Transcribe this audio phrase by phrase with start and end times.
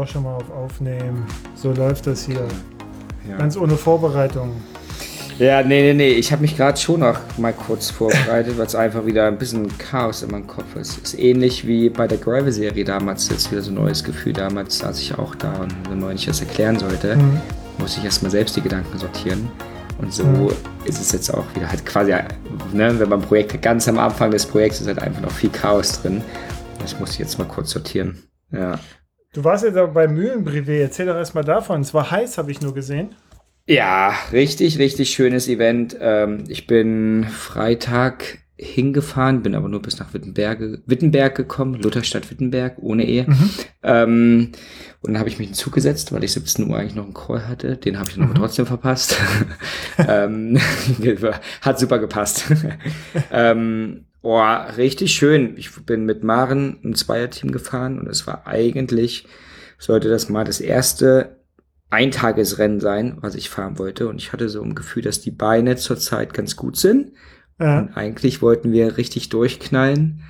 [0.00, 1.26] doch schon mal auf Aufnehmen.
[1.54, 2.46] So läuft das hier.
[3.28, 3.36] Ja.
[3.36, 4.52] Ganz ohne Vorbereitung.
[5.38, 6.10] Ja, nee, nee, nee.
[6.12, 9.68] Ich habe mich gerade schon noch mal kurz vorbereitet, weil es einfach wieder ein bisschen
[9.78, 10.98] Chaos in meinem Kopf ist.
[10.98, 13.28] Ist ähnlich wie bei der Gravel-Serie damals.
[13.28, 14.32] Jetzt wieder so ein neues Gefühl.
[14.32, 17.40] Damals saß ich auch da und wenn man nicht das erklären sollte, mhm.
[17.78, 19.50] muss ich erstmal selbst die Gedanken sortieren.
[19.98, 20.48] Und so mhm.
[20.84, 22.12] ist es jetzt auch wieder halt quasi,
[22.72, 26.00] ne, wenn man Projekte ganz am Anfang des Projekts ist, halt einfach noch viel Chaos
[26.00, 26.22] drin.
[26.80, 28.22] Das muss ich jetzt mal kurz sortieren.
[28.50, 28.78] Ja.
[29.32, 30.80] Du warst jetzt aber bei Mühlenprivé.
[30.80, 31.80] Erzähl doch erstmal davon.
[31.82, 33.14] Es war heiß, habe ich nur gesehen.
[33.66, 35.96] Ja, richtig, richtig schönes Event.
[36.00, 42.74] Ähm, ich bin Freitag hingefahren, bin aber nur bis nach Wittenberg, Wittenberg gekommen, Lutherstadt Wittenberg,
[42.78, 43.24] ohne Ehe.
[43.28, 43.50] Mhm.
[43.82, 44.52] Ähm,
[45.00, 47.04] und dann habe ich mich in den Zug gesetzt, weil ich 17 Uhr eigentlich noch
[47.04, 47.76] einen Call hatte.
[47.76, 48.30] Den habe ich dann mhm.
[48.32, 49.16] aber trotzdem verpasst.
[49.98, 50.58] ähm,
[51.62, 52.46] hat super gepasst.
[53.32, 54.42] ähm, oh,
[54.76, 55.56] richtig schön.
[55.56, 59.26] Ich bin mit Maren ein Zweierteam gefahren und es war eigentlich,
[59.78, 61.40] sollte das mal das erste
[61.90, 64.08] Eintagesrennen sein, was ich fahren wollte.
[64.08, 67.12] Und ich hatte so ein Gefühl, dass die Beine zurzeit ganz gut sind.
[67.58, 67.78] Ja.
[67.78, 70.22] Und eigentlich wollten wir richtig durchknallen,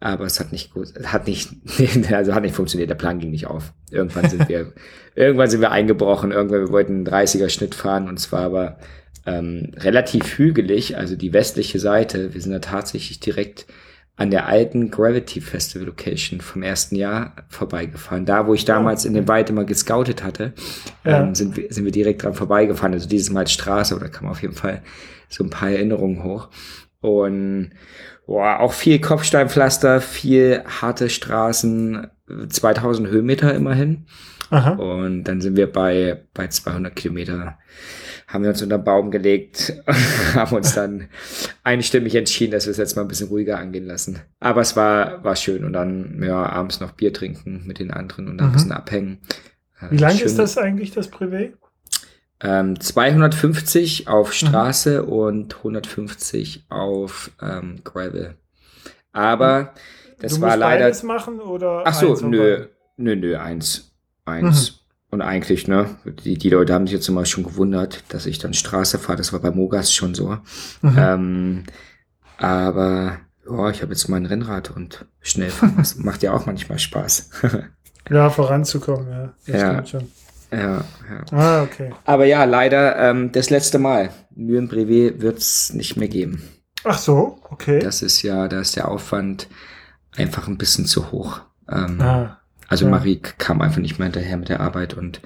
[0.00, 1.50] aber es hat nicht gut, hat nicht,
[2.12, 2.90] also hat nicht funktioniert.
[2.90, 3.72] Der Plan ging nicht auf.
[3.90, 4.72] Irgendwann sind wir,
[5.14, 6.32] irgendwann sind wir eingebrochen.
[6.32, 8.78] Irgendwann wir wollten einen 30er Schnitt fahren und zwar aber
[9.26, 12.34] ähm, relativ hügelig, also die westliche Seite.
[12.34, 13.66] Wir sind da tatsächlich direkt
[14.16, 18.26] an der alten Gravity Festival Location vom ersten Jahr vorbeigefahren.
[18.26, 20.52] Da, wo ich damals in dem Wald immer gescoutet hatte,
[21.04, 21.22] ja.
[21.22, 22.92] ähm, sind, wir, sind wir direkt dran vorbeigefahren.
[22.92, 24.82] Also dieses Mal Straße, oder kam auf jeden Fall
[25.28, 26.48] so ein paar Erinnerungen hoch.
[27.00, 27.70] Und
[28.26, 32.06] boah, auch viel Kopfsteinpflaster, viel harte Straßen,
[32.48, 34.06] 2000 Höhenmeter immerhin.
[34.50, 34.70] Aha.
[34.70, 37.58] Und dann sind wir bei, bei 200 Kilometer
[38.34, 39.80] haben wir uns unter den Baum gelegt,
[40.34, 41.08] haben uns dann
[41.62, 44.20] einstimmig entschieden, dass wir es jetzt mal ein bisschen ruhiger angehen lassen.
[44.40, 48.28] Aber es war, war schön und dann ja, abends noch Bier trinken mit den anderen
[48.28, 48.52] und dann mhm.
[48.52, 49.18] ein bisschen abhängen.
[49.80, 51.52] Äh, Wie lang ist das eigentlich, das Privé?
[52.40, 54.32] Ähm, 250 auf mhm.
[54.32, 55.08] Straße mhm.
[55.08, 58.34] und 150 auf ähm, Gravel.
[59.12, 59.74] Aber
[60.18, 60.86] das du war leider.
[60.86, 61.84] Beides machen oder?
[61.86, 62.66] Ach so, nö,
[62.96, 64.72] nö, nö, eins, eins.
[64.72, 64.83] Mhm.
[65.14, 65.90] Und eigentlich, ne,
[66.24, 69.16] die, die Leute haben sich jetzt immer schon gewundert, dass ich dann Straße fahre.
[69.16, 70.38] Das war bei Mogas schon so.
[70.82, 70.96] Mhm.
[70.98, 71.64] Ähm,
[72.36, 75.74] aber ja, ich habe jetzt mein Rennrad und schnell fahren.
[75.76, 77.30] Das macht ja auch manchmal Spaß.
[78.10, 79.32] ja, voranzukommen, ja.
[79.46, 79.70] Das ja.
[79.70, 80.12] stimmt schon.
[80.50, 81.24] Ja, ja.
[81.30, 81.92] Ah, okay.
[82.04, 84.10] Aber ja, leider ähm, das letzte Mal.
[84.34, 86.42] Mühen Brevet wird es nicht mehr geben.
[86.82, 87.78] Ach so, okay.
[87.78, 89.46] Das ist ja, da ist der Aufwand
[90.16, 91.40] einfach ein bisschen zu hoch.
[91.70, 92.40] Ähm, ah.
[92.68, 92.90] Also ja.
[92.90, 95.20] Marie kam einfach nicht mehr hinterher mit der Arbeit und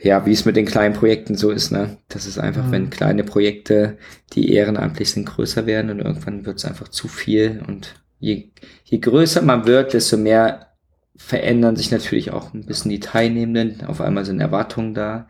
[0.00, 1.98] ja, wie es mit den kleinen Projekten so ist, ne?
[2.08, 2.72] Das ist einfach, mhm.
[2.72, 3.98] wenn kleine Projekte,
[4.32, 8.50] die ehrenamtlich sind, größer werden und irgendwann wird es einfach zu viel und je,
[8.84, 10.68] je größer man wird, desto mehr
[11.16, 13.86] verändern sich natürlich auch ein bisschen die Teilnehmenden.
[13.86, 15.28] Auf einmal sind Erwartungen da.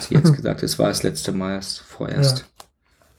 [0.00, 2.46] Sie jetzt gesagt, es war das letzte Mal vorerst.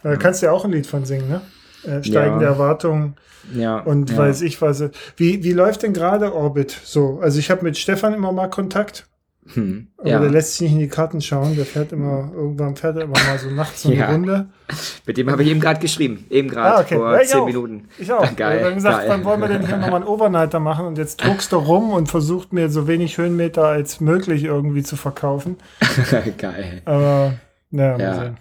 [0.04, 0.12] Ja.
[0.12, 1.42] Da kannst du ja auch ein Lied von singen, ne?
[1.86, 2.52] Äh, steigende ja.
[2.52, 3.16] Erwartungen
[3.54, 4.18] ja, und ja.
[4.18, 4.84] weiß ich was.
[5.18, 7.20] Wie, wie läuft denn gerade Orbit so?
[7.22, 9.08] Also ich habe mit Stefan immer mal Kontakt.
[9.56, 10.20] Hm, aber ja.
[10.20, 11.58] der lässt sich nicht in die Karten schauen.
[11.58, 14.10] Der fährt immer, irgendwann fährt er immer mal so nachts so eine ja.
[14.10, 14.48] Runde.
[15.06, 16.26] Mit dem habe ich eben gerade geschrieben.
[16.30, 16.96] Eben gerade ah, okay.
[16.96, 17.46] vor ja, zehn auch.
[17.46, 17.90] Minuten.
[17.98, 18.36] Ich auch.
[18.38, 18.60] Geil.
[18.60, 19.10] Wir haben gesagt, geil.
[19.10, 22.08] dann wollen wir den hier nochmal einen Overnighter machen und jetzt druckst du rum und
[22.08, 25.58] versucht mir so wenig Höhenmeter als möglich irgendwie zu verkaufen.
[26.38, 26.82] geil.
[26.86, 27.34] Aber,
[27.72, 28.38] ja, mal sehen.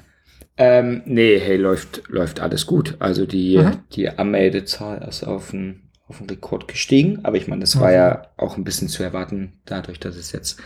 [0.63, 2.97] Ähm, nee, hey, läuft, läuft alles gut.
[3.01, 3.79] Also die, mhm.
[3.93, 7.25] die Anmeldezahl ist auf einen, auf einen Rekord gestiegen.
[7.25, 10.61] Aber ich meine, das war ja auch ein bisschen zu erwarten, dadurch, dass es jetzt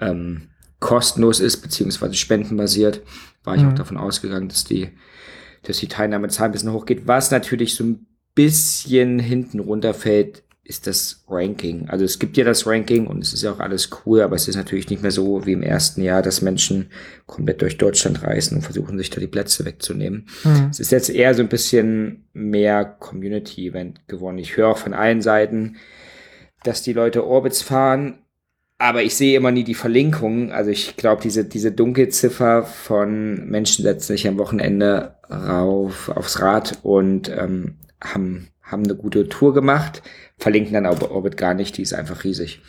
[0.00, 0.48] ähm,
[0.80, 3.02] kostenlos ist, beziehungsweise spendenbasiert,
[3.44, 3.70] war ich mhm.
[3.70, 4.88] auch davon ausgegangen, dass die,
[5.62, 7.06] dass die Teilnahmezahl ein bisschen hochgeht.
[7.06, 11.88] Was natürlich so ein bisschen hinten runterfällt, ist das Ranking.
[11.88, 14.48] Also es gibt ja das Ranking und es ist ja auch alles cool, aber es
[14.48, 16.90] ist natürlich nicht mehr so wie im ersten Jahr, dass Menschen
[17.26, 20.26] komplett durch Deutschland reisen und versuchen, sich da die Plätze wegzunehmen.
[20.42, 20.68] Mhm.
[20.70, 24.38] Es ist jetzt eher so ein bisschen mehr Community-Event geworden.
[24.38, 25.76] Ich höre auch von allen Seiten,
[26.64, 28.18] dass die Leute Orbits fahren,
[28.78, 30.50] aber ich sehe immer nie die Verlinkungen.
[30.50, 36.80] Also ich glaube, diese, diese Dunkelziffer von Menschen setzen sich am Wochenende rauf aufs Rad
[36.82, 40.02] und ähm, haben, haben eine gute Tour gemacht
[40.38, 42.60] verlinken dann aber Orbit gar nicht, die ist einfach riesig.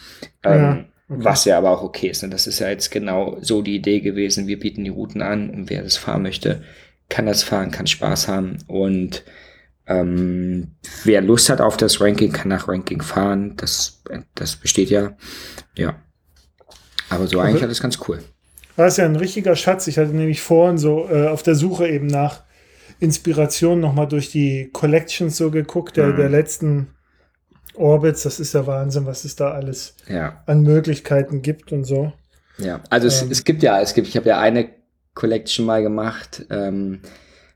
[0.43, 0.71] Ähm, ja,
[1.09, 1.25] okay.
[1.25, 2.23] Was ja aber auch okay ist.
[2.23, 4.47] Und das ist ja jetzt genau so die Idee gewesen.
[4.47, 6.63] Wir bieten die Routen an und wer das fahren möchte,
[7.09, 8.57] kann das fahren, kann Spaß haben.
[8.67, 9.23] Und
[9.87, 13.55] ähm, wer Lust hat auf das Ranking, kann nach Ranking fahren.
[13.57, 14.01] Das,
[14.35, 15.15] das besteht ja.
[15.77, 15.95] Ja.
[17.09, 18.19] Aber so eigentlich alles ganz cool.
[18.75, 19.87] Das ist ja ein richtiger Schatz.
[19.87, 22.43] Ich hatte nämlich vorhin so äh, auf der Suche eben nach
[22.99, 26.17] Inspiration nochmal durch die Collections so geguckt, der, mhm.
[26.17, 26.87] der letzten
[27.77, 30.43] Orbits, das ist der Wahnsinn, was es da alles ja.
[30.45, 32.13] an Möglichkeiten gibt und so.
[32.57, 34.69] Ja, also ähm, es, es gibt ja, es gibt, ich habe ja eine
[35.13, 37.01] Collection mal gemacht ähm,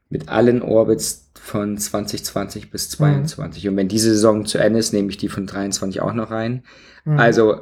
[0.10, 3.64] mit allen Orbits von 2020 bis 2022.
[3.64, 3.70] Mhm.
[3.70, 6.64] Und wenn diese Saison zu Ende ist, nehme ich die von 23 auch noch rein.
[7.06, 7.20] Mhm.
[7.20, 7.62] Also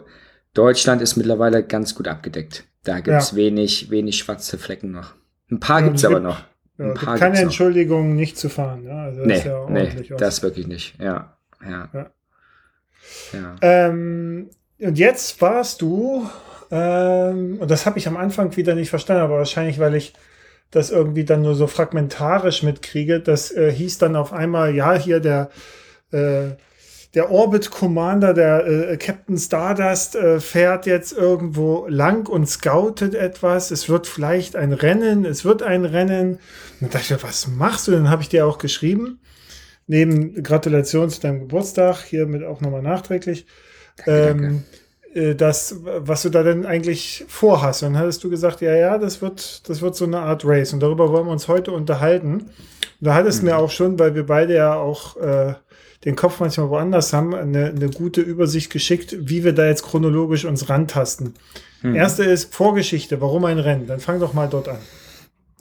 [0.54, 2.66] Deutschland ist mittlerweile ganz gut abgedeckt.
[2.84, 3.38] Da gibt's ja.
[3.38, 5.14] wenig, wenig schwarze Flecken noch.
[5.52, 6.44] Ein paar ja, gibt's aber noch.
[6.78, 8.86] Ja, gibt keine Entschuldigung, nicht zu fahren.
[8.86, 10.98] Ja, also nee, ja nee das wirklich nicht.
[11.00, 12.12] Ja, ja.
[13.62, 16.30] Ähm, und jetzt warst du,
[16.72, 20.14] ähm, und das habe ich am Anfang wieder nicht verstanden, aber wahrscheinlich, weil ich
[20.72, 23.20] das irgendwie dann nur so fragmentarisch mitkriege.
[23.20, 25.50] Das äh, hieß dann auf einmal, ja, hier der,
[26.12, 26.52] äh,
[27.16, 33.72] der Orbit Commander, der äh, Captain Stardust, äh, fährt jetzt irgendwo lang und scoutet etwas.
[33.72, 36.40] Es wird vielleicht ein Rennen, es wird ein Rennen.
[36.80, 37.92] Und da dachte ich, was machst du?
[37.92, 39.20] Dann habe ich dir auch geschrieben.
[39.90, 43.48] Neben Gratulation zu deinem Geburtstag, hiermit auch nochmal nachträglich.
[44.06, 44.64] Danke, ähm,
[45.16, 47.82] äh, das, was du da denn eigentlich vorhast.
[47.82, 50.74] Und dann hattest du gesagt, ja, ja, das wird, das wird so eine Art Race.
[50.74, 52.34] Und darüber wollen wir uns heute unterhalten.
[52.34, 52.52] Und
[53.00, 53.50] da hattest mhm.
[53.50, 55.56] mir auch schon, weil wir beide ja auch äh,
[56.06, 60.46] den Kopf manchmal woanders haben, eine, eine gute Übersicht geschickt, wie wir da jetzt chronologisch
[60.46, 61.34] uns rantasten.
[61.82, 61.96] Mhm.
[61.96, 63.88] Erste ist Vorgeschichte, warum ein Rennen?
[63.88, 64.78] Dann fang doch mal dort an.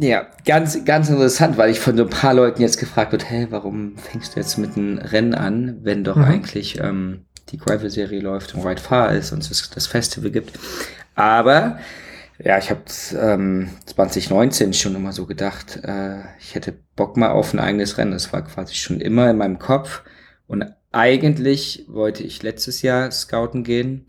[0.01, 3.49] Ja, ganz, ganz interessant, weil ich von so ein paar Leuten jetzt gefragt wird, hey,
[3.51, 6.25] warum fängst du jetzt mit einem Rennen an, wenn doch mhm.
[6.25, 10.57] eigentlich ähm, die Gravel-Serie läuft und White Far ist und es das Festival gibt.
[11.17, 11.81] Aber
[12.39, 12.83] ja, ich habe
[13.19, 18.13] ähm, 2019 schon immer so gedacht, äh, ich hätte Bock mal auf ein eigenes Rennen.
[18.13, 20.03] Das war quasi schon immer in meinem Kopf.
[20.47, 24.07] Und eigentlich wollte ich letztes Jahr scouten gehen.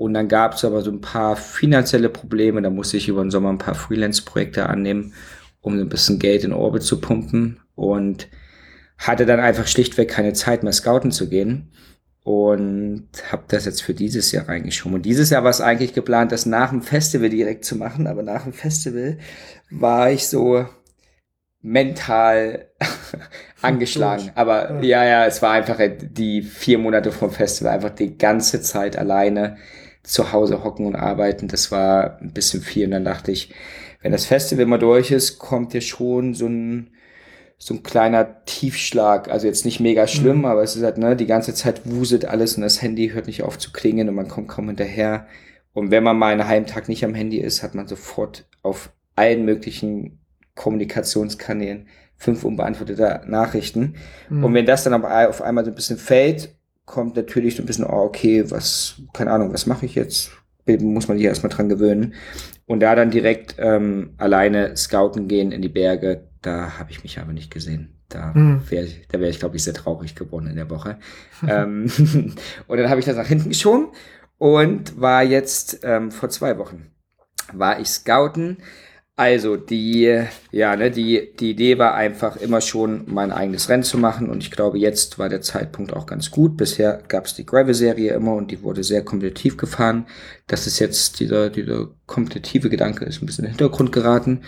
[0.00, 2.62] Und dann gab es aber so ein paar finanzielle Probleme.
[2.62, 5.12] Da musste ich über den Sommer ein paar Freelance-Projekte annehmen,
[5.60, 7.60] um ein bisschen Geld in Orbit zu pumpen.
[7.74, 8.26] Und
[8.96, 11.72] hatte dann einfach schlichtweg keine Zeit mehr scouten zu gehen
[12.22, 14.94] und habe das jetzt für dieses Jahr reingeschoben.
[14.94, 18.22] Und dieses Jahr war es eigentlich geplant, das nach dem Festival direkt zu machen, aber
[18.22, 19.18] nach dem Festival
[19.68, 20.64] war ich so
[21.60, 22.68] mental
[23.60, 24.30] angeschlagen.
[24.34, 25.04] Aber ja.
[25.04, 29.58] ja, es war einfach die vier Monate vom Festival, einfach die ganze Zeit alleine
[30.02, 31.48] zu Hause hocken und arbeiten.
[31.48, 32.86] Das war ein bisschen viel.
[32.86, 33.52] Und dann dachte ich,
[34.02, 36.90] wenn das Festival mal durch ist, kommt ja schon so ein
[37.62, 40.44] so ein kleiner Tiefschlag, also jetzt nicht mega schlimm, mhm.
[40.46, 43.42] aber es ist halt, ne, die ganze Zeit wuselt alles und das Handy hört nicht
[43.42, 45.26] auf zu klingen und man kommt kaum hinterher.
[45.74, 48.90] Und wenn man mal einen halben Tag nicht am Handy ist, hat man sofort auf
[49.14, 50.20] allen möglichen
[50.54, 51.86] Kommunikationskanälen
[52.16, 53.96] fünf unbeantwortete Nachrichten.
[54.30, 54.44] Mhm.
[54.44, 56.54] Und wenn das dann auf einmal so ein bisschen fällt,
[56.90, 60.32] kommt natürlich so ein bisschen, oh, okay, was, keine Ahnung, was mache ich jetzt?
[60.66, 62.14] Muss man sich erstmal dran gewöhnen.
[62.66, 67.18] Und da dann direkt ähm, alleine scouten gehen in die Berge, da habe ich mich
[67.18, 68.00] aber nicht gesehen.
[68.08, 68.62] Da mhm.
[68.68, 70.98] wäre ich, da wäre ich, glaube ich, sehr traurig geworden in der Woche.
[71.48, 71.86] ähm,
[72.66, 73.88] und dann habe ich das nach hinten geschoben
[74.38, 76.90] und war jetzt ähm, vor zwei Wochen
[77.52, 78.58] war ich scouten
[79.20, 83.98] also die, ja, ne, die, die Idee war einfach immer schon mein eigenes Rennen zu
[83.98, 86.56] machen und ich glaube, jetzt war der Zeitpunkt auch ganz gut.
[86.56, 90.06] Bisher gab es die Gravel-Serie immer und die wurde sehr kompetitiv gefahren.
[90.46, 94.40] Das ist jetzt dieser, dieser kompetitive Gedanke ist ein bisschen in den Hintergrund geraten.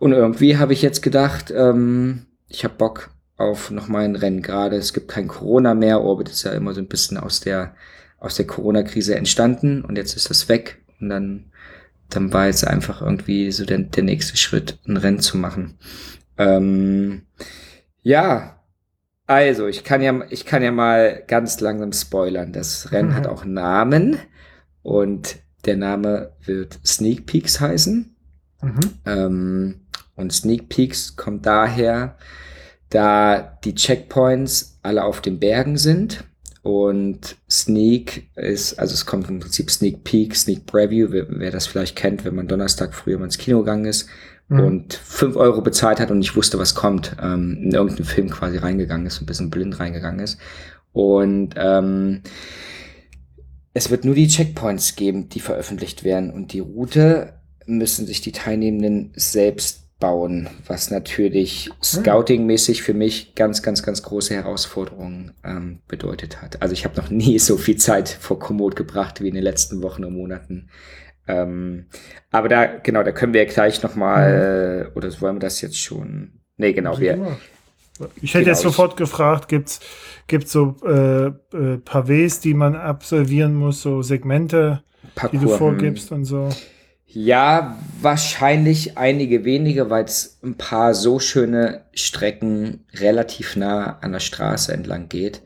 [0.00, 4.42] Und irgendwie habe ich jetzt gedacht, ähm, ich habe Bock auf noch mal ein Rennen.
[4.42, 6.02] Gerade es gibt kein Corona mehr.
[6.02, 7.76] Orbit ist ja immer so ein bisschen aus der,
[8.18, 10.82] aus der Corona-Krise entstanden und jetzt ist das weg.
[11.00, 11.49] Und dann
[12.10, 15.78] dann war jetzt einfach irgendwie so der, der nächste Schritt, ein Rennen zu machen.
[16.38, 17.22] Ähm,
[18.02, 18.60] ja,
[19.26, 22.52] also ich kann ja, ich kann ja mal ganz langsam spoilern.
[22.52, 23.14] Das Rennen mhm.
[23.14, 24.18] hat auch Namen
[24.82, 28.16] und der Name wird Sneak Peaks heißen.
[28.62, 28.80] Mhm.
[29.06, 29.80] Ähm,
[30.16, 32.16] und Sneak Peaks kommt daher,
[32.90, 36.24] da die Checkpoints alle auf den Bergen sind
[36.62, 41.66] und Sneak ist, also es kommt im Prinzip Sneak Peek, Sneak Preview, wer, wer das
[41.66, 44.08] vielleicht kennt, wenn man Donnerstag früher mal ins Kino gegangen ist
[44.48, 44.60] mhm.
[44.60, 48.58] und fünf Euro bezahlt hat und nicht wusste, was kommt, ähm, in irgendeinen Film quasi
[48.58, 50.38] reingegangen ist, ein bisschen blind reingegangen ist.
[50.92, 52.22] Und ähm,
[53.72, 57.34] es wird nur die Checkpoints geben, die veröffentlicht werden und die Route
[57.66, 61.74] müssen sich die Teilnehmenden selbst bauen, was natürlich hm.
[61.82, 66.60] scouting-mäßig für mich ganz, ganz, ganz große Herausforderungen ähm, bedeutet hat.
[66.62, 69.82] Also ich habe noch nie so viel Zeit vor Komoot gebracht wie in den letzten
[69.82, 70.70] Wochen und Monaten.
[71.28, 71.86] Ähm,
[72.30, 74.96] aber da, genau, da können wir gleich nochmal, mhm.
[74.96, 76.40] oder wollen wir das jetzt schon?
[76.56, 77.38] Nee, genau, wir.
[78.22, 79.80] Ich hätte genau, jetzt sofort gefragt, gibt's
[80.26, 81.32] gibt's so äh, äh,
[81.84, 84.82] Pavés, die man absolvieren muss, so Segmente,
[85.14, 86.16] Parcours, die du vorgibst hm.
[86.16, 86.48] und so?
[87.12, 94.20] Ja, wahrscheinlich einige wenige, weil es ein paar so schöne Strecken relativ nah an der
[94.20, 95.42] Straße entlang geht,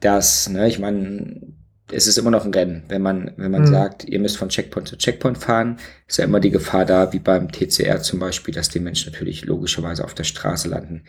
[0.00, 1.54] dass, ne, ich meine,
[1.90, 2.84] es ist immer noch ein Rennen.
[2.88, 3.68] Wenn man, wenn man mhm.
[3.68, 7.18] sagt, ihr müsst von Checkpoint zu Checkpoint fahren, ist ja immer die Gefahr da, wie
[7.18, 11.04] beim TCR zum Beispiel, dass die Menschen natürlich logischerweise auf der Straße landen.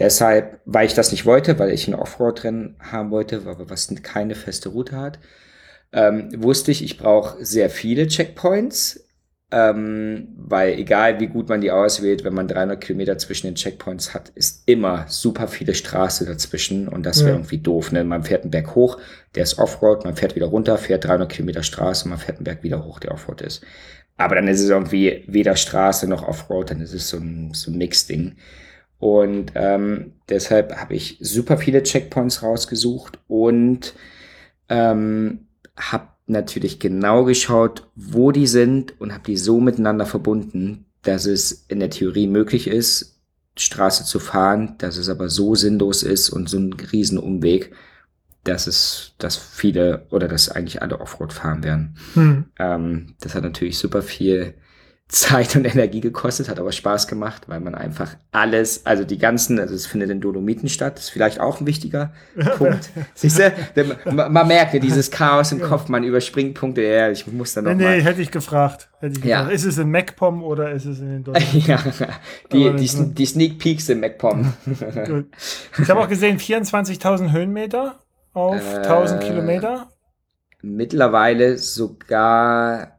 [0.00, 4.70] Deshalb, weil ich das nicht wollte, weil ich ein Offroad-Rennen haben wollte, was keine feste
[4.70, 5.20] Route hat,
[5.92, 9.05] ähm, wusste ich, ich brauche sehr viele Checkpoints,
[9.52, 14.12] ähm, weil egal wie gut man die auswählt, wenn man 300 Kilometer zwischen den Checkpoints
[14.12, 17.36] hat, ist immer super viele Straße dazwischen und das wäre ja.
[17.36, 17.92] irgendwie doof.
[17.92, 18.02] Ne?
[18.02, 18.98] Man fährt einen Berg hoch,
[19.36, 22.44] der ist Offroad, man fährt wieder runter, fährt 300 Kilometer Straße und man fährt einen
[22.44, 23.64] Berg wieder hoch, der Offroad ist.
[24.16, 27.70] Aber dann ist es irgendwie weder Straße noch Offroad, dann ist es so ein, so
[27.70, 28.36] ein Mix-Ding.
[28.98, 33.94] Und ähm, deshalb habe ich super viele Checkpoints rausgesucht und
[34.68, 41.26] ähm, habe natürlich genau geschaut, wo die sind und habe die so miteinander verbunden, dass
[41.26, 43.20] es in der Theorie möglich ist,
[43.56, 47.72] Straße zu fahren, dass es aber so sinnlos ist und so ein Riesenumweg,
[48.44, 51.96] dass es, dass viele oder dass eigentlich alle Offroad fahren werden.
[52.14, 52.44] Hm.
[52.58, 54.54] Ähm, das hat natürlich super viel
[55.08, 59.60] Zeit und Energie gekostet, hat aber Spaß gemacht, weil man einfach alles, also die ganzen,
[59.60, 62.12] also es findet in Dolomiten statt, ist vielleicht auch ein wichtiger
[62.58, 62.90] Punkt.
[63.14, 63.52] Siehst du,
[64.12, 67.64] man, man merkt ja dieses Chaos im Kopf, man überspringt Punkte, ja, ich muss dann
[67.64, 67.96] noch nee, mal.
[67.98, 68.88] Nee, hätte ich gefragt.
[68.98, 69.42] Hätte ich ja.
[69.42, 69.54] gefragt.
[69.54, 71.60] Ist es in MacPom oder ist es in den Dolomiten?
[71.66, 71.78] ja,
[72.52, 74.54] die, die, die, Sneak Peeks in MacPom.
[75.78, 78.00] ich habe auch gesehen, 24.000 Höhenmeter
[78.32, 79.88] auf äh, 1000 Kilometer.
[80.62, 82.95] Mittlerweile sogar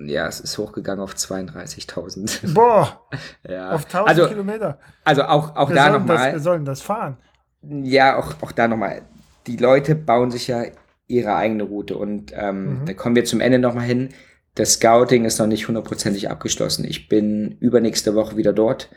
[0.00, 2.52] ja, es ist hochgegangen auf 32.000.
[2.54, 3.00] Boah!
[3.48, 3.72] ja.
[3.72, 4.78] Auf 1000 also, Kilometer.
[5.04, 6.32] Also auch, auch da nochmal.
[6.32, 7.16] Wir sollen das fahren.
[7.62, 9.02] Ja, auch, auch da nochmal.
[9.46, 10.62] Die Leute bauen sich ja
[11.08, 12.86] ihre eigene Route und ähm, mhm.
[12.86, 14.10] da kommen wir zum Ende nochmal hin.
[14.54, 16.84] Das Scouting ist noch nicht hundertprozentig abgeschlossen.
[16.84, 18.90] Ich bin übernächste Woche wieder dort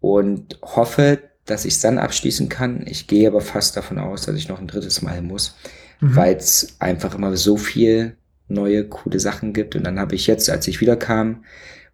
[0.00, 2.84] und hoffe, dass ich es dann abschließen kann.
[2.86, 5.56] Ich gehe aber fast davon aus, dass ich noch ein drittes Mal muss,
[6.00, 6.16] mhm.
[6.16, 8.16] weil es einfach immer so viel
[8.50, 9.76] neue, coole Sachen gibt.
[9.76, 11.44] Und dann habe ich jetzt, als ich wiederkam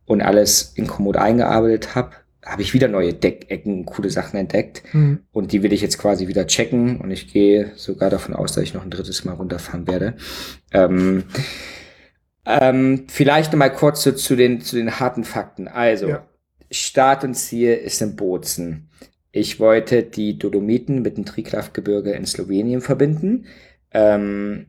[0.04, 2.10] und alles in Komoot eingearbeitet habe,
[2.44, 4.82] habe ich wieder neue Deckecken, coole Sachen entdeckt.
[4.92, 5.20] Mhm.
[5.32, 7.00] Und die will ich jetzt quasi wieder checken.
[7.00, 10.14] Und ich gehe sogar davon aus, dass ich noch ein drittes Mal runterfahren werde.
[10.72, 11.25] Ähm,
[12.44, 15.66] ähm, vielleicht noch mal kurz so zu den, zu den harten Fakten.
[15.66, 16.26] Also, ja.
[16.70, 18.88] Start und Ziel ist in Bozen.
[19.32, 23.46] Ich wollte die Dolomiten mit dem Triglav-Gebirge in Slowenien verbinden.
[23.90, 24.66] Ähm,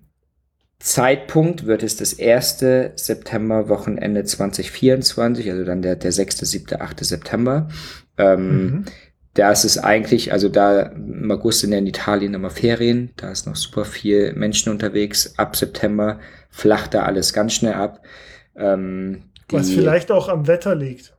[0.79, 7.03] Zeitpunkt wird es das erste September-Wochenende 2024, also dann der, der 6., 7., 8.
[7.03, 7.67] September.
[8.17, 8.85] Ähm, mhm.
[9.33, 13.31] Da ist es eigentlich, also da im August sind ja in Italien immer Ferien, da
[13.31, 15.37] ist noch super viel Menschen unterwegs.
[15.37, 16.19] Ab September
[16.49, 18.03] flacht da alles ganz schnell ab.
[18.55, 21.15] Ähm, Was vielleicht auch am Wetter liegt.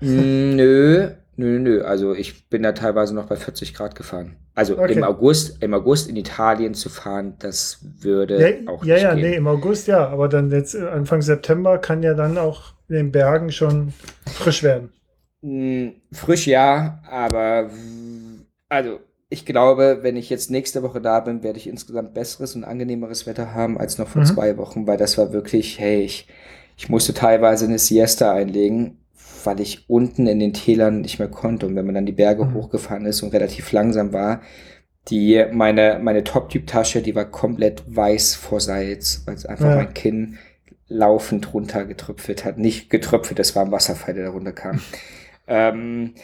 [0.00, 1.10] Nö,
[1.40, 1.82] nö, nö.
[1.82, 4.36] Also ich bin da teilweise noch bei 40 Grad gefahren.
[4.54, 4.92] Also okay.
[4.92, 9.08] im August, im August in Italien zu fahren, das würde ja, auch ja, nicht Ja,
[9.10, 12.74] ja, nee, im August ja, aber dann jetzt äh, Anfang September kann ja dann auch
[12.88, 13.92] in den Bergen schon
[14.26, 14.90] frisch werden.
[15.42, 17.70] Hm, frisch ja, aber
[18.68, 22.64] also ich glaube, wenn ich jetzt nächste Woche da bin, werde ich insgesamt besseres und
[22.64, 24.26] angenehmeres Wetter haben als noch vor mhm.
[24.26, 26.26] zwei Wochen, weil das war wirklich, hey, ich,
[26.76, 28.99] ich musste teilweise eine Siesta einlegen
[29.46, 31.66] weil ich unten in den Tälern nicht mehr konnte.
[31.66, 32.54] Und wenn man dann die Berge mhm.
[32.54, 34.42] hochgefahren ist und relativ langsam war,
[35.08, 39.76] die, meine, meine Top-Typ-Tasche, die war komplett weiß vor Salz, weil es einfach ja.
[39.76, 40.38] mein Kinn
[40.88, 42.58] laufend runtergetröpfelt hat.
[42.58, 44.80] Nicht getröpfelt, das war ein Wasserfall, der da runterkam.
[45.46, 46.14] ähm,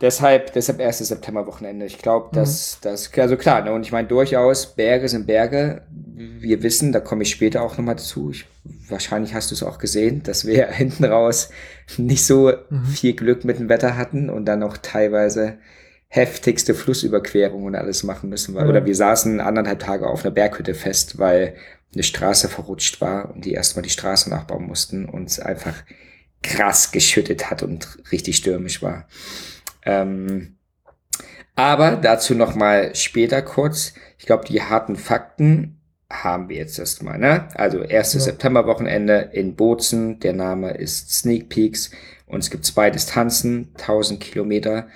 [0.00, 0.98] deshalb, deshalb 1.
[0.98, 1.86] September-Wochenende.
[1.86, 2.36] Ich glaube, mhm.
[2.36, 5.82] dass das, also klar, ne, und ich meine durchaus, Berge sind Berge.
[5.92, 8.30] Wir wissen, da komme ich später auch nochmal dazu.
[8.30, 8.46] Ich,
[8.88, 11.50] wahrscheinlich hast du es auch gesehen, dass wir hinten raus
[11.96, 12.84] nicht so mhm.
[12.86, 15.58] viel Glück mit dem Wetter hatten und dann auch teilweise
[16.08, 18.54] heftigste Flussüberquerungen und alles machen müssen.
[18.54, 18.70] Weil, mhm.
[18.70, 21.54] Oder wir saßen anderthalb Tage auf einer Berghütte fest, weil
[21.92, 25.74] eine Straße verrutscht war und die erstmal die Straße nachbauen mussten und es einfach
[26.42, 29.06] krass geschüttet hat und richtig stürmisch war.
[29.84, 30.56] Ähm,
[31.54, 33.94] aber dazu noch mal später kurz.
[34.18, 37.18] Ich glaube, die harten Fakten haben wir jetzt erstmal.
[37.18, 37.48] Ne?
[37.54, 37.92] Also 1.
[37.92, 38.20] Ja.
[38.20, 40.20] September-Wochenende in Bozen.
[40.20, 41.90] Der Name ist Sneak Peaks.
[42.26, 44.88] Und es gibt zwei Distanzen, 1000 Kilometer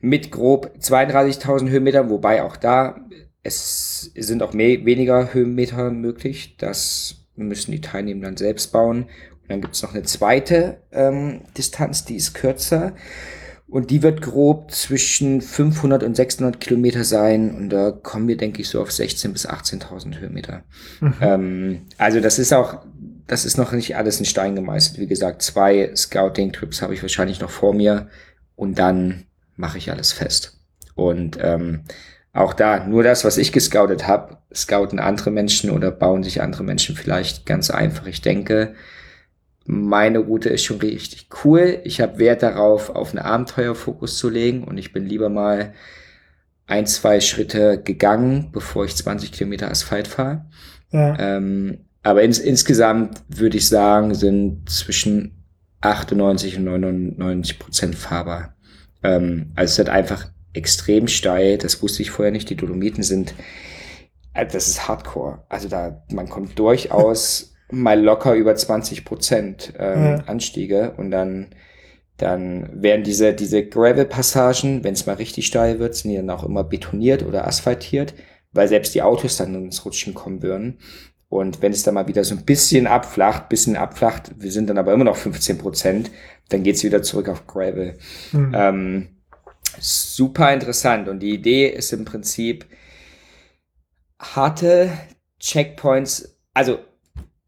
[0.00, 2.96] mit grob 32.000 Höhenmetern, wobei auch da
[3.42, 6.56] es sind auch mehr, weniger Höhenmeter möglich.
[6.58, 9.04] Das müssen die Teilnehmer dann selbst bauen.
[9.04, 12.94] Und dann gibt es noch eine zweite ähm, Distanz, die ist kürzer.
[13.70, 17.54] Und die wird grob zwischen 500 und 600 Kilometer sein.
[17.54, 20.64] Und da kommen wir, denke ich, so auf 16.000 bis 18.000 Höhenmeter.
[21.00, 21.14] Mhm.
[21.20, 22.82] Ähm, also das ist auch,
[23.26, 24.98] das ist noch nicht alles in Stein gemeißelt.
[24.98, 28.08] Wie gesagt, zwei Scouting-Trips habe ich wahrscheinlich noch vor mir.
[28.56, 29.24] Und dann
[29.56, 30.58] mache ich alles fest.
[30.94, 31.84] Und ähm,
[32.32, 36.64] auch da, nur das, was ich gescoutet habe, scouten andere Menschen oder bauen sich andere
[36.64, 38.06] Menschen vielleicht ganz einfach.
[38.06, 38.74] Ich denke,
[39.70, 41.80] meine Route ist schon richtig cool.
[41.84, 45.74] Ich habe Wert darauf, auf einen Abenteuerfokus zu legen und ich bin lieber mal
[46.66, 50.46] ein, zwei Schritte gegangen, bevor ich 20 Kilometer Asphalt fahre.
[50.90, 51.18] Ja.
[51.18, 55.44] Ähm, aber ins, insgesamt würde ich sagen, sind zwischen
[55.82, 58.56] 98 und 99 Prozent fahrbar.
[59.02, 61.58] Ähm, also es hat einfach extrem steil.
[61.58, 62.48] Das wusste ich vorher nicht.
[62.48, 63.34] Die Dolomiten sind,
[64.32, 65.44] äh, das ist Hardcore.
[65.50, 70.16] Also da, man kommt durchaus mal locker über 20 Prozent ähm, ja.
[70.26, 71.50] Anstiege und dann
[72.18, 76.42] dann werden diese, diese Gravel-Passagen, wenn es mal richtig steil wird, sind die dann auch
[76.42, 78.12] immer betoniert oder asphaltiert,
[78.52, 80.80] weil selbst die Autos dann ins Rutschen kommen würden.
[81.28, 84.78] Und wenn es dann mal wieder so ein bisschen abflacht, bisschen abflacht, wir sind dann
[84.78, 86.10] aber immer noch 15 Prozent,
[86.48, 87.98] dann geht's wieder zurück auf Gravel.
[88.32, 88.52] Mhm.
[88.54, 89.08] Ähm,
[89.78, 91.08] super interessant.
[91.08, 92.66] Und die Idee ist im Prinzip
[94.18, 94.90] harte
[95.38, 96.36] Checkpoints.
[96.52, 96.78] Also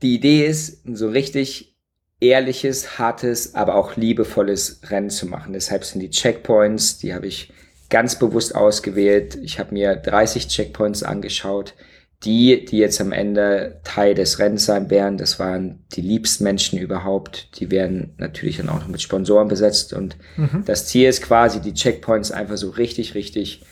[0.02, 1.76] die Idee ist, so richtig
[2.20, 5.52] ehrliches, hartes, aber auch liebevolles Rennen zu machen.
[5.52, 7.52] Deshalb sind die Checkpoints, die habe ich
[7.88, 9.36] ganz bewusst ausgewählt.
[9.42, 11.74] Ich habe mir 30 Checkpoints angeschaut.
[12.22, 16.78] Die, die jetzt am Ende Teil des Rennens sein werden, das waren die liebsten Menschen
[16.78, 17.58] überhaupt.
[17.58, 19.94] Die werden natürlich dann auch noch mit Sponsoren besetzt.
[19.94, 20.64] Und mhm.
[20.66, 23.62] das Ziel ist quasi, die Checkpoints einfach so richtig, richtig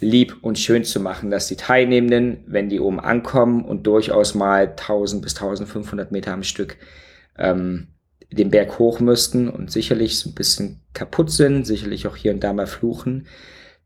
[0.00, 4.68] lieb und schön zu machen, dass die Teilnehmenden, wenn die oben ankommen und durchaus mal
[4.68, 6.76] 1000 bis 1500 Meter am Stück
[7.36, 7.88] ähm,
[8.30, 12.44] den Berg hoch müssten und sicherlich so ein bisschen kaputt sind, sicherlich auch hier und
[12.44, 13.26] da mal fluchen,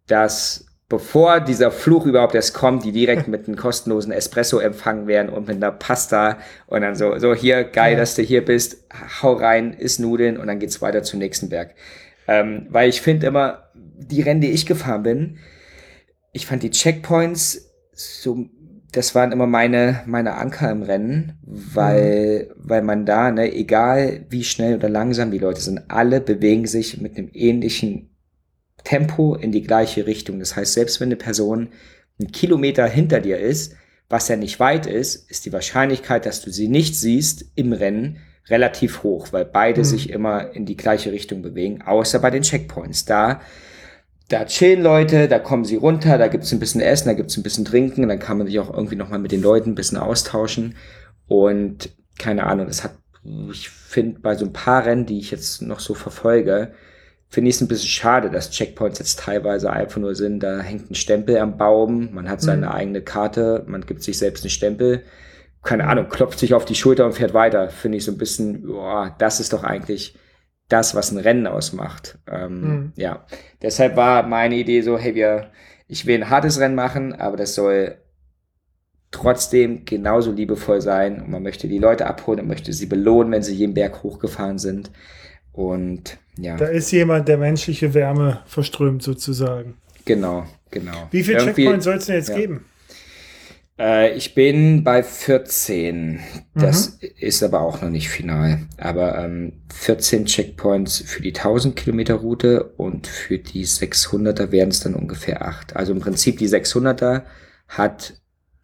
[0.07, 5.31] dass bevor dieser Fluch überhaupt erst kommt, die direkt mit einem kostenlosen Espresso empfangen werden
[5.31, 7.99] und mit einer Pasta und dann so, so hier, geil, ja.
[7.99, 8.85] dass du hier bist,
[9.23, 11.75] hau rein, isst Nudeln und dann geht's weiter zum nächsten Berg.
[12.29, 15.39] Ähm, weil ich finde immer, die Rennen, die ich gefahren bin,
[16.33, 18.49] ich fand die Checkpoints so
[18.93, 22.55] das waren immer meine, meine Anker im Rennen, weil, mhm.
[22.59, 27.01] weil man da, ne, egal wie schnell oder langsam die Leute sind, alle bewegen sich
[27.01, 28.11] mit einem ähnlichen
[28.85, 30.39] Tempo in die gleiche Richtung.
[30.39, 31.71] Das heißt, selbst wenn eine Person
[32.21, 33.75] einen Kilometer hinter dir ist,
[34.11, 38.19] was ja nicht weit ist, ist die Wahrscheinlichkeit, dass du sie nicht siehst im Rennen
[38.49, 39.85] relativ hoch, weil beide mhm.
[39.85, 43.07] sich immer in die gleiche Richtung bewegen, außer bei den Checkpoints.
[43.07, 43.41] Da
[44.33, 47.43] da chillen Leute, da kommen sie runter, da gibt's ein bisschen Essen, da gibt's ein
[47.43, 50.75] bisschen Trinken, dann kann man sich auch irgendwie nochmal mit den Leuten ein bisschen austauschen.
[51.29, 52.93] Und keine Ahnung, das hat,
[53.51, 56.73] ich finde, bei so ein paar Rennen, die ich jetzt noch so verfolge,
[57.29, 60.91] finde ich es ein bisschen schade, dass Checkpoints jetzt teilweise einfach nur sind, da hängt
[60.91, 62.73] ein Stempel am Baum, man hat seine mhm.
[62.73, 65.03] eigene Karte, man gibt sich selbst einen Stempel,
[65.63, 67.69] keine Ahnung, klopft sich auf die Schulter und fährt weiter.
[67.69, 70.17] Finde ich so ein bisschen, boah, das ist doch eigentlich
[70.73, 72.19] das, was ein Rennen ausmacht.
[72.31, 72.93] Ähm, mhm.
[72.97, 73.27] Ja,
[73.61, 75.51] deshalb war meine Idee so, hey, wir,
[75.87, 77.97] ich will ein hartes Rennen machen, aber das soll
[79.11, 83.43] trotzdem genauso liebevoll sein und man möchte die Leute abholen und möchte sie belohnen, wenn
[83.43, 84.91] sie jeden Berg hochgefahren sind.
[85.53, 86.57] Und ja.
[86.57, 89.77] Da ist jemand, der menschliche Wärme verströmt sozusagen.
[90.07, 91.09] Genau, genau.
[91.11, 92.37] Wie viele Checkpoints soll es denn jetzt ja.
[92.37, 92.65] geben?
[93.83, 96.21] Äh, ich bin bei 14.
[96.55, 97.09] Das mhm.
[97.19, 98.61] ist aber auch noch nicht final.
[98.77, 104.81] Aber ähm, 14 Checkpoints für die 1000 Kilometer Route und für die 600er wären es
[104.81, 105.75] dann ungefähr 8.
[105.75, 107.23] Also im Prinzip die 600er
[107.67, 108.15] hat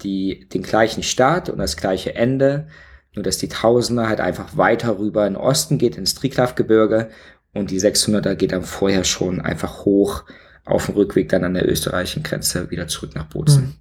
[0.03, 2.69] die, den gleichen Start und das gleiche Ende.
[3.15, 7.09] Nur dass die 1000er halt einfach weiter rüber in den Osten geht, ins Triglav-Gebirge
[7.53, 10.25] und die 600er geht dann vorher schon einfach hoch
[10.69, 13.63] auf dem Rückweg dann an der österreichischen Grenze wieder zurück nach Bozen.
[13.63, 13.75] Hm.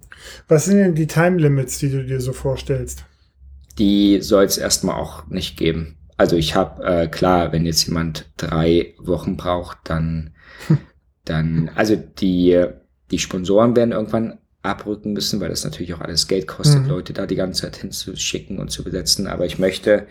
[0.48, 3.04] Was sind denn die Time Limits, die du dir so vorstellst?
[3.78, 5.96] Die soll es erstmal auch nicht geben.
[6.16, 10.34] Also ich habe, äh, klar, wenn jetzt jemand drei Wochen braucht, dann,
[11.24, 12.64] dann, also die,
[13.10, 16.88] die Sponsoren werden irgendwann abrücken müssen, weil das natürlich auch alles Geld kostet, mhm.
[16.88, 19.28] Leute da die ganze Zeit hinzuschicken und zu besetzen.
[19.28, 20.06] Aber ich möchte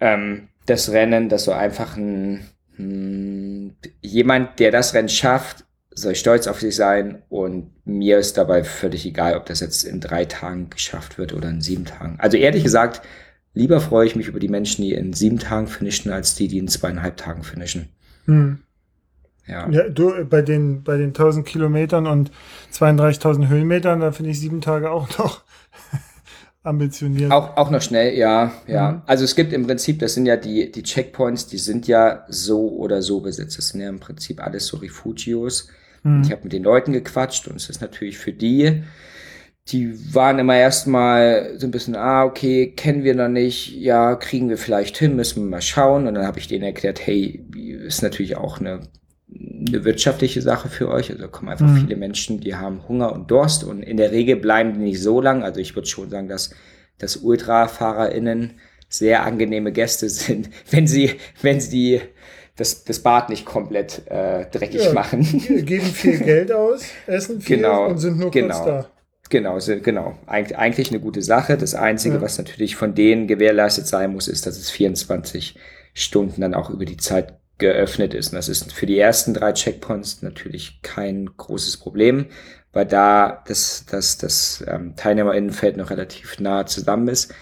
[0.00, 2.46] ähm, das Rennen, das so einfach ein,
[2.78, 5.65] ein jemand, der das Rennen schafft,
[5.96, 10.00] soll stolz auf sich sein und mir ist dabei völlig egal, ob das jetzt in
[10.00, 12.16] drei Tagen geschafft wird oder in sieben Tagen.
[12.18, 13.00] Also ehrlich gesagt,
[13.54, 16.58] lieber freue ich mich über die Menschen, die in sieben Tagen finishen, als die, die
[16.58, 17.88] in zweieinhalb Tagen finishen.
[18.26, 18.58] Hm.
[19.46, 19.70] Ja.
[19.70, 22.30] ja, du, bei den, bei den 1000 Kilometern und
[22.72, 25.44] 32.000 Höhenmetern, da finde ich sieben Tage auch noch
[26.64, 27.30] ambitioniert.
[27.30, 28.90] Auch, auch noch schnell, ja, ja.
[28.90, 29.02] Mhm.
[29.06, 32.68] Also es gibt im Prinzip, das sind ja die, die Checkpoints, die sind ja so
[32.76, 33.56] oder so besetzt.
[33.56, 35.68] Das sind ja im Prinzip alles so Refugios.
[36.06, 36.22] Mhm.
[36.22, 38.82] Ich habe mit den Leuten gequatscht und es ist natürlich für die,
[39.68, 44.48] die waren immer erstmal so ein bisschen, ah, okay, kennen wir noch nicht, ja, kriegen
[44.48, 46.06] wir vielleicht hin, müssen wir mal schauen.
[46.06, 47.44] Und dann habe ich denen erklärt, hey,
[47.84, 48.82] ist natürlich auch eine
[49.28, 51.10] eine wirtschaftliche Sache für euch.
[51.10, 51.78] Also kommen einfach mhm.
[51.78, 55.20] viele Menschen, die haben Hunger und Durst und in der Regel bleiben die nicht so
[55.20, 55.42] lang.
[55.42, 56.54] Also ich würde schon sagen, dass,
[56.98, 58.52] dass UltrafahrerInnen
[58.88, 62.00] sehr angenehme Gäste sind, wenn sie, wenn sie
[62.56, 65.22] das, das Bad nicht komplett äh, dreckig ja, machen.
[65.22, 68.90] Geben viel Geld aus, essen viel genau, und sind nur genau, kurz da.
[69.28, 70.18] Genau, genau.
[70.26, 71.56] Eig eigentlich eine gute Sache.
[71.56, 72.20] Das Einzige, ja.
[72.20, 75.58] was natürlich von denen gewährleistet sein muss, ist, dass es 24
[75.94, 78.28] Stunden dann auch über die Zeit geöffnet ist.
[78.28, 82.26] Und das ist für die ersten drei Checkpoints natürlich kein großes Problem,
[82.72, 87.34] weil da das, das, das ähm, Teilnehmerinnenfeld noch relativ nah zusammen ist.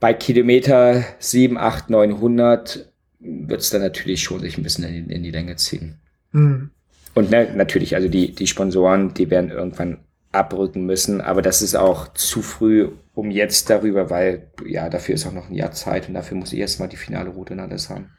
[0.00, 2.91] Bei Kilometer 7, 8, 900
[3.22, 6.00] wird es dann natürlich schon sich ein bisschen in die, in die Länge ziehen.
[6.32, 6.70] Mhm.
[7.14, 9.98] Und ne, natürlich, also die, die Sponsoren, die werden irgendwann
[10.32, 15.26] abrücken müssen, aber das ist auch zu früh um jetzt darüber, weil ja, dafür ist
[15.26, 17.90] auch noch ein Jahr Zeit und dafür muss ich erstmal die finale Route und alles
[17.90, 18.10] haben.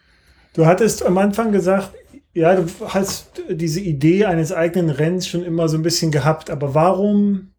[0.53, 1.93] Du hattest am Anfang gesagt,
[2.33, 6.75] ja, du hast diese Idee eines eigenen Rennens schon immer so ein bisschen gehabt, aber
[6.75, 7.53] warum,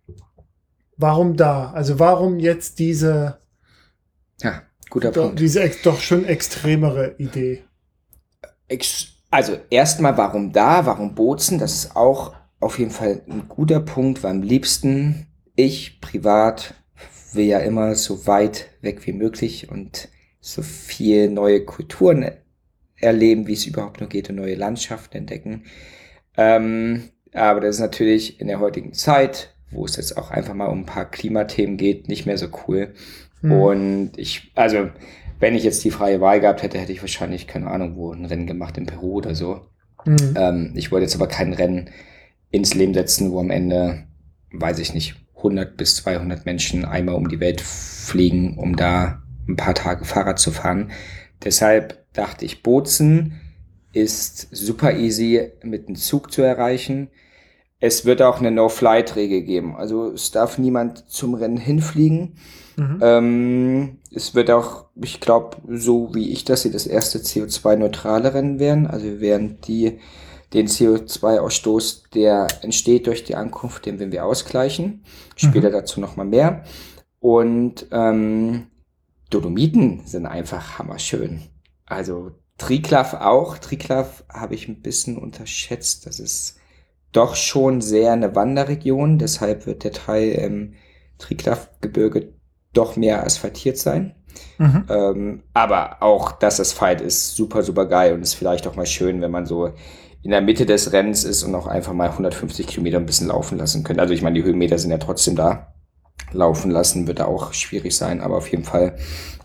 [0.96, 1.72] warum da?
[1.72, 3.38] Also warum jetzt diese,
[4.40, 4.62] ja,
[4.94, 5.40] guter doch, Punkt.
[5.40, 7.64] diese doch schon extremere Idee?
[9.30, 10.86] Also erstmal, warum da?
[10.86, 11.58] Warum Bozen?
[11.58, 15.26] Das ist auch auf jeden Fall ein guter Punkt, weil am liebsten
[15.56, 16.74] ich privat
[17.32, 20.08] will ja immer so weit weg wie möglich und
[20.40, 22.30] so viel neue Kulturen
[22.96, 25.64] erleben, wie es überhaupt nur geht und neue Landschaften entdecken.
[26.36, 30.68] Ähm, aber das ist natürlich in der heutigen Zeit, wo es jetzt auch einfach mal
[30.68, 32.94] um ein paar Klimathemen geht, nicht mehr so cool.
[33.44, 33.52] Mhm.
[33.52, 34.88] Und ich, also,
[35.38, 38.24] wenn ich jetzt die freie Wahl gehabt hätte, hätte ich wahrscheinlich, keine Ahnung, wo ein
[38.24, 39.66] Rennen gemacht in Peru oder so.
[40.06, 40.34] Mhm.
[40.36, 41.90] Ähm, ich wollte jetzt aber kein Rennen
[42.50, 44.04] ins Leben setzen, wo am Ende,
[44.52, 49.56] weiß ich nicht, 100 bis 200 Menschen einmal um die Welt fliegen, um da ein
[49.56, 50.90] paar Tage Fahrrad zu fahren.
[51.44, 53.40] Deshalb dachte ich, Bozen
[53.92, 57.10] ist super easy mit dem Zug zu erreichen.
[57.84, 59.76] Es wird auch eine No-Flight-Regel geben.
[59.76, 62.38] Also es darf niemand zum Rennen hinfliegen.
[62.76, 62.98] Mhm.
[63.02, 68.58] Ähm, es wird auch, ich glaube, so wie ich das sehe, das erste CO2-neutrale Rennen
[68.58, 68.86] werden.
[68.86, 69.98] Also wir werden die,
[70.54, 75.04] den CO2-Ausstoß, der entsteht durch die Ankunft, den werden wir ausgleichen.
[75.36, 75.74] Später mhm.
[75.74, 76.64] dazu nochmal mehr.
[77.20, 78.68] Und ähm,
[79.28, 81.42] Dolomiten sind einfach hammerschön.
[81.84, 83.58] Also Triklav auch.
[83.58, 86.06] Triklav habe ich ein bisschen unterschätzt.
[86.06, 86.56] Das ist
[87.14, 89.18] doch schon sehr eine Wanderregion.
[89.18, 90.74] Deshalb wird der Teil im
[91.18, 92.32] Triklav-Gebirge
[92.72, 94.14] doch mehr asphaltiert sein.
[94.58, 94.84] Mhm.
[94.88, 99.20] Ähm, aber auch das Asphalt ist super, super geil und ist vielleicht auch mal schön,
[99.20, 99.70] wenn man so
[100.22, 103.58] in der Mitte des Rennens ist und auch einfach mal 150 Kilometer ein bisschen laufen
[103.58, 104.02] lassen könnte.
[104.02, 105.74] Also ich meine, die Höhenmeter sind ja trotzdem da.
[106.32, 108.96] Laufen lassen wird da auch schwierig sein, aber auf jeden Fall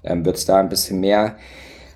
[0.04, 1.36] ähm, wird es da ein bisschen mehr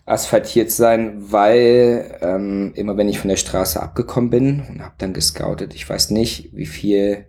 [0.06, 5.13] asphaltiert sein, weil ähm, immer wenn ich von der Straße abgekommen bin und habe dann
[5.13, 7.26] gescoutet, ich weiß nicht, wie viel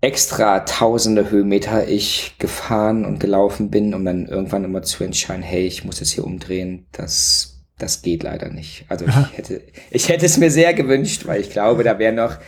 [0.00, 5.66] extra tausende Höhenmeter ich gefahren und gelaufen bin, um dann irgendwann immer zu entscheiden, hey,
[5.66, 8.86] ich muss jetzt hier umdrehen, das, das geht leider nicht.
[8.88, 12.38] Also ich hätte, ich hätte es mir sehr gewünscht, weil ich glaube, da wären noch,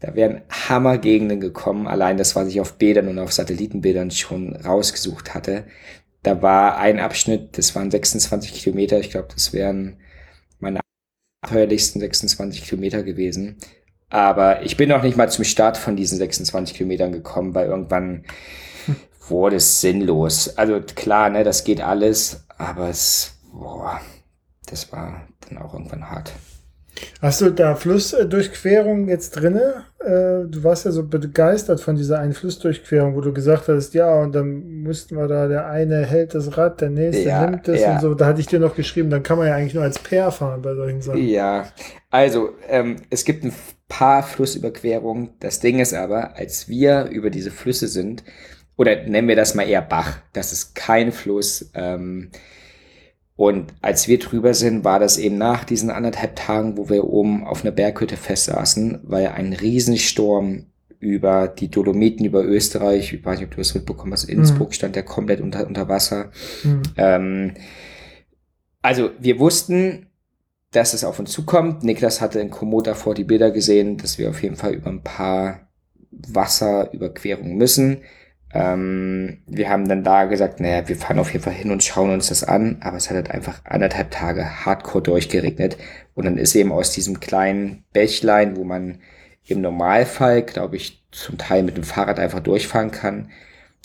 [0.00, 5.34] da wären Hammergegenden gekommen, allein das, was ich auf Bildern und auf Satellitenbildern schon rausgesucht
[5.34, 5.64] hatte.
[6.26, 8.98] Da war ein Abschnitt, das waren 26 Kilometer.
[8.98, 10.00] Ich glaube, das wären
[10.58, 10.80] meine
[11.40, 13.58] abenteuerlichsten 26 Kilometer gewesen.
[14.08, 18.24] Aber ich bin noch nicht mal zum Start von diesen 26 Kilometern gekommen, weil irgendwann
[19.28, 20.58] wurde es sinnlos.
[20.58, 24.00] Also klar, ne, das geht alles, aber es, boah,
[24.66, 26.32] das war dann auch irgendwann hart.
[27.20, 29.84] Hast du da Flussdurchquerung jetzt drinne?
[30.00, 34.14] Äh, du warst ja so begeistert von dieser einen Flussdurchquerung, wo du gesagt hast, ja,
[34.20, 37.80] und dann mussten wir da, der eine hält das Rad, der nächste ja, nimmt es
[37.80, 37.94] ja.
[37.94, 38.14] und so.
[38.14, 40.62] Da hatte ich dir noch geschrieben, dann kann man ja eigentlich nur als Pair fahren
[40.62, 41.26] bei solchen Sachen.
[41.26, 41.68] Ja,
[42.10, 43.52] also ähm, es gibt ein
[43.88, 45.30] paar Flussüberquerungen.
[45.40, 48.24] Das Ding ist aber, als wir über diese Flüsse sind,
[48.76, 52.30] oder nennen wir das mal eher Bach, das ist kein Fluss, ähm,
[53.36, 57.44] und als wir drüber sind, war das eben nach diesen anderthalb Tagen, wo wir oben
[57.44, 60.66] auf einer Berghütte festsaßen, weil ein Riesensturm
[60.98, 64.72] über die Dolomiten, über Österreich, ich weiß nicht, ob du das mitbekommen hast, Innsbruck mhm.
[64.72, 66.30] stand der komplett unter, unter Wasser.
[66.64, 66.82] Mhm.
[66.96, 67.54] Ähm,
[68.80, 70.06] also wir wussten,
[70.70, 71.84] dass es auf uns zukommt.
[71.84, 75.02] Niklas hatte in Komoot davor die Bilder gesehen, dass wir auf jeden Fall über ein
[75.02, 75.68] paar
[76.10, 77.98] Wasserüberquerungen müssen.
[78.52, 82.10] Ähm, wir haben dann da gesagt, naja, wir fahren auf jeden Fall hin und schauen
[82.10, 85.76] uns das an, aber es hat halt einfach anderthalb Tage hardcore durchgeregnet
[86.14, 89.00] und dann ist eben aus diesem kleinen Bächlein, wo man
[89.44, 93.30] im Normalfall, glaube ich, zum Teil mit dem Fahrrad einfach durchfahren kann,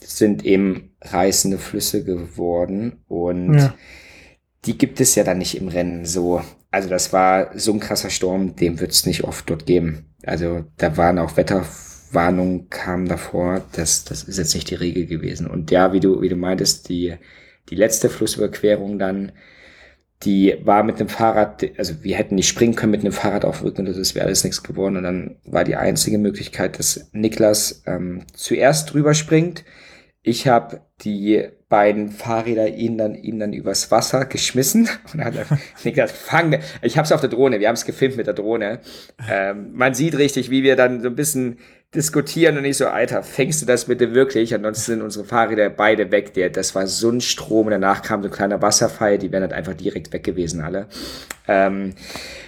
[0.04, 3.74] sind eben reißende Flüsse geworden und ja.
[4.66, 8.10] die gibt es ja dann nicht im Rennen so also das war so ein krasser
[8.10, 10.06] Sturm, den wird es nicht oft dort geben.
[10.24, 11.36] Also da waren auch
[12.12, 13.64] Wetterwarnungen kamen davor.
[13.74, 15.48] Das, das ist jetzt nicht die Regel gewesen.
[15.48, 17.16] Und ja, wie du, wie du meintest, die,
[17.70, 19.32] die letzte Flussüberquerung dann,
[20.24, 23.60] die war mit dem Fahrrad, also wir hätten nicht springen können mit einem Fahrrad auf
[23.60, 24.98] dem Rücken das wäre alles nichts geworden.
[24.98, 29.64] Und dann war die einzige Möglichkeit, dass Niklas ähm, zuerst drüber springt.
[30.22, 35.34] Ich habe die beiden Fahrräder ihn dann, ihm dann übers Wasser geschmissen und hat
[35.84, 38.82] Niklas, fang, ich hab's auf der Drohne, wir haben es gefilmt mit der Drohne.
[39.28, 41.58] Ähm, man sieht richtig, wie wir dann so ein bisschen
[41.94, 44.54] diskutieren und ich so, Alter, fängst du das bitte wirklich?
[44.56, 46.34] Ansonsten sind unsere Fahrräder beide weg.
[46.34, 47.70] Der, das war so ein Strom.
[47.70, 50.88] Danach kam so ein kleiner Wasserfall, die wären halt einfach direkt weg gewesen, alle.
[51.48, 51.94] Ähm,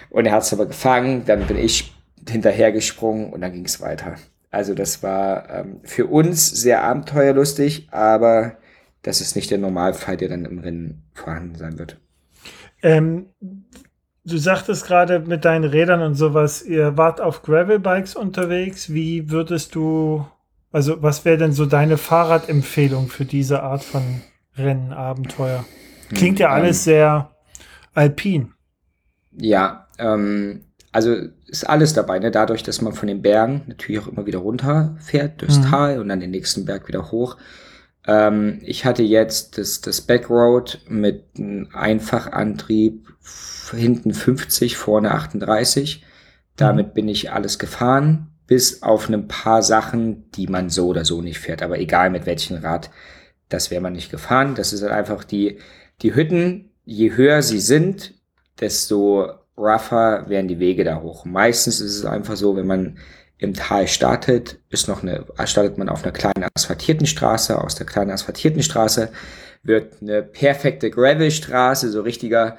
[0.09, 1.93] und er hat es aber gefangen, dann bin ich
[2.29, 4.15] hinterhergesprungen und dann ging es weiter.
[4.49, 8.57] Also das war ähm, für uns sehr abenteuerlustig, aber
[9.01, 11.97] das ist nicht der Normalfall, der dann im Rennen vorhanden sein wird.
[12.81, 13.25] Ähm,
[14.25, 18.93] Du sagtest gerade mit deinen Rädern und sowas, ihr wart auf Gravelbikes unterwegs.
[18.93, 20.25] Wie würdest du,
[20.71, 24.21] also was wäre denn so deine Fahrradempfehlung für diese Art von
[24.55, 25.65] Rennen, Abenteuer?
[26.13, 27.31] Klingt ja hm, alles ähm, sehr
[27.93, 28.53] alpin.
[29.35, 30.61] Ja, ähm,
[30.93, 31.15] also
[31.47, 32.31] ist alles dabei, ne?
[32.31, 35.63] Dadurch, dass man von den Bergen natürlich auch immer wieder runterfährt durchs mhm.
[35.63, 37.35] Tal und dann den nächsten Berg wieder hoch.
[38.07, 43.07] Ähm, ich hatte jetzt das, das Backroad mit einem Einfachantrieb
[43.71, 46.03] hinten 50, vorne 38.
[46.55, 46.93] Damit mhm.
[46.93, 51.39] bin ich alles gefahren, bis auf ein paar Sachen, die man so oder so nicht
[51.39, 51.63] fährt.
[51.63, 52.89] Aber egal mit welchem Rad,
[53.49, 54.55] das wäre man nicht gefahren.
[54.55, 55.59] Das ist halt einfach die,
[56.01, 58.13] die Hütten, je höher sie sind,
[58.59, 61.25] desto rougher werden die Wege da hoch.
[61.25, 62.97] Meistens ist es einfach so, wenn man
[63.43, 67.61] im Tal startet, ist noch eine, startet man auf einer kleinen asphaltierten Straße.
[67.61, 69.09] Aus der kleinen asphaltierten Straße
[69.63, 72.57] wird eine perfekte Gravelstraße, so richtiger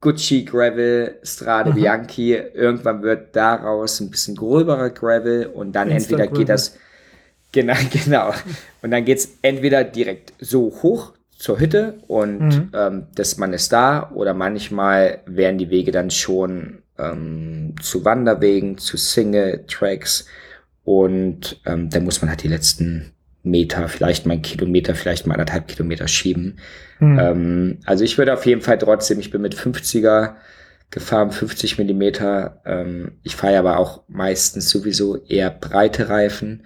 [0.00, 1.74] Gucci Gravel, Strade mhm.
[1.74, 2.32] Bianchi.
[2.32, 6.76] Irgendwann wird daraus ein bisschen gröberer Gravel und dann Instant entweder geht das
[7.52, 8.32] genau genau
[8.80, 12.70] und dann geht's entweder direkt so hoch zur Hütte und mhm.
[12.74, 18.78] ähm, das man ist da oder manchmal werden die Wege dann schon ähm, zu Wanderwegen,
[18.78, 20.26] zu Single Tracks
[20.84, 23.12] und ähm, dann muss man halt die letzten
[23.42, 26.58] Meter, vielleicht mal einen Kilometer, vielleicht mal anderthalb Kilometer schieben.
[27.00, 27.18] Mhm.
[27.18, 30.34] Ähm, also ich würde auf jeden Fall trotzdem, ich bin mit 50er
[30.90, 32.60] gefahren, 50 Millimeter.
[32.64, 36.64] Ähm, ich fahre aber auch meistens sowieso eher breite Reifen,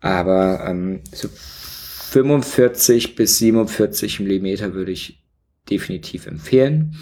[0.00, 5.22] aber ähm, so 45 bis 47 Millimeter würde ich
[5.70, 6.96] definitiv empfehlen.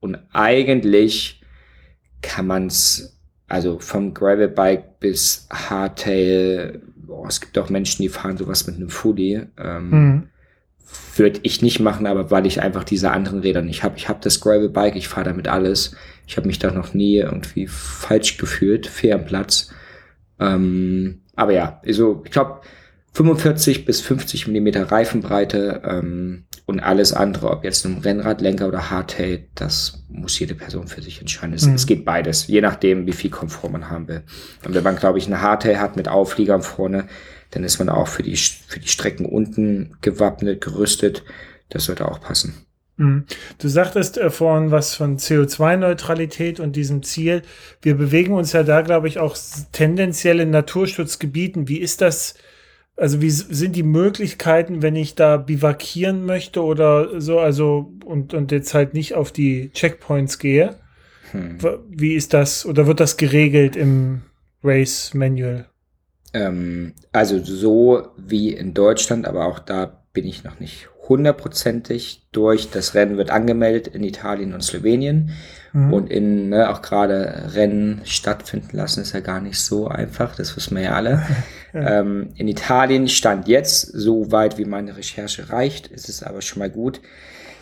[0.00, 1.35] Und eigentlich
[2.22, 3.16] kann man es,
[3.48, 8.90] also vom Gravelbike bis Hardtail boah, es gibt auch Menschen, die fahren sowas mit einem
[8.90, 9.42] Fully.
[9.58, 10.22] Ähm, mhm.
[11.16, 13.96] Würde ich nicht machen, aber weil ich einfach diese anderen Räder nicht habe.
[13.96, 15.96] Ich habe das Gravel-Bike, ich fahre damit alles.
[16.26, 19.70] Ich habe mich da noch nie irgendwie falsch gefühlt, fair am Platz.
[20.38, 22.60] Ähm, aber ja, also ich glaube
[23.14, 29.46] 45 bis 50 Millimeter Reifenbreite ähm, und alles andere, ob jetzt ein Rennradlenker oder Hardtail,
[29.54, 31.54] das muss jede Person für sich entscheiden.
[31.54, 31.74] Es, mhm.
[31.74, 34.22] es, geht beides, je nachdem, wie viel Komfort man haben will.
[34.64, 37.06] Und wenn man, glaube ich, eine Hardtail hat mit Aufliegern vorne,
[37.52, 41.22] dann ist man auch für die, für die Strecken unten gewappnet, gerüstet.
[41.68, 42.66] Das sollte auch passen.
[42.96, 43.26] Mhm.
[43.58, 47.42] Du sagtest äh, vorhin was von CO2-Neutralität und diesem Ziel.
[47.80, 49.36] Wir bewegen uns ja da, glaube ich, auch
[49.70, 51.68] tendenziell in Naturschutzgebieten.
[51.68, 52.34] Wie ist das?
[52.96, 58.52] Also wie sind die Möglichkeiten, wenn ich da bivakieren möchte oder so, also und, und
[58.52, 60.76] jetzt halt nicht auf die Checkpoints gehe?
[61.32, 61.58] Hm.
[61.88, 64.22] Wie ist das oder wird das geregelt im
[64.64, 65.66] Race Manual?
[66.32, 72.70] Ähm, also so wie in Deutschland, aber auch da bin ich noch nicht hundertprozentig durch.
[72.70, 75.32] Das Rennen wird angemeldet in Italien und Slowenien.
[75.72, 75.92] Mhm.
[75.92, 80.56] Und in ne, auch gerade Rennen stattfinden lassen ist ja gar nicht so einfach, das
[80.56, 81.26] wissen wir ja alle.
[81.74, 82.00] ja.
[82.00, 86.60] Ähm, in Italien stand jetzt, so weit wie meine Recherche reicht, ist es aber schon
[86.60, 87.00] mal gut.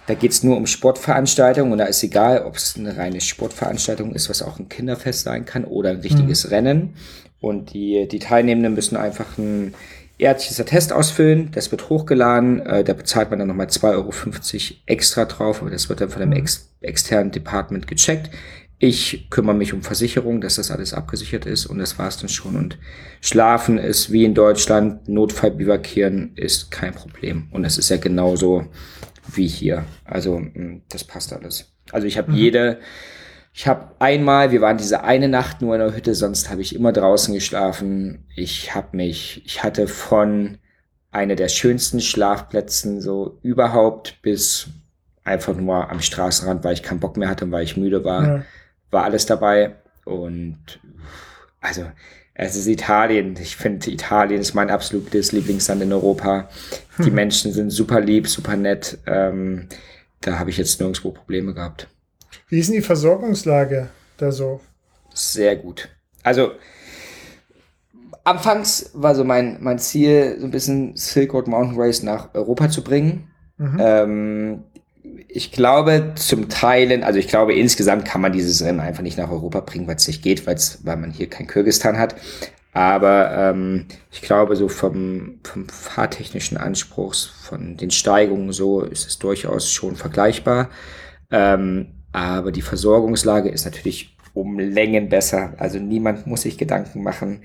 [0.07, 4.13] Da geht es nur um Sportveranstaltungen und da ist egal, ob es eine reine Sportveranstaltung
[4.13, 6.51] ist, was auch ein Kinderfest sein kann oder ein richtiges mhm.
[6.51, 6.95] Rennen.
[7.41, 9.75] Und die, die Teilnehmenden müssen einfach ein
[10.19, 14.13] ärztliches Attest ausfüllen, das wird hochgeladen, äh, da bezahlt man dann nochmal 2,50 Euro
[14.87, 16.39] extra drauf, aber das wird dann von einem mhm.
[16.39, 18.31] ex externen Department gecheckt.
[18.79, 22.57] Ich kümmere mich um Versicherung, dass das alles abgesichert ist und das war's dann schon.
[22.57, 22.79] Und
[23.23, 27.49] Schlafen ist wie in Deutschland, Notfall bivakieren ist kein Problem.
[27.53, 28.67] Und es ist ja genauso
[29.33, 29.85] wie hier.
[30.05, 31.73] Also mm, das passt alles.
[31.93, 32.37] Also ich habe mhm.
[32.37, 32.79] jede,
[33.57, 36.75] ich habe einmal, wir waren diese eine Nacht nur in der Hütte, sonst habe ich
[36.75, 38.27] immer draußen geschlafen.
[38.35, 40.59] Ich habe mich, ich hatte von
[41.13, 44.67] einer der schönsten Schlafplätzen so überhaupt bis
[45.23, 48.27] einfach nur am Straßenrand, weil ich keinen Bock mehr hatte und weil ich müde war.
[48.27, 48.45] Ja.
[48.91, 49.77] war alles dabei.
[50.05, 50.81] Und
[51.61, 51.87] also,
[52.35, 53.37] es ist Italien.
[53.41, 56.49] Ich finde, Italien ist mein absolutes Lieblingsland in Europa.
[56.99, 57.15] Die hm.
[57.15, 58.99] Menschen sind super lieb, super nett.
[59.07, 59.69] Ähm,
[60.21, 61.87] da habe ich jetzt nirgendwo Probleme gehabt.
[62.49, 64.61] Wie ist denn die Versorgungslage da so?
[65.13, 65.89] Sehr gut.
[66.23, 66.53] Also,
[68.25, 72.69] anfangs war so mein, mein Ziel, so ein bisschen Silk Road Mountain Race nach Europa
[72.71, 73.31] zu bringen.
[73.57, 73.77] Mhm.
[73.81, 74.65] Ähm,
[75.29, 79.31] ich glaube zum Teilen, also ich glaube insgesamt kann man dieses Rennen einfach nicht nach
[79.31, 82.17] Europa bringen, weil es nicht geht, weil's, weil man hier kein Kyrgyzstan hat.
[82.73, 89.19] Aber ähm, ich glaube, so vom, vom fahrtechnischen Anspruchs, von den Steigungen so, ist es
[89.21, 90.71] durchaus schon vergleichbar.
[91.31, 95.55] Ähm, aber die Versorgungslage ist natürlich um Längen besser.
[95.59, 97.43] Also niemand muss sich Gedanken machen,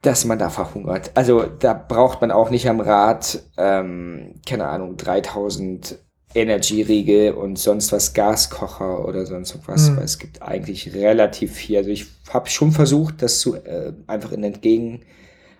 [0.00, 1.10] dass man da verhungert.
[1.14, 5.98] Also da braucht man auch nicht am Rad, ähm, keine Ahnung, 3000
[6.34, 9.98] Energy-Riegel und sonst was Gaskocher oder sonst was, mhm.
[9.98, 11.76] weil es gibt eigentlich relativ viel.
[11.76, 15.02] Also ich habe schon versucht, das zu äh, einfach in entgegen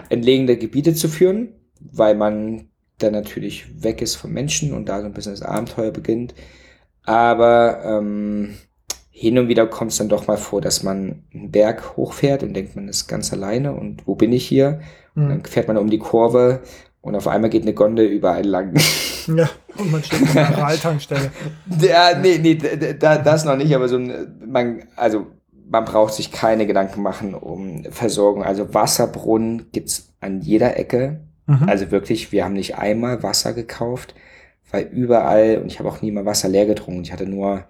[0.09, 5.07] entlegene Gebiete zu führen, weil man dann natürlich weg ist vom Menschen und da so
[5.07, 6.35] ein bisschen das Abenteuer beginnt.
[7.05, 8.55] Aber ähm,
[9.11, 12.55] hin und wieder kommt es dann doch mal vor, dass man einen Berg hochfährt und
[12.55, 14.81] denkt, man ist ganz alleine und wo bin ich hier?
[15.14, 15.23] Mhm.
[15.23, 16.62] Und dann fährt man um die Kurve
[17.01, 18.75] und auf einmal geht eine Gondel überall lang.
[19.27, 21.31] Ja, und man steht an der Mineraltankstelle.
[21.81, 22.59] ja, nee, nee,
[22.99, 25.29] da, das noch nicht, aber so ein, man, also
[25.67, 28.45] man braucht sich keine Gedanken machen um Versorgung.
[28.45, 31.21] Also Wasserbrunnen gibt's an jeder Ecke.
[31.47, 31.67] Mhm.
[31.67, 34.14] Also wirklich, wir haben nicht einmal Wasser gekauft,
[34.70, 37.03] weil überall, und ich habe auch nie mal Wasser leer getrunken.
[37.03, 37.64] Ich hatte nur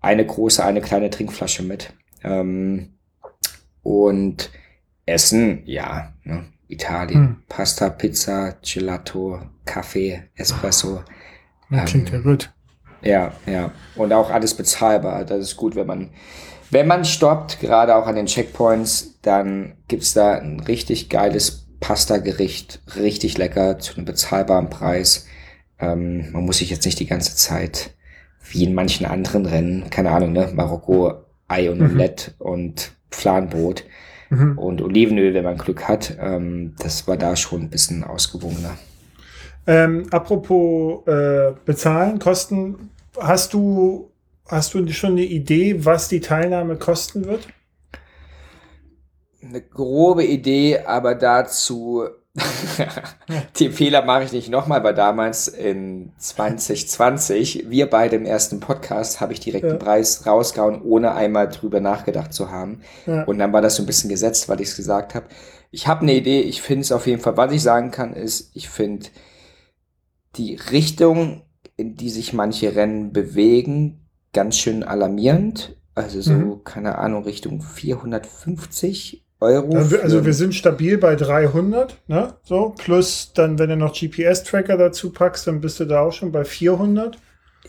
[0.00, 1.92] eine große, eine kleine Trinkflasche mit.
[2.22, 2.94] Ähm,
[3.82, 4.50] und
[5.06, 6.44] Essen, ja, ne?
[6.68, 7.20] Italien.
[7.20, 7.36] Hm.
[7.48, 11.02] Pasta, Pizza, Gelato, Kaffee, Espresso.
[11.68, 12.52] Das klingt ähm, ja gut.
[13.02, 13.72] Ja, ja.
[13.96, 15.24] Und auch alles bezahlbar.
[15.24, 16.10] Das ist gut, wenn man,
[16.70, 22.80] wenn man stoppt, gerade auch an den Checkpoints, dann gibt's da ein richtig geiles Pasta-Gericht,
[22.96, 25.26] richtig lecker, zu einem bezahlbaren Preis.
[25.80, 27.94] Ähm, man muss sich jetzt nicht die ganze Zeit,
[28.50, 31.86] wie in manchen anderen Rennen, keine Ahnung, ne, Marokko, Ei und mhm.
[31.86, 33.84] Omelette und Fladenbrot
[34.30, 34.58] mhm.
[34.58, 36.16] und Olivenöl, wenn man Glück hat.
[36.20, 38.76] Ähm, das war da schon ein bisschen ausgewogener.
[39.66, 44.10] Ähm, apropos äh, bezahlen, Kosten, hast du,
[44.48, 47.48] hast du schon eine Idee, was die Teilnahme kosten wird?
[49.42, 52.04] Eine grobe Idee, aber dazu
[53.58, 59.20] Den Fehler mache ich nicht nochmal, weil damals in 2020, wir beide im ersten Podcast,
[59.20, 59.70] habe ich direkt ja.
[59.70, 62.82] den Preis rausgehauen, ohne einmal drüber nachgedacht zu haben.
[63.06, 63.24] Ja.
[63.24, 65.26] Und dann war das so ein bisschen gesetzt, weil ich es gesagt habe.
[65.72, 68.50] Ich habe eine Idee, ich finde es auf jeden Fall, was ich sagen kann, ist,
[68.54, 69.08] ich finde
[70.36, 71.42] die Richtung,
[71.76, 75.76] in die sich manche Rennen bewegen, ganz schön alarmierend.
[75.94, 76.64] Also so, mhm.
[76.64, 79.74] keine Ahnung, Richtung 450 Euro.
[79.76, 82.34] also wir sind stabil bei 300, ne?
[82.42, 86.30] So, plus dann, wenn du noch GPS-Tracker dazu packst, dann bist du da auch schon
[86.30, 87.16] bei 400.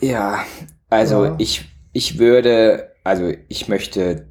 [0.00, 0.44] Ja,
[0.90, 1.34] also ja.
[1.38, 4.26] ich, ich würde, also ich möchte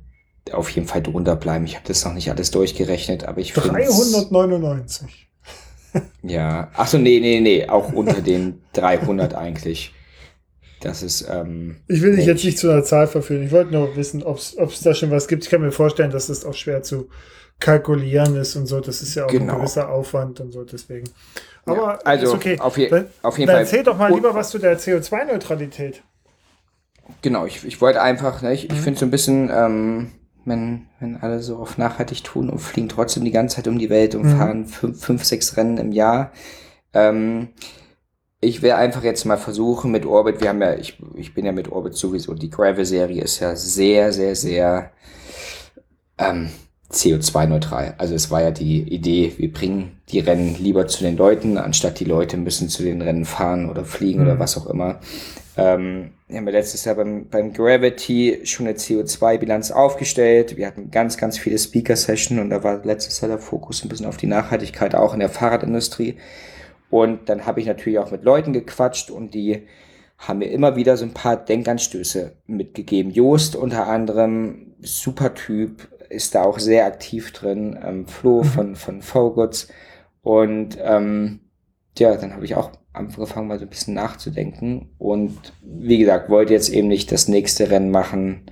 [0.52, 1.66] auf jeden Fall drunter bleiben.
[1.66, 5.30] Ich habe das noch nicht alles durchgerechnet, aber ich 399.
[6.24, 9.94] ja, ach so, nee, nee, nee, auch unter den 300 eigentlich.
[10.82, 11.28] Das ist.
[11.30, 13.44] Ähm, ich will dich jetzt nicht zu einer Zahl verführen.
[13.44, 15.44] Ich wollte nur wissen, ob es da schon was gibt.
[15.44, 17.08] Ich kann mir vorstellen, dass das auch schwer zu
[17.60, 18.80] kalkulieren ist und so.
[18.80, 19.54] Das ist ja auch genau.
[19.54, 20.64] ein gewisser Aufwand und so.
[20.64, 21.10] Deswegen.
[21.66, 22.60] Aber ja, also ist okay.
[22.60, 23.64] Auf, je, dann, auf jeden dann Fall.
[23.64, 26.02] Erzähl doch mal lieber was zu der CO2-Neutralität.
[27.22, 28.76] Genau, ich, ich wollte einfach, ne, ich, mhm.
[28.76, 30.12] ich finde so ein bisschen, ähm,
[30.46, 33.90] wenn, wenn alle so auf nachhaltig tun und fliegen trotzdem die ganze Zeit um die
[33.90, 34.38] Welt und mhm.
[34.38, 36.32] fahren fünf, fünf, sechs Rennen im Jahr.
[36.94, 37.50] Ähm,
[38.42, 41.52] ich will einfach jetzt mal versuchen mit Orbit, wir haben ja, ich, ich bin ja
[41.52, 44.92] mit Orbit sowieso, die Gravel-Serie ist ja sehr, sehr, sehr
[46.18, 46.50] ähm,
[46.92, 47.94] CO2-neutral.
[48.00, 52.00] Also es war ja die Idee, wir bringen die Rennen lieber zu den Leuten, anstatt
[52.00, 54.26] die Leute müssen zu den Rennen fahren oder fliegen mhm.
[54.26, 55.00] oder was auch immer.
[55.56, 60.58] Ähm, wir haben ja letztes Jahr beim, beim Gravity schon eine CO2-Bilanz aufgestellt.
[60.58, 64.08] Wir hatten ganz, ganz viele Speaker-Sessions und da war letztes Jahr der Fokus ein bisschen
[64.08, 66.18] auf die Nachhaltigkeit auch in der Fahrradindustrie.
[66.92, 69.68] Und dann habe ich natürlich auch mit Leuten gequatscht und die
[70.20, 73.12] haben mir immer wieder so ein paar Denkanstöße mitgegeben.
[73.12, 77.80] Joost unter anderem, super Typ, ist da auch sehr aktiv drin.
[77.84, 78.48] Ähm, Flo mhm.
[78.48, 79.70] von, von Foguts.
[80.22, 81.40] Und ähm,
[81.98, 84.90] ja, dann habe ich auch angefangen, mal so ein bisschen nachzudenken.
[84.98, 88.46] Und wie gesagt, wollte jetzt eben nicht das nächste Rennen machen,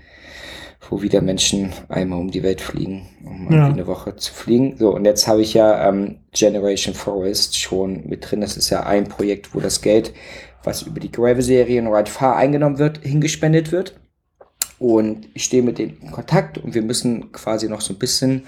[0.88, 3.68] wo wieder Menschen einmal um die Welt fliegen, um ja.
[3.68, 4.78] eine Woche zu fliegen.
[4.78, 8.42] So, und jetzt habe ich ja ähm, Generation Forest schon mit drin.
[8.42, 10.14] Das ist ja ein Projekt, wo das Geld,
[10.64, 14.00] was über die Gravel-Serie und Ride Far eingenommen wird, hingespendet wird.
[14.80, 18.44] Und ich stehe mit denen in Kontakt und wir müssen quasi noch so ein bisschen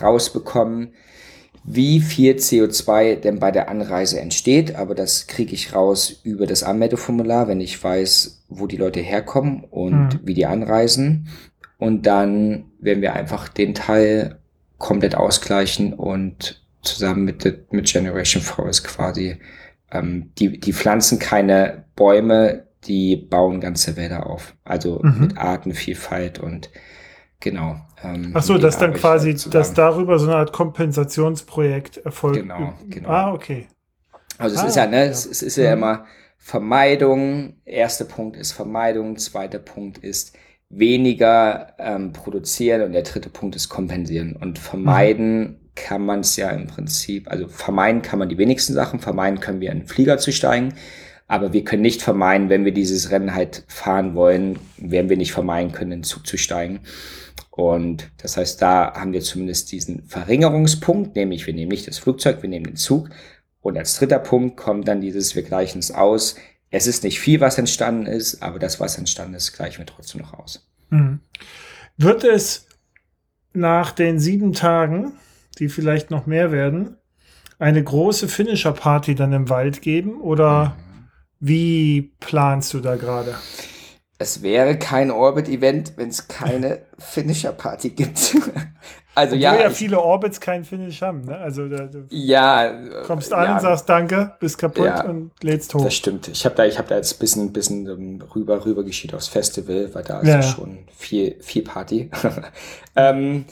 [0.00, 0.94] rausbekommen,
[1.64, 4.76] wie viel CO2 denn bei der Anreise entsteht.
[4.76, 9.64] Aber das kriege ich raus über das Anmeldeformular, wenn ich weiß, wo die Leute herkommen
[9.64, 10.20] und mhm.
[10.22, 11.28] wie die anreisen.
[11.82, 14.38] Und dann werden wir einfach den Teil
[14.78, 19.40] komplett ausgleichen und zusammen mit, mit Generation Forest quasi,
[19.90, 24.54] ähm, die, die pflanzen keine Bäume, die bauen ganze Wälder auf.
[24.62, 25.20] Also mhm.
[25.22, 26.70] mit Artenvielfalt und
[27.40, 27.80] genau.
[28.04, 32.42] Ähm, Ach so, dass dann quasi, dass darüber so eine Art Kompensationsprojekt erfolgt.
[32.42, 33.08] Genau, genau.
[33.08, 33.66] Ah, okay.
[34.38, 35.10] Also es ah, ist ja, ne, ja.
[35.10, 35.82] Es, es, ist ja mhm.
[35.82, 36.04] immer
[36.38, 37.56] Vermeidung.
[37.64, 39.16] Erster Punkt ist Vermeidung.
[39.16, 40.36] Zweiter Punkt ist
[40.72, 44.34] weniger ähm, produzieren und der dritte Punkt ist kompensieren.
[44.34, 45.56] Und vermeiden mhm.
[45.74, 49.60] kann man es ja im Prinzip, also vermeiden kann man die wenigsten Sachen, vermeiden können
[49.60, 50.74] wir in den Flieger zu steigen,
[51.28, 55.32] aber wir können nicht vermeiden, wenn wir dieses Rennen halt fahren wollen, werden wir nicht
[55.32, 56.80] vermeiden können, in den Zug zu steigen.
[57.50, 62.42] Und das heißt, da haben wir zumindest diesen Verringerungspunkt, nämlich wir nehmen nicht das Flugzeug,
[62.42, 63.10] wir nehmen den Zug.
[63.60, 66.36] Und als dritter Punkt kommt dann dieses, wir gleichen es aus.
[66.72, 70.22] Es ist nicht viel, was entstanden ist, aber das, was entstanden ist, gleichen wir trotzdem
[70.22, 70.66] noch aus.
[70.88, 71.20] Mhm.
[71.98, 72.66] Wird es
[73.52, 75.12] nach den sieben Tagen,
[75.58, 76.96] die vielleicht noch mehr werden,
[77.58, 80.20] eine große Finisher-Party dann im Wald geben?
[80.22, 81.08] Oder mhm.
[81.40, 83.36] wie planst du da gerade?
[84.22, 88.18] Es wäre kein Orbit-Event, wenn es keine Finisher-Party gibt.
[89.14, 91.22] also Obwohl ja, ja viele Orbits keinen Finish haben.
[91.22, 91.36] Ne?
[91.36, 92.72] Also da, du ja,
[93.06, 95.84] kommst an, ja, sagst Danke, bist kaputt ja, und lädst hoch.
[95.84, 96.28] Das stimmt.
[96.28, 99.90] Ich habe da, ich habe da jetzt ein bisschen, bisschen rüber, rüber geschieht aufs Festival,
[99.92, 102.10] weil da ist ja, schon viel, viel Party.
[102.96, 103.44] ähm,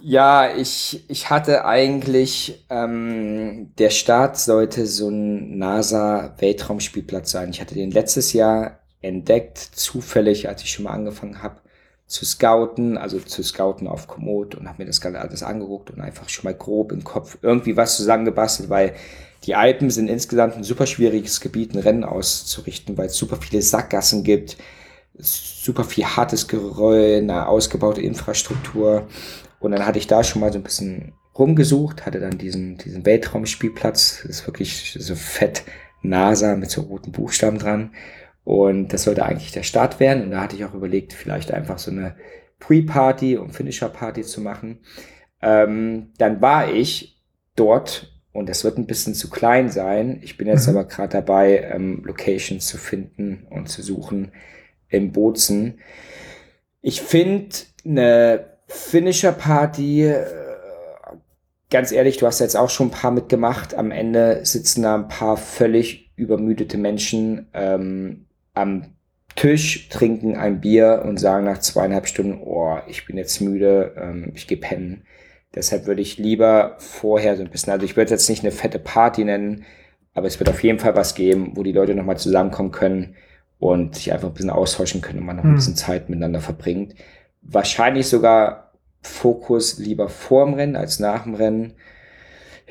[0.00, 7.50] ja, ich, ich hatte eigentlich, ähm, der Start sollte so ein NASA-Weltraumspielplatz sein.
[7.50, 11.60] Ich hatte den letztes Jahr entdeckt, zufällig, als ich schon mal angefangen habe
[12.06, 16.00] zu scouten, also zu scouten auf Komoot und habe mir das Ganze alles angeguckt und
[16.00, 18.94] einfach schon mal grob im Kopf irgendwie was zusammengebastelt, weil
[19.44, 23.62] die Alpen sind insgesamt ein super schwieriges Gebiet, ein Rennen auszurichten, weil es super viele
[23.62, 24.56] Sackgassen gibt,
[25.18, 29.06] super viel hartes Geröll, eine ausgebaute Infrastruktur.
[29.60, 33.04] Und dann hatte ich da schon mal so ein bisschen rumgesucht, hatte dann diesen, diesen
[33.04, 35.62] Weltraumspielplatz, das ist wirklich so fett
[36.02, 37.92] NASA mit so roten Buchstaben dran.
[38.48, 40.22] Und das sollte eigentlich der Start werden.
[40.22, 42.16] Und da hatte ich auch überlegt, vielleicht einfach so eine
[42.60, 44.78] Pre-Party und Finisher-Party zu machen.
[45.42, 47.22] Ähm, dann war ich
[47.56, 50.20] dort und das wird ein bisschen zu klein sein.
[50.22, 50.78] Ich bin jetzt mhm.
[50.78, 54.32] aber gerade dabei, ähm, Locations zu finden und zu suchen
[54.88, 55.80] im Bozen.
[56.80, 60.24] Ich finde eine Finisher-Party, äh,
[61.68, 63.74] ganz ehrlich, du hast jetzt auch schon ein paar mitgemacht.
[63.74, 67.48] Am Ende sitzen da ein paar völlig übermüdete Menschen.
[67.52, 68.24] Ähm,
[68.58, 68.94] am
[69.36, 74.32] Tisch, trinken ein Bier und sagen nach zweieinhalb Stunden, oh, ich bin jetzt müde, ähm,
[74.34, 75.04] ich gehe pennen.
[75.54, 78.78] Deshalb würde ich lieber vorher so ein bisschen, also ich würde jetzt nicht eine fette
[78.78, 79.64] Party nennen,
[80.12, 83.14] aber es wird auf jeden Fall was geben, wo die Leute nochmal zusammenkommen können
[83.60, 85.56] und sich einfach ein bisschen austauschen können und man noch ein hm.
[85.56, 86.94] bisschen Zeit miteinander verbringt.
[87.42, 91.74] Wahrscheinlich sogar Fokus lieber vorm Rennen als nach dem Rennen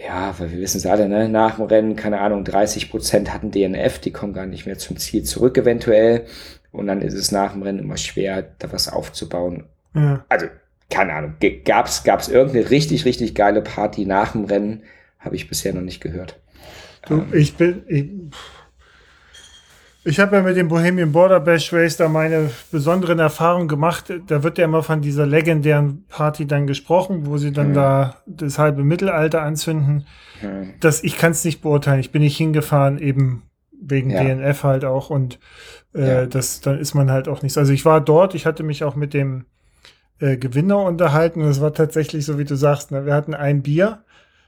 [0.01, 1.27] ja, weil wir wissen es alle, ne?
[1.27, 4.97] nach dem Rennen, keine Ahnung, 30 Prozent hatten DNF, die kommen gar nicht mehr zum
[4.97, 6.25] Ziel zurück eventuell.
[6.71, 9.65] Und dann ist es nach dem Rennen immer schwer, da was aufzubauen.
[9.95, 10.25] Ja.
[10.29, 10.47] Also,
[10.89, 11.35] keine Ahnung,
[11.65, 14.83] gab es irgendeine richtig, richtig geile Party nach dem Rennen?
[15.19, 16.39] Habe ich bisher noch nicht gehört.
[17.07, 18.09] Du, ähm, ich bin, ich,
[20.07, 24.05] ich habe ja mit dem Bohemian Border Bash Race da meine besonderen Erfahrungen gemacht.
[24.27, 27.73] Da wird ja immer von dieser legendären Party dann gesprochen, wo sie dann mhm.
[27.73, 30.05] da das halbe Mittelalter anzünden.
[30.41, 30.73] Mhm.
[30.79, 31.99] Das, ich kann es nicht beurteilen.
[31.99, 33.43] Ich bin nicht hingefahren, eben
[33.79, 34.23] wegen ja.
[34.23, 35.09] DNF halt auch.
[35.09, 35.39] Und
[35.93, 36.25] äh, ja.
[36.25, 37.57] das, dann ist man halt auch nichts.
[37.57, 39.45] Also ich war dort, ich hatte mich auch mit dem
[40.19, 41.41] äh, Gewinner unterhalten.
[41.41, 43.05] Und es war tatsächlich so, wie du sagst, ne?
[43.05, 44.03] wir hatten ein Bier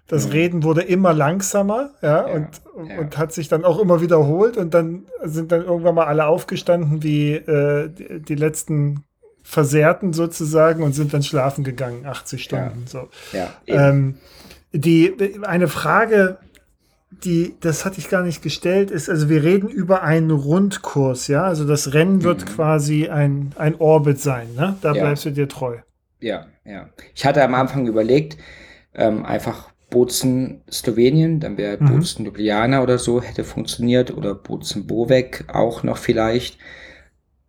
[0.09, 0.31] das mhm.
[0.31, 2.47] Reden wurde immer langsamer, ja, ja, und,
[2.89, 6.25] ja, und hat sich dann auch immer wiederholt und dann sind dann irgendwann mal alle
[6.25, 9.03] aufgestanden wie äh, die, die, letzten
[9.43, 12.85] Versehrten sozusagen und sind dann schlafen gegangen, 80 Stunden.
[12.85, 12.87] Ja.
[12.87, 13.09] So.
[13.33, 14.17] Ja, ähm,
[14.73, 16.39] die, eine Frage,
[17.11, 21.43] die, das hatte ich gar nicht gestellt, ist, also wir reden über einen Rundkurs, ja,
[21.43, 22.45] also das Rennen wird mhm.
[22.55, 24.75] quasi ein, ein Orbit sein, ne?
[24.81, 25.77] Da bleibst du dir treu.
[26.19, 26.89] Ja, ja.
[27.13, 28.37] Ich hatte am Anfang überlegt,
[28.95, 31.87] ähm, einfach Bozen Slowenien, dann wäre mhm.
[31.87, 36.57] Bozen Ljubljana oder so, hätte funktioniert oder Bozen Bovec auch noch vielleicht.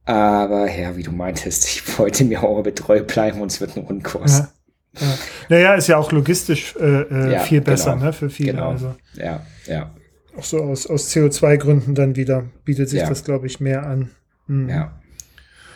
[0.05, 3.85] Aber ja, wie du meintest, ich wollte mir auch treu bleiben und es wird ein
[3.85, 4.39] Rundkurs.
[4.39, 4.53] Ja.
[4.99, 5.19] Ja.
[5.49, 8.07] Naja, ist ja auch logistisch äh, äh ja, viel besser, genau.
[8.07, 8.53] ne, für viele.
[8.53, 8.71] Genau.
[8.71, 8.95] Also.
[9.15, 9.95] Ja, ja.
[10.37, 14.11] Auch so aus, aus CO2-Gründen dann wieder bietet sich das, glaube ich, mehr an.
[14.49, 15.01] Ja.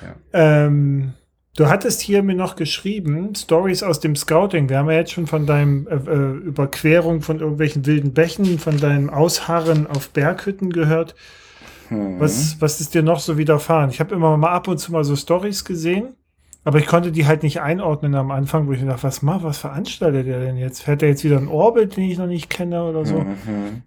[0.03, 0.17] Ja.
[0.33, 1.13] Ähm,
[1.57, 4.69] du hattest hier mir noch geschrieben, Stories aus dem Scouting.
[4.69, 8.79] Wir haben ja jetzt schon von deinem äh, äh, Überquerung von irgendwelchen wilden Bächen, von
[8.79, 11.15] deinem Ausharren auf Berghütten gehört.
[11.89, 12.19] Hm.
[12.19, 13.91] Was, was ist dir noch so widerfahren?
[13.91, 16.15] Ich habe immer mal ab und zu mal so Stories gesehen.
[16.67, 19.43] Aber ich konnte die halt nicht einordnen am Anfang, wo ich mir dachte, was macht,
[19.43, 20.83] was veranstaltet er denn jetzt?
[20.83, 23.21] Fährt er jetzt wieder ein Orbit, den ich noch nicht kenne oder so?
[23.21, 23.83] Mhm.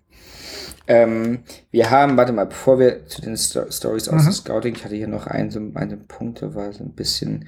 [0.88, 4.28] Ähm, wir haben, warte mal, bevor wir zu den Sto Stories aus mhm.
[4.28, 7.46] dem Scouting, ich hatte hier noch einen, so einen Punkt, da war so ein bisschen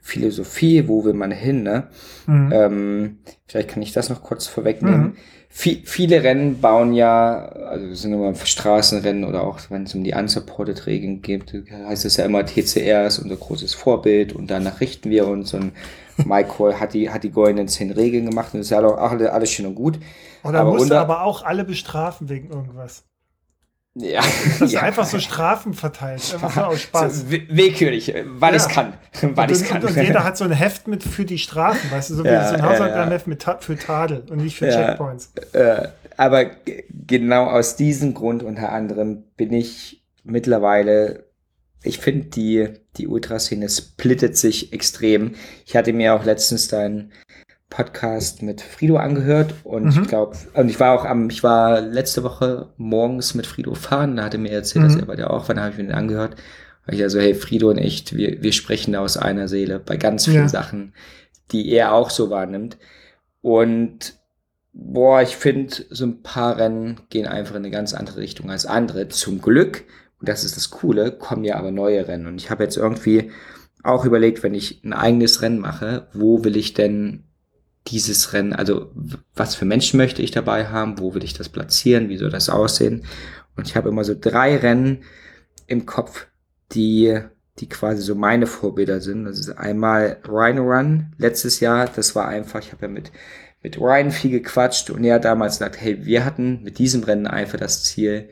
[0.00, 1.84] Philosophie, wo will man hin, ne?
[2.26, 2.52] Mhm.
[2.52, 5.00] Ähm, vielleicht kann ich das noch kurz vorwegnehmen.
[5.00, 5.16] Mhm.
[5.54, 10.86] Viele Rennen bauen ja, also sind immer Straßenrennen oder auch wenn es um die unsupported
[10.86, 15.28] Regeln geht, heißt es ja immer TCR ist unser großes Vorbild und danach richten wir
[15.28, 15.72] uns und
[16.18, 19.50] Michael hat die, hat die goldenen zehn Regeln gemacht und das ist ja auch alles
[19.50, 19.98] schön und gut.
[20.42, 23.04] Und er musste aber auch alle bestrafen wegen irgendwas.
[23.94, 24.22] Ja.
[24.58, 24.80] Das ja.
[24.80, 26.22] einfach so Strafen verteilt.
[26.32, 27.20] Einfach so aus Spaß.
[27.20, 28.60] So, willkürlich, weil ja.
[28.60, 28.94] ich kann.
[29.20, 29.84] Weil ich kann.
[29.84, 32.48] Und, jeder hat so ein Heft mit für die Strafen, weißt du, so wie ja,
[32.48, 35.32] so ein Hausaufgabenheft mit für Tadel und nicht für Checkpoints.
[35.52, 36.46] Äh, aber
[36.90, 41.26] genau aus diesem Grund unter anderem bin ich mittlerweile,
[41.82, 45.34] ich finde die, die Ultraszene splittet sich extrem.
[45.64, 47.12] Ich hatte mir auch letztens dein
[47.70, 50.02] Podcast mit Frido angehört und mhm.
[50.02, 54.16] ich glaube, und ich war auch am, ich war letzte Woche morgens mit Frido fahren,
[54.16, 54.88] da hatte mir erzählt, mhm.
[54.88, 56.36] dass er bei dir auch war, dann habe ich mir den angehört.
[56.84, 59.96] Weil ich also, hey, Frido und ich, wir, wir sprechen da aus einer Seele bei
[59.96, 60.48] ganz vielen ja.
[60.48, 60.94] Sachen,
[61.52, 62.76] die er auch so wahrnimmt.
[63.40, 64.14] Und
[64.72, 68.66] boah, ich finde, so ein paar Rennen gehen einfach in eine ganz andere Richtung als
[68.66, 69.08] andere.
[69.08, 69.84] Zum Glück,
[70.22, 72.28] und das ist das Coole, kommen ja aber neue Rennen.
[72.28, 73.32] Und ich habe jetzt irgendwie
[73.82, 77.24] auch überlegt, wenn ich ein eigenes Rennen mache, wo will ich denn
[77.88, 78.92] dieses Rennen, also
[79.34, 82.50] was für Menschen möchte ich dabei haben, wo will ich das platzieren, wie soll das
[82.50, 83.04] aussehen.
[83.56, 85.02] Und ich habe immer so drei Rennen
[85.66, 86.28] im Kopf,
[86.70, 87.18] die,
[87.58, 89.24] die quasi so meine Vorbilder sind.
[89.24, 93.10] Das ist einmal Rhino Run letztes Jahr, das war einfach, ich habe ja mit,
[93.60, 97.26] mit Ryan viel gequatscht und er hat damals gesagt, hey, wir hatten mit diesem Rennen
[97.26, 98.28] einfach das Ziel,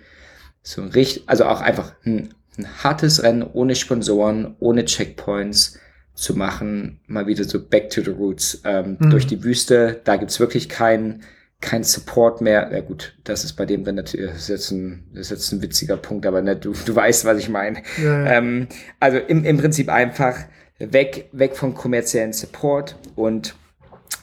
[0.63, 5.79] so ein richtig, also auch einfach ein, ein hartes Rennen ohne Sponsoren, ohne Checkpoints,
[6.15, 8.61] zu machen, mal wieder so back to the roots.
[8.65, 9.11] Ähm, mhm.
[9.11, 11.23] Durch die Wüste, da gibt's wirklich keinen
[11.61, 12.71] kein Support mehr.
[12.73, 15.53] Ja gut, das ist bei dem dann natürlich, das ist jetzt ein, das ist jetzt
[15.53, 17.83] ein witziger Punkt, aber ne, du, du weißt, was ich meine.
[18.03, 18.33] Ja, ja.
[18.33, 20.37] ähm, also im, im Prinzip einfach
[20.79, 23.55] weg, weg vom kommerziellen Support und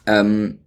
[0.05, 0.59] ähm,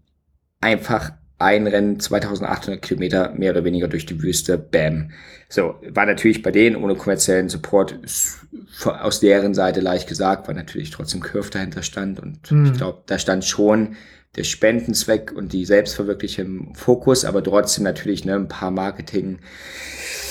[0.60, 5.10] einfach ein Rennen 2800 Kilometer mehr oder weniger durch die Wüste, bam.
[5.48, 7.98] So, war natürlich bei denen ohne kommerziellen Support
[8.84, 12.66] aus deren Seite leicht gesagt, weil natürlich trotzdem Curve dahinter stand und mhm.
[12.66, 13.96] ich glaube, da stand schon
[14.36, 19.40] der Spendenzweck und die Selbstverwirklichung im Fokus, aber trotzdem natürlich ne, ein paar Marketing.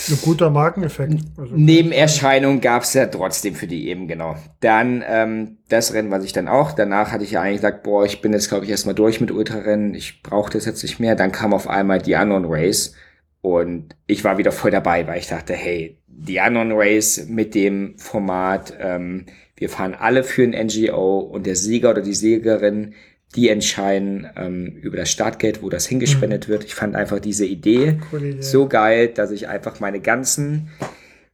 [0.10, 1.22] Ein guter Markeneffekt.
[1.38, 4.38] Also Nebenerscheinungen gab es ja trotzdem für die eben, genau.
[4.62, 8.06] Dann ähm, das Rennen, was ich dann auch, danach hatte ich ja eigentlich gesagt, boah,
[8.06, 11.16] ich bin jetzt, glaube ich, erstmal durch mit Ultrarennen, ich brauche das jetzt nicht mehr.
[11.16, 12.94] Dann kam auf einmal die Unknown Race
[13.42, 17.98] und ich war wieder voll dabei, weil ich dachte, hey, die Unknown Race mit dem
[17.98, 19.26] Format, ähm,
[19.56, 22.94] wir fahren alle für ein NGO und der Sieger oder die Siegerin
[23.36, 26.52] die entscheiden ähm, über das Startgeld, wo das hingespendet mhm.
[26.52, 26.64] wird.
[26.64, 30.70] Ich fand einfach diese Idee, Idee so geil, dass ich einfach meine ganzen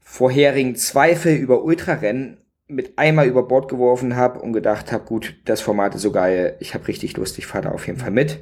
[0.01, 2.37] vorherigen Zweifel über Ultrarennen
[2.67, 6.55] mit einmal über Bord geworfen habe und gedacht habe, gut, das Format ist so geil,
[6.59, 8.39] ich habe richtig Lust, ich fahre da auf jeden Fall mit.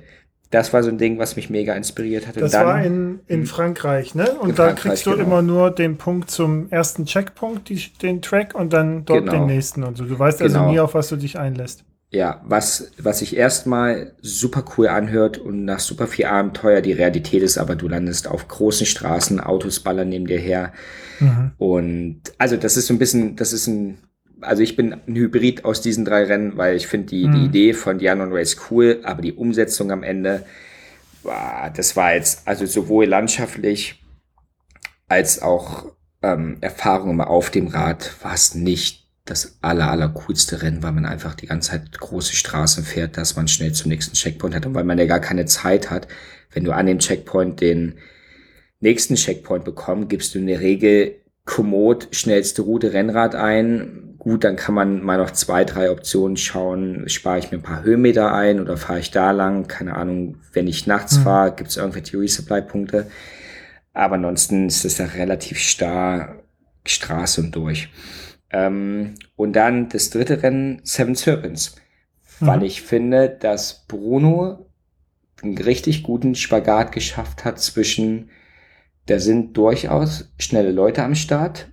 [0.49, 2.39] Das war so ein Ding, was mich mega inspiriert hat.
[2.39, 3.45] das dann, war in, in hm.
[3.47, 4.31] Frankreich, ne?
[4.39, 5.23] Und da kriegst du genau.
[5.23, 9.31] immer nur den Punkt zum ersten Checkpunkt, die, den Track und dann dort genau.
[9.31, 10.05] den nächsten und so.
[10.05, 10.71] Du weißt also genau.
[10.71, 11.83] nie, auf was du dich einlässt
[12.13, 17.41] ja, was, was sich erstmal super cool anhört und nach super viel Abenteuer die Realität
[17.41, 20.73] ist, aber du landest auf großen Straßen, Autos ballern neben dir her.
[21.19, 21.51] Mhm.
[21.57, 23.97] Und also das ist so ein bisschen, das ist ein,
[24.41, 27.33] also ich bin ein Hybrid aus diesen drei Rennen, weil ich finde die, mhm.
[27.33, 30.45] die Idee von Dianon Race cool, aber die Umsetzung am Ende,
[31.75, 34.03] das war jetzt, also sowohl landschaftlich
[35.07, 35.87] als auch
[36.21, 41.05] ähm, Erfahrungen auf dem Rad war es nicht das aller, aller coolste Rennen, weil man
[41.05, 44.73] einfach die ganze Zeit große Straßen fährt, dass man schnell zum nächsten Checkpoint hat und
[44.73, 46.07] weil man ja gar keine Zeit hat.
[46.51, 47.95] Wenn du an dem Checkpoint den
[48.81, 51.15] nächsten Checkpoint bekommst, gibst du in der Regel
[51.45, 54.15] kommod schnellste Route Rennrad ein.
[54.17, 57.09] Gut, dann kann man mal noch zwei, drei Optionen schauen.
[57.09, 59.67] Spare ich mir ein paar Höhenmeter ein oder fahre ich da lang?
[59.67, 60.37] Keine Ahnung.
[60.53, 61.23] Wenn ich nachts mhm.
[61.23, 63.07] fahre, gibt es irgendwelche Resupply-Punkte.
[63.93, 66.39] Aber ansonsten ist es ja relativ starr
[66.85, 67.89] Straße und durch.
[68.53, 71.75] Ähm, und dann das dritte Rennen, Seven Serpents.
[72.39, 72.47] Mhm.
[72.47, 74.69] Weil ich finde, dass Bruno
[75.41, 78.29] einen richtig guten Spagat geschafft hat zwischen,
[79.07, 81.69] da sind durchaus schnelle Leute am Start.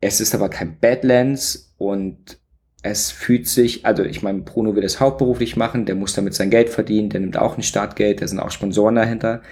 [0.00, 2.38] Es ist aber kein Badlands und
[2.82, 6.50] es fühlt sich, also ich meine, Bruno will das hauptberuflich machen, der muss damit sein
[6.50, 9.42] Geld verdienen, der nimmt auch ein Startgeld, da sind auch Sponsoren dahinter.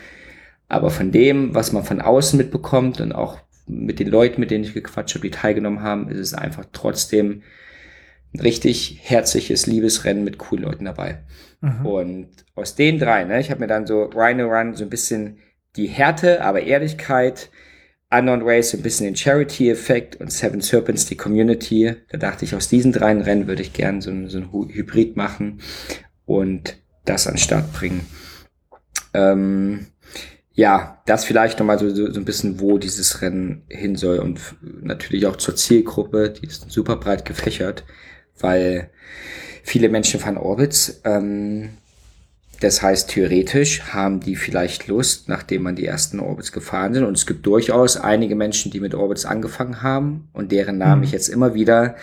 [0.68, 4.64] Aber von dem, was man von außen mitbekommt und auch mit den Leuten, mit denen
[4.64, 7.42] ich gequatscht habe, die teilgenommen haben, ist es einfach trotzdem
[8.34, 11.24] ein richtig herzliches Liebesrennen mit coolen Leuten dabei.
[11.60, 11.86] Mhm.
[11.86, 15.38] Und aus den drei, ne, ich habe mir dann so Rhino Run so ein bisschen
[15.76, 17.50] die Härte, aber Ehrlichkeit,
[18.10, 21.96] Unknown Race ein bisschen den Charity-Effekt und Seven Serpents die Community.
[22.10, 25.60] Da dachte ich, aus diesen drei Rennen würde ich gerne so, so ein Hybrid machen
[26.24, 28.06] und das an den Start bringen.
[29.12, 29.86] Ähm,
[30.56, 34.40] ja, das vielleicht nochmal so, so, so ein bisschen, wo dieses Rennen hin soll und
[34.80, 37.84] natürlich auch zur Zielgruppe, die ist super breit gefächert,
[38.40, 38.90] weil
[39.62, 41.02] viele Menschen fahren Orbits.
[41.04, 41.68] Ähm,
[42.60, 47.04] das heißt, theoretisch haben die vielleicht Lust, nachdem man die ersten Orbits gefahren sind.
[47.04, 51.04] Und es gibt durchaus einige Menschen, die mit Orbits angefangen haben und deren Namen mhm.
[51.04, 51.96] ich jetzt immer wieder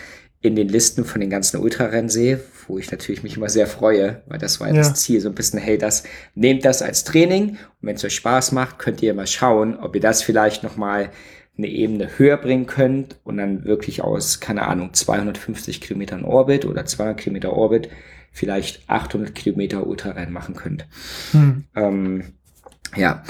[0.44, 4.22] in den Listen von den ganzen Ultrarennen sehe, wo ich natürlich mich immer sehr freue,
[4.28, 4.74] weil das war ja.
[4.74, 6.04] das Ziel, so ein bisschen, hey, das,
[6.36, 9.96] nehmt das als Training und wenn es euch Spaß macht, könnt ihr mal schauen, ob
[9.96, 11.10] ihr das vielleicht nochmal
[11.58, 16.86] eine Ebene höher bringen könnt und dann wirklich aus, keine Ahnung, 250 Kilometern Orbit oder
[16.86, 17.90] 200 Kilometer Orbit
[18.34, 20.88] vielleicht 800 Kilometer Ultrarennen machen könnt.
[21.32, 21.64] Hm.
[21.76, 22.24] Ähm,
[22.98, 23.24] ja.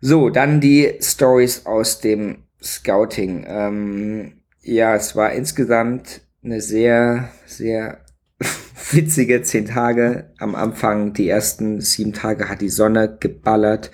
[0.00, 3.44] So, dann die Stories aus dem Scouting.
[3.48, 4.39] Ähm,
[4.70, 8.04] ja, es war insgesamt eine sehr, sehr
[8.92, 10.32] witzige zehn Tage.
[10.38, 13.90] Am Anfang, die ersten sieben Tage hat die Sonne geballert.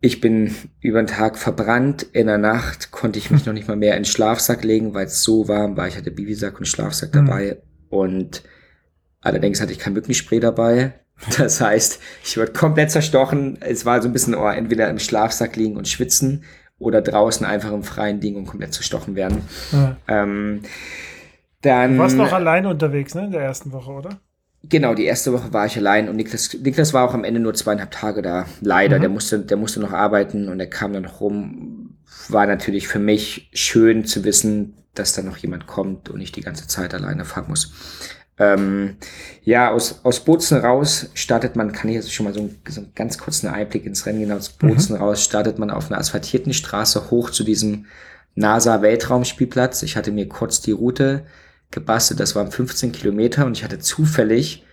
[0.00, 2.02] Ich bin über den Tag verbrannt.
[2.02, 5.06] In der Nacht konnte ich mich noch nicht mal mehr in den Schlafsack legen, weil
[5.06, 5.86] es so warm war.
[5.86, 7.26] Ich hatte Bibisack und Schlafsack mhm.
[7.26, 7.62] dabei.
[7.88, 8.42] Und
[9.20, 10.94] allerdings hatte ich kein Mückenspray dabei.
[11.36, 13.58] Das heißt, ich wurde komplett zerstochen.
[13.60, 16.44] Es war so ein bisschen oh, entweder im Schlafsack liegen und schwitzen
[16.80, 19.42] oder draußen einfach im freien Ding und komplett zerstochen werden.
[19.70, 19.96] Ja.
[20.08, 20.62] Ähm,
[21.62, 24.18] dann, du warst noch alleine unterwegs, ne, in der ersten Woche, oder?
[24.62, 27.54] Genau, die erste Woche war ich allein und Niklas, Niklas war auch am Ende nur
[27.54, 28.46] zweieinhalb Tage da.
[28.60, 29.00] Leider, mhm.
[29.02, 31.98] der musste, der musste noch arbeiten und er kam dann rum.
[32.28, 36.42] War natürlich für mich schön zu wissen, dass da noch jemand kommt und ich die
[36.42, 37.72] ganze Zeit alleine fahren muss.
[38.40, 38.96] Ähm,
[39.44, 42.94] ja, aus, aus Bozen raus startet man, kann ich jetzt schon mal so, so einen
[42.94, 45.02] ganz kurzen Einblick ins Rennen gehen, aus Bozen mhm.
[45.02, 47.84] raus startet man auf einer asphaltierten Straße hoch zu diesem
[48.36, 49.82] NASA-Weltraumspielplatz.
[49.82, 51.26] Ich hatte mir kurz die Route
[51.70, 52.18] gebastelt.
[52.18, 54.64] Das waren 15 Kilometer und ich hatte zufällig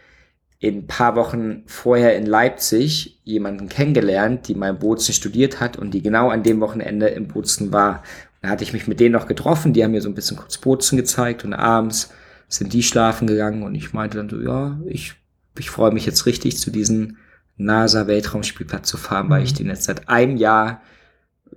[0.59, 5.91] in ein paar Wochen vorher in Leipzig jemanden kennengelernt, die mein Bozen studiert hat und
[5.91, 8.01] die genau an dem Wochenende im Bozen war.
[8.41, 10.57] Da hatte ich mich mit denen noch getroffen, die haben mir so ein bisschen kurz
[10.57, 12.11] Bozen gezeigt und abends
[12.47, 15.15] sind die schlafen gegangen und ich meinte dann so, ja, ich,
[15.57, 17.17] ich freue mich jetzt richtig zu diesem
[17.57, 19.57] NASA-Weltraumspielplatz zu fahren, weil ich mhm.
[19.57, 20.81] den jetzt seit einem Jahr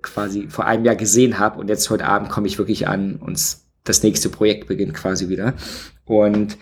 [0.03, 3.41] quasi vor einem Jahr gesehen habe und jetzt heute Abend komme ich wirklich an und
[3.85, 5.55] das nächste Projekt beginnt quasi wieder.
[6.05, 6.57] Und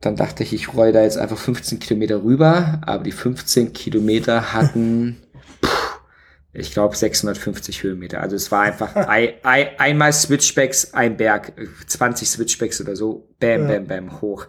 [0.00, 4.52] dann dachte ich, ich roll da jetzt einfach 15 Kilometer rüber, aber die 15 Kilometer
[4.52, 5.16] hatten,
[6.54, 8.20] ich glaube, 650 Höhenmeter.
[8.20, 11.52] Also es war einfach ein, ein, einmal Switchbacks, ein Berg,
[11.86, 14.46] 20 Switchbacks oder so, bam, bam, bam, hoch.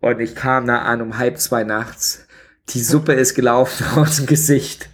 [0.00, 2.26] Und ich kam da an um halb zwei nachts.
[2.70, 4.88] Die Suppe ist gelaufen aus dem Gesicht.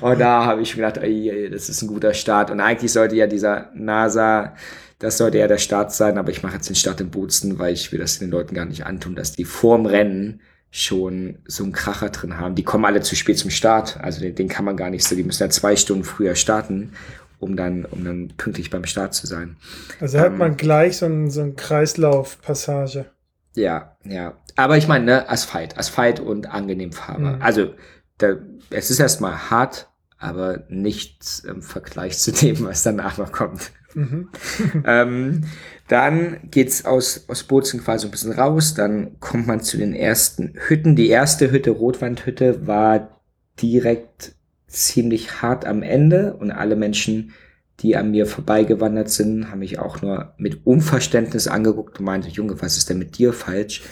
[0.00, 2.50] Und da habe ich mir gedacht, ey, das ist ein guter Start.
[2.50, 4.54] Und eigentlich sollte ja dieser NASA
[4.98, 7.74] das sollte ja der Start sein, aber ich mache jetzt den Start im Bootsen, weil
[7.74, 10.40] ich will das den Leuten gar nicht antun, dass die vorm Rennen
[10.76, 12.54] schon so einen Kracher drin haben.
[12.54, 15.16] Die kommen alle zu spät zum Start, also den, den kann man gar nicht so,
[15.16, 16.92] die müssen ja zwei Stunden früher starten,
[17.38, 19.56] um dann, um dann pünktlich beim Start zu sein.
[20.00, 23.06] Also hat ähm, man gleich so einen, so einen Kreislaufpassage.
[23.54, 24.36] Ja, ja.
[24.54, 27.36] Aber ich meine, ne, Asphalt, Asphalt und angenehm fahrbar.
[27.36, 27.42] Mhm.
[27.42, 27.72] Also,
[28.18, 28.34] da,
[28.68, 33.70] es ist erstmal hart, aber nichts im Vergleich zu dem, was danach noch kommt.
[33.94, 34.28] Mhm.
[34.84, 35.44] ähm,
[35.88, 40.54] dann geht's aus, aus Bozen quasi ein bisschen raus, dann kommt man zu den ersten
[40.68, 40.96] Hütten.
[40.96, 43.20] Die erste Hütte, Rotwandhütte, war
[43.60, 44.34] direkt
[44.66, 47.32] ziemlich hart am Ende und alle Menschen,
[47.80, 52.60] die an mir vorbeigewandert sind, haben mich auch nur mit Unverständnis angeguckt und meinte, Junge,
[52.60, 53.82] was ist denn mit dir falsch?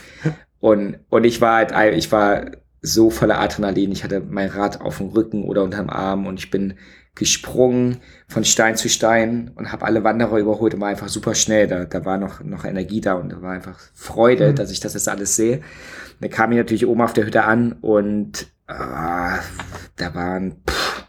[0.61, 3.93] Und, und ich war halt, ich war so voller Adrenalin.
[3.93, 6.75] Ich hatte mein Rad auf dem Rücken oder unterm Arm und ich bin
[7.15, 11.69] gesprungen von Stein zu Stein und habe alle Wanderer überholt und war einfach super schnell.
[11.69, 14.57] Da, da war noch, noch Energie da und da war einfach Freude, mhm.
[14.57, 15.63] dass ich das jetzt alles sehe.
[16.21, 19.39] Dann kam ich natürlich oben auf der Hütte an und äh,
[19.97, 21.05] da waren pff,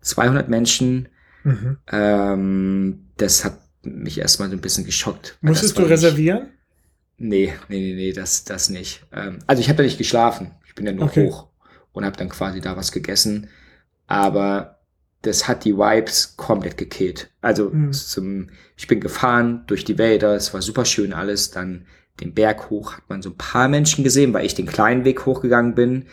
[0.00, 1.08] 200 Menschen.
[1.44, 1.76] Mhm.
[1.90, 5.38] Ähm, das hat mich erstmal so ein bisschen geschockt.
[5.40, 6.48] Musstest du reservieren?
[7.16, 9.06] Nee, nee, nee, nee, das, das nicht.
[9.12, 10.50] Ähm, also ich habe da nicht geschlafen.
[10.66, 11.28] Ich bin ja nur okay.
[11.28, 11.48] hoch
[11.92, 13.48] und habe dann quasi da was gegessen.
[14.06, 14.73] Aber
[15.26, 17.30] das hat die Vibes komplett gekillt.
[17.40, 17.92] Also mhm.
[17.92, 21.50] zum, ich bin gefahren durch die Wälder, es war super schön alles.
[21.50, 21.86] Dann
[22.20, 25.26] den Berg hoch hat man so ein paar Menschen gesehen, weil ich den kleinen Weg
[25.26, 26.06] hochgegangen bin.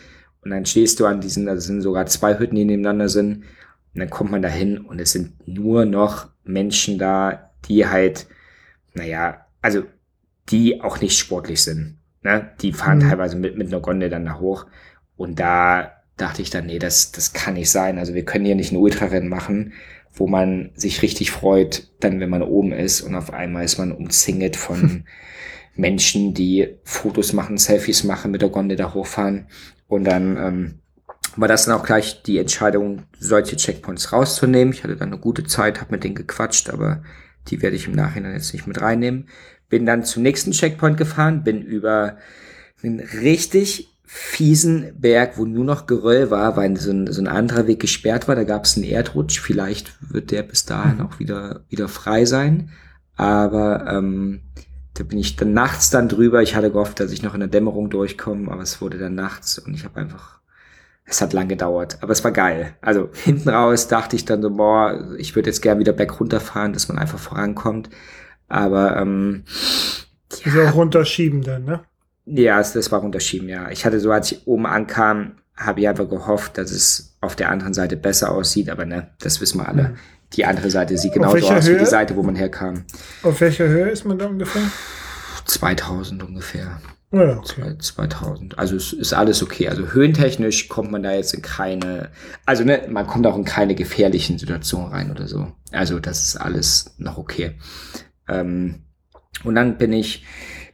[0.44, 3.44] Und dann stehst du an diesen, da sind sogar zwei Hütten, die nebeneinander sind.
[3.94, 8.26] Und dann kommt man da hin und es sind nur noch Menschen da, die halt,
[8.94, 9.84] naja, also
[10.48, 11.98] die auch nicht sportlich sind.
[12.22, 12.50] Ne?
[12.60, 13.08] Die fahren mhm.
[13.08, 14.66] teilweise mit, mit einer Gondel dann da hoch.
[15.16, 17.98] Und da dachte ich dann, nee, das, das kann nicht sein.
[17.98, 19.72] Also wir können hier nicht ein Ultrarennen machen,
[20.14, 23.92] wo man sich richtig freut, dann wenn man oben ist und auf einmal ist man
[23.92, 25.04] umzingelt von
[25.74, 29.46] Menschen, die Fotos machen, Selfies machen, mit der Gondel da hochfahren.
[29.88, 30.78] Und dann ähm,
[31.36, 34.74] war das dann auch gleich die Entscheidung, solche Checkpoints rauszunehmen.
[34.74, 37.02] Ich hatte dann eine gute Zeit, habe mit denen gequatscht, aber
[37.48, 39.28] die werde ich im Nachhinein jetzt nicht mit reinnehmen.
[39.68, 42.18] Bin dann zum nächsten Checkpoint gefahren, bin über
[42.82, 47.66] einen richtig fiesen Berg, wo nur noch Geröll war, weil so ein, so ein anderer
[47.66, 48.36] Weg gesperrt war.
[48.36, 49.40] Da gab es einen Erdrutsch.
[49.40, 52.68] Vielleicht wird der bis dahin auch wieder, wieder frei sein.
[53.16, 54.42] Aber ähm,
[54.94, 56.42] da bin ich dann nachts dann drüber.
[56.42, 59.58] Ich hatte gehofft, dass ich noch in der Dämmerung durchkomme, aber es wurde dann nachts
[59.58, 60.40] und ich habe einfach,
[61.06, 62.74] es hat lang gedauert, aber es war geil.
[62.82, 66.74] Also hinten raus dachte ich dann so, boah, ich würde jetzt gern wieder berg runterfahren,
[66.74, 67.88] dass man einfach vorankommt.
[68.48, 69.44] Aber ähm,
[70.44, 71.80] ja, ist auch runterschieben dann, ne?
[72.24, 73.70] Ja, das war runterschieben, ja.
[73.70, 77.50] Ich hatte so, als ich oben ankam, habe ich einfach gehofft, dass es auf der
[77.50, 79.82] anderen Seite besser aussieht, aber ne, das wissen wir alle.
[79.82, 79.96] Mhm.
[80.34, 81.74] Die andere Seite sieht genauso aus Höhe?
[81.74, 82.84] wie die Seite, wo man herkam.
[83.22, 84.62] Auf welcher Höhe ist man da ungefähr?
[85.44, 86.80] 2000 ungefähr.
[87.12, 87.76] Ja, okay.
[87.78, 88.58] 2000.
[88.58, 89.68] Also es ist alles okay.
[89.68, 92.08] Also höhentechnisch kommt man da jetzt in keine,
[92.46, 95.52] also ne, man kommt auch in keine gefährlichen Situationen rein oder so.
[95.70, 97.58] Also das ist alles noch okay.
[98.28, 98.84] Ähm,
[99.44, 100.24] und dann bin ich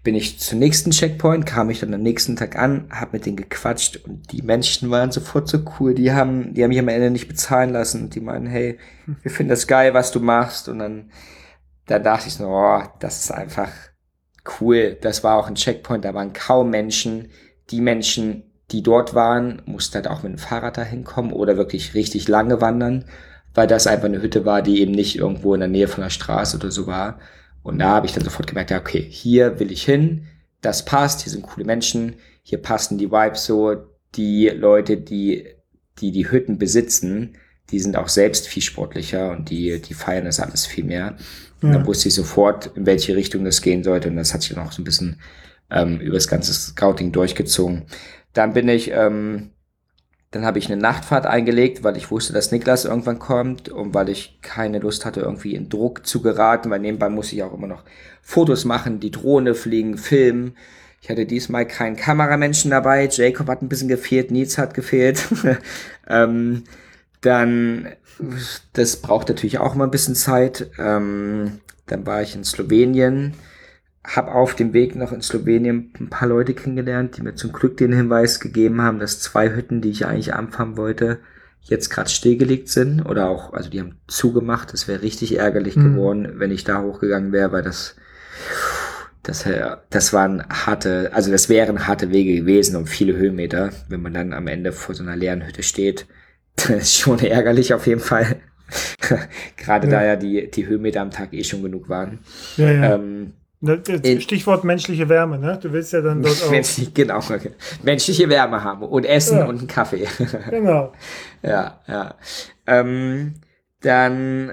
[0.03, 3.37] bin ich zum nächsten Checkpoint, kam ich dann am nächsten Tag an, habe mit denen
[3.37, 5.95] gequatscht und die Menschen waren sofort so cool.
[5.95, 8.79] Die haben, die haben mich am Ende nicht bezahlen lassen und die meinen, hey,
[9.23, 10.69] wir finden das geil, was du machst.
[10.69, 11.11] Und dann,
[11.87, 13.71] da dachte ich so, oh, das ist einfach
[14.61, 14.97] cool.
[15.01, 17.31] Das war auch ein Checkpoint, da waren kaum Menschen.
[17.71, 21.95] Die Menschen, die dort waren, mussten halt auch mit dem Fahrrad dahin kommen oder wirklich
[21.95, 23.05] richtig lange wandern,
[23.53, 26.11] weil das einfach eine Hütte war, die eben nicht irgendwo in der Nähe von der
[26.11, 27.19] Straße oder so war.
[27.69, 30.27] Und da habe ich dann sofort gemerkt, ja, okay, hier will ich hin,
[30.61, 33.77] das passt, hier sind coole Menschen, hier passen die Vibes so,
[34.14, 35.47] die Leute, die
[36.01, 37.37] die, die Hütten besitzen,
[37.71, 41.16] die sind auch selbst viel sportlicher und die, die feiern das alles viel mehr.
[41.61, 44.09] Und dann wusste ich sofort, in welche Richtung das gehen sollte.
[44.09, 45.21] Und das hat sich dann auch so ein bisschen
[45.71, 47.83] ähm, über das ganze Scouting durchgezogen.
[48.33, 49.51] Dann bin ich ähm,
[50.31, 54.11] dann habe ich eine Nachtfahrt eingelegt, weil ich wusste, dass Niklas irgendwann kommt und weil
[54.11, 57.66] ich keine Lust hatte, irgendwie in Druck zu geraten, weil nebenbei muss ich auch immer
[57.66, 57.83] noch
[58.22, 60.55] Fotos machen, die Drohne fliegen, filmen.
[61.01, 63.09] Ich hatte diesmal keinen Kameramenschen dabei.
[63.11, 65.24] Jacob hat ein bisschen gefehlt, Nils hat gefehlt.
[66.09, 66.64] ähm,
[67.22, 67.89] dann,
[68.74, 70.70] das braucht natürlich auch immer ein bisschen Zeit.
[70.79, 73.35] Ähm, dann war ich in Slowenien
[74.17, 77.77] habe auf dem Weg noch in Slowenien ein paar Leute kennengelernt, die mir zum Glück
[77.77, 81.19] den Hinweis gegeben haben, dass zwei Hütten, die ich eigentlich anfangen wollte,
[81.63, 84.73] jetzt gerade stillgelegt sind oder auch, also die haben zugemacht.
[84.73, 85.95] Das wäre richtig ärgerlich mhm.
[85.95, 87.97] geworden, wenn ich da hochgegangen wäre, weil das,
[89.23, 89.45] das,
[89.91, 94.33] das waren harte, also das wären harte Wege gewesen um viele Höhenmeter, wenn man dann
[94.33, 96.07] am Ende vor so einer leeren Hütte steht.
[96.57, 98.41] Das ist schon ärgerlich auf jeden Fall.
[99.57, 99.93] Gerade ja.
[99.93, 102.19] da ja die, die Höhenmeter am Tag eh schon genug waren.
[102.57, 102.95] Ja, ja.
[102.97, 103.35] Ähm,
[104.21, 105.59] Stichwort menschliche Wärme, ne?
[105.61, 106.51] Du willst ja dann dort auch.
[106.51, 107.21] Menschlich, genau,
[107.83, 109.47] menschliche Wärme haben und Essen ja.
[109.47, 110.07] und einen Kaffee.
[110.51, 110.93] Genau.
[111.43, 112.15] ja, ja.
[112.67, 113.35] Ähm,
[113.81, 114.53] dann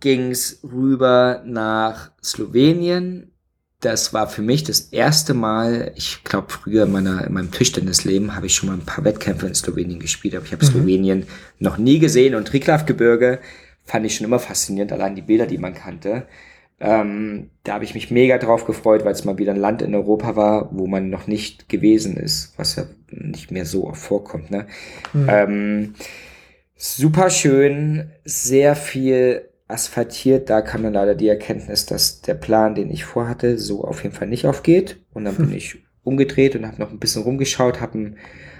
[0.00, 3.32] ging's rüber nach Slowenien.
[3.80, 8.34] Das war für mich das erste Mal, ich glaube früher in, meiner, in meinem Tischtennisleben
[8.34, 10.70] habe ich schon mal ein paar Wettkämpfe in Slowenien gespielt, aber ich habe mhm.
[10.70, 11.26] Slowenien
[11.58, 13.40] noch nie gesehen und Triglav-Gebirge
[13.84, 16.26] fand ich schon immer faszinierend, allein die Bilder, die man kannte.
[16.80, 19.94] Ähm, da habe ich mich mega drauf gefreut, weil es mal wieder ein Land in
[19.94, 24.50] Europa war, wo man noch nicht gewesen ist, was ja nicht mehr so oft vorkommt.
[24.50, 24.66] Ne?
[25.12, 25.26] Mhm.
[25.28, 25.94] Ähm,
[26.76, 30.50] super schön, sehr viel asphaltiert.
[30.50, 34.14] Da kam dann leider die Erkenntnis, dass der Plan, den ich vorhatte, so auf jeden
[34.14, 34.98] Fall nicht aufgeht.
[35.12, 38.18] Und dann bin ich umgedreht und habe noch ein bisschen rumgeschaut, habe ein,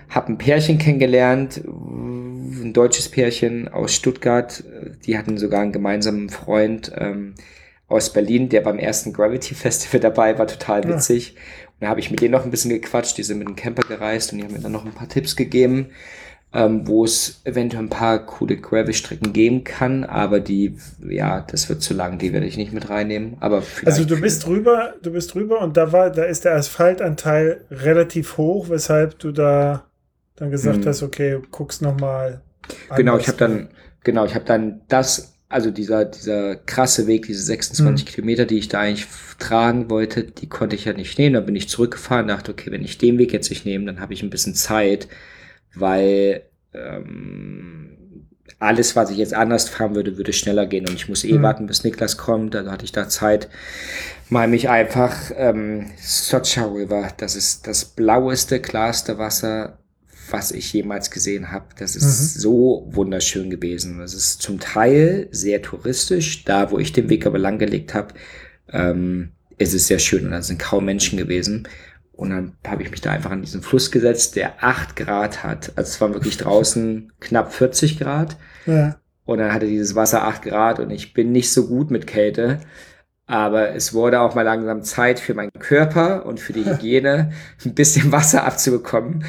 [0.08, 4.64] hab ein Pärchen kennengelernt, ein deutsches Pärchen aus Stuttgart.
[5.04, 6.92] Die hatten sogar einen gemeinsamen Freund.
[6.96, 7.34] Ähm,
[7.89, 11.35] aus Berlin, der beim ersten Gravity Festival dabei war, total witzig.
[11.35, 11.41] Ja.
[11.66, 13.87] Und da habe ich mit denen noch ein bisschen gequatscht, die sind mit dem Camper
[13.87, 15.91] gereist und die haben mir dann noch ein paar Tipps gegeben,
[16.53, 20.76] ähm, wo es eventuell ein paar coole Gravel-Strecken geben kann, aber die,
[21.07, 23.37] ja, das wird zu lang, die werde ich nicht mit reinnehmen.
[23.41, 27.62] Aber also du bist drüber, du bist drüber und da war, da ist der Asphaltanteil
[27.70, 29.85] relativ hoch, weshalb du da
[30.37, 30.87] dann gesagt hm.
[30.87, 32.41] hast, okay, guck's nochmal.
[32.97, 33.68] Genau, ich habe dann,
[34.05, 38.11] genau, ich habe dann das also dieser, dieser krasse Weg, diese 26 mhm.
[38.11, 39.07] Kilometer, die ich da eigentlich
[39.38, 41.34] tragen wollte, die konnte ich ja nicht nehmen.
[41.34, 44.12] Dann bin ich zurückgefahren, dachte, okay, wenn ich den Weg jetzt nicht nehme, dann habe
[44.14, 45.07] ich ein bisschen Zeit,
[45.72, 46.42] weil
[46.72, 47.96] ähm,
[48.59, 51.42] alles, was ich jetzt anders fahren würde, würde schneller gehen und ich muss eh mhm.
[51.42, 52.57] warten, bis Niklas kommt.
[52.57, 53.48] Also hatte ich da Zeit,
[54.30, 59.78] mal mich einfach ähm, Socha River, das ist das blaueste, klarste Wasser,
[60.35, 61.66] was ich jemals gesehen habe.
[61.78, 62.05] Das ist
[62.37, 62.41] mhm.
[62.41, 63.99] so wunderschön gewesen.
[63.99, 66.45] Das ist zum Teil sehr touristisch.
[66.45, 68.14] Da, wo ich den Weg aber langgelegt habe,
[68.72, 71.68] ähm, ist es sehr schön und da sind kaum Menschen gewesen.
[72.11, 75.72] Und dann habe ich mich da einfach an diesen Fluss gesetzt, der acht Grad hat.
[75.76, 78.37] Also es war wirklich draußen knapp 40 Grad.
[78.66, 78.99] Ja.
[79.24, 82.59] Und dann hatte dieses Wasser acht Grad und ich bin nicht so gut mit Kälte.
[83.26, 87.30] Aber es wurde auch mal langsam Zeit für meinen Körper und für die Hygiene,
[87.64, 89.24] ein bisschen Wasser abzubekommen.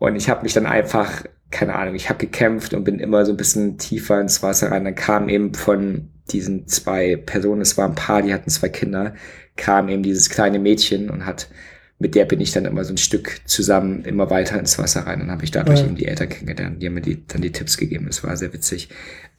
[0.00, 3.32] Und ich habe mich dann einfach, keine Ahnung, ich habe gekämpft und bin immer so
[3.32, 4.84] ein bisschen tiefer ins Wasser rein.
[4.84, 9.14] Dann kam eben von diesen zwei Personen, es war ein Paar, die hatten zwei Kinder,
[9.56, 11.50] kam eben dieses kleine Mädchen und hat,
[11.98, 15.18] mit der bin ich dann immer so ein Stück zusammen immer weiter ins Wasser rein.
[15.18, 15.84] Dann habe ich dadurch ja.
[15.84, 18.06] eben die Eltern kennengelernt, die haben mir die, dann die Tipps gegeben.
[18.06, 18.88] Das war sehr witzig.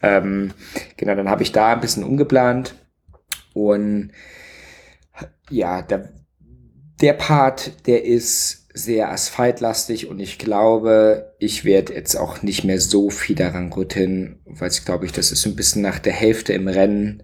[0.04, 0.52] Ähm,
[0.96, 2.76] genau, dann habe ich da ein bisschen umgeplant
[3.54, 4.12] und
[5.50, 6.04] ja, da,
[7.02, 12.80] der Part, der ist sehr asphaltlastig und ich glaube, ich werde jetzt auch nicht mehr
[12.80, 16.54] so viel daran rütteln, weil ich glaube ich, das ist ein bisschen nach der Hälfte
[16.54, 17.24] im Rennen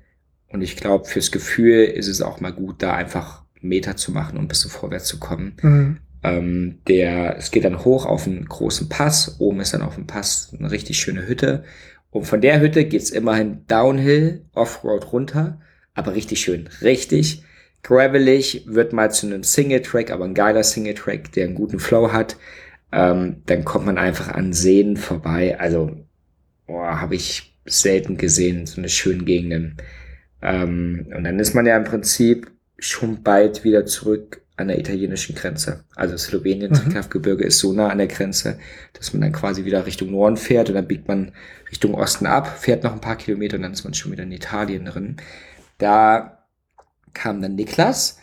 [0.49, 4.37] und ich glaube, fürs Gefühl ist es auch mal gut, da einfach Meter zu machen
[4.37, 5.55] und ein bisschen vorwärts zu kommen.
[5.61, 5.97] Mhm.
[6.23, 10.07] Ähm, der, es geht dann hoch auf einen großen Pass, oben ist dann auf dem
[10.07, 11.63] Pass eine richtig schöne Hütte
[12.09, 15.61] und von der Hütte geht's immerhin downhill, Offroad runter,
[15.93, 17.43] aber richtig schön, richtig
[17.87, 22.35] gravelig, wird mal zu einem Single-Track, aber ein geiler Single-Track, der einen guten Flow hat.
[22.91, 25.57] Ähm, dann kommt man einfach an Seen vorbei.
[25.57, 25.91] Also,
[26.65, 29.77] boah, habe ich selten gesehen, so eine schöne Gegenden.
[30.41, 35.35] Ähm, und dann ist man ja im Prinzip schon bald wieder zurück an der italienischen
[35.35, 35.85] Grenze.
[35.95, 36.75] Also Slowenien, mhm.
[36.75, 38.59] Trikafgebirge ist so nah an der Grenze,
[38.93, 41.31] dass man dann quasi wieder Richtung Norden fährt und dann biegt man
[41.69, 44.31] Richtung Osten ab, fährt noch ein paar Kilometer und dann ist man schon wieder in
[44.31, 45.17] Italien drin.
[45.77, 46.36] Da
[47.13, 48.17] kam dann Niklas.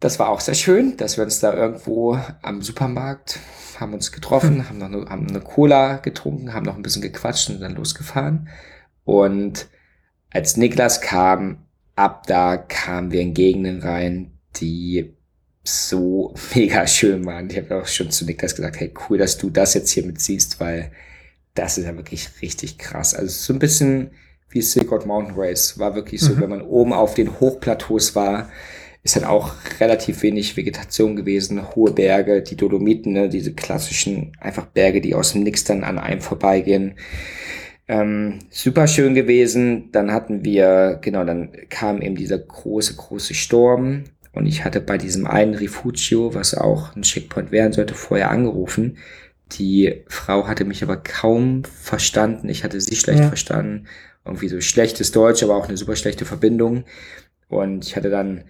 [0.00, 3.40] Das war auch sehr schön, dass wir uns da irgendwo am Supermarkt
[3.80, 4.68] haben uns getroffen, hm.
[4.68, 8.48] haben noch eine, haben eine Cola getrunken, haben noch ein bisschen gequatscht und dann losgefahren.
[9.04, 9.68] Und
[10.30, 15.14] als Niklas kam, ab da kamen wir in Gegenden rein, die
[15.64, 17.50] so mega schön waren.
[17.50, 20.60] Ich habe auch schon zu Niklas gesagt, hey, cool, dass du das jetzt hier mitsiehst,
[20.60, 20.92] weil
[21.54, 23.14] das ist ja wirklich richtig krass.
[23.14, 24.12] Also so ein bisschen
[24.50, 25.78] wie Silk Mountain Race.
[25.78, 26.40] War wirklich so, mhm.
[26.40, 28.48] wenn man oben auf den Hochplateaus war,
[29.02, 34.66] ist dann auch relativ wenig Vegetation gewesen, hohe Berge, die Dolomiten, ne, diese klassischen einfach
[34.66, 36.94] Berge, die aus dem Nix dann an einem vorbeigehen.
[37.86, 39.90] Ähm, super schön gewesen.
[39.92, 44.04] Dann hatten wir, genau, dann kam eben dieser große, große Sturm.
[44.32, 48.98] Und ich hatte bei diesem einen Refugio, was auch ein Checkpoint werden sollte, vorher angerufen.
[49.52, 52.50] Die Frau hatte mich aber kaum verstanden.
[52.50, 53.28] Ich hatte sie schlecht ja.
[53.28, 53.86] verstanden
[54.28, 56.84] irgendwie so schlechtes Deutsch, aber auch eine super schlechte Verbindung.
[57.48, 58.44] Und ich hatte dann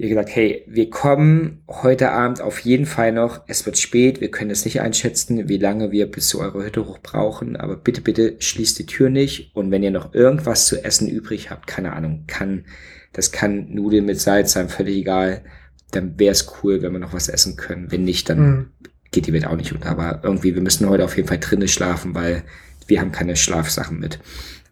[0.00, 3.42] ihr gesagt, hey, wir kommen heute Abend auf jeden Fall noch.
[3.48, 6.86] Es wird spät, wir können es nicht einschätzen, wie lange wir bis zu eurer Hütte
[6.86, 7.54] hoch brauchen.
[7.56, 9.54] Aber bitte, bitte schließt die Tür nicht.
[9.54, 12.64] Und wenn ihr noch irgendwas zu essen übrig habt, keine Ahnung, kann,
[13.12, 15.42] das kann Nudeln mit Salz sein, völlig egal.
[15.90, 17.92] Dann wäre es cool, wenn wir noch was essen können.
[17.92, 18.66] Wenn nicht, dann mhm.
[19.10, 19.90] geht die Welt auch nicht unter.
[19.90, 22.42] Aber irgendwie, wir müssen heute auf jeden Fall drinnen schlafen, weil
[22.86, 24.18] wir haben keine Schlafsachen mit.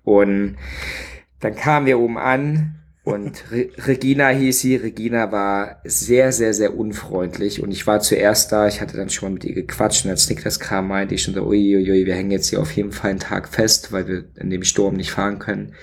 [0.09, 0.57] Und
[1.41, 4.77] dann kamen wir oben an und Re Regina hieß sie.
[4.77, 7.63] Regina war sehr, sehr, sehr unfreundlich.
[7.63, 8.67] Und ich war zuerst da.
[8.69, 10.07] Ich hatte dann schon mal mit ihr gequatscht.
[10.07, 12.93] Und als Niklas kam, meinte ich schon so, uiuiui, wir hängen jetzt hier auf jeden
[12.93, 15.75] Fall einen Tag fest, weil wir in dem Sturm nicht fahren können.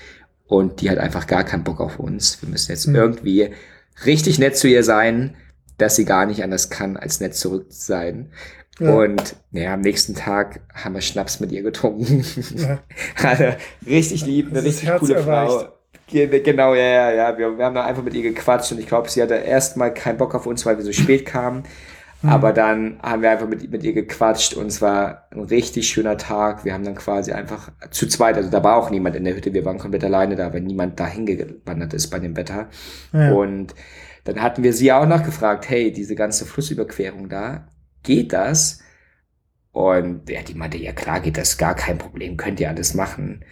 [0.48, 2.42] Und die hat einfach gar keinen Bock auf uns.
[2.42, 2.96] Wir müssen jetzt mhm.
[2.96, 3.50] irgendwie
[4.08, 5.36] richtig nett zu ihr sein,
[5.78, 8.32] dass sie gar nicht anders kann, als nett zurück sein.
[8.80, 8.94] Ja.
[8.94, 12.26] Und ja, am nächsten Tag haben wir Schnaps mit ihr getrunken.
[12.56, 12.80] Ja.
[13.24, 13.46] also,
[13.88, 15.70] richtig lieb, eine richtig coole Frau.
[16.12, 17.38] Genau, ja, ja, ja.
[17.38, 20.18] Wir, wir haben dann einfach mit ihr gequatscht und ich glaube, sie hatte erstmal keinen
[20.18, 21.64] Bock auf uns, weil wir so spät kamen.
[22.22, 22.30] Mhm.
[22.30, 26.18] Aber dann haben wir einfach mit, mit ihr gequatscht und es war ein richtig schöner
[26.18, 26.66] Tag.
[26.66, 29.54] Wir haben dann quasi einfach zu zweit, also da war auch niemand in der Hütte,
[29.54, 32.68] wir waren komplett alleine da, weil niemand dahin gewandert ist bei dem Wetter.
[33.14, 33.32] Ja.
[33.32, 33.74] Und
[34.26, 37.68] dann hatten wir sie auch noch gefragt, hey, diese ganze Flussüberquerung da,
[38.06, 38.80] geht das?
[39.72, 43.44] Und ja, die meinte, ja klar geht das, gar kein Problem, könnt ihr alles machen.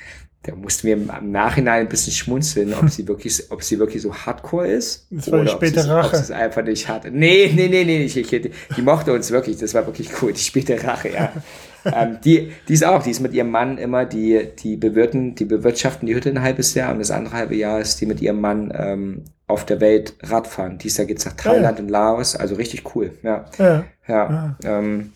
[0.44, 4.14] Da mussten wir im Nachhinein ein bisschen schmunzeln, ob sie wirklich, ob sie wirklich so
[4.14, 5.08] hardcore ist.
[5.10, 6.08] Das war die späte Rache.
[6.08, 7.12] Ob sie es einfach nicht hatte.
[7.12, 10.40] Nee, nee, nee, nee, ich, ich, die mochte uns wirklich, das war wirklich cool, die
[10.40, 11.32] späte Rache, ja.
[11.86, 15.46] ähm, die, die ist auch, die ist mit ihrem Mann immer, die, die bewirten, die
[15.46, 18.40] bewirtschaften die Hütte ein halbes Jahr und das andere halbe Jahr ist die mit ihrem
[18.40, 19.24] Mann ähm,
[19.54, 20.78] auf der Welt Radfahren.
[20.78, 21.80] Dies Jahr geht's nach Thailand ja, ja.
[21.80, 23.18] und Laos, also richtig cool.
[23.24, 23.46] Ja.
[23.58, 23.86] Ja.
[24.08, 24.58] ja.
[24.64, 25.14] Ähm,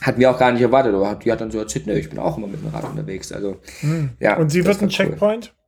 [0.00, 2.18] hatten wir auch gar nicht erwartet, aber die hat dann so erzählt, ne, ich bin
[2.18, 3.32] auch immer mit dem Rad unterwegs.
[3.32, 4.10] Also, hm.
[4.18, 4.36] ja.
[4.36, 5.52] Und sie wird ein Checkpoint?
[5.52, 5.60] Cool.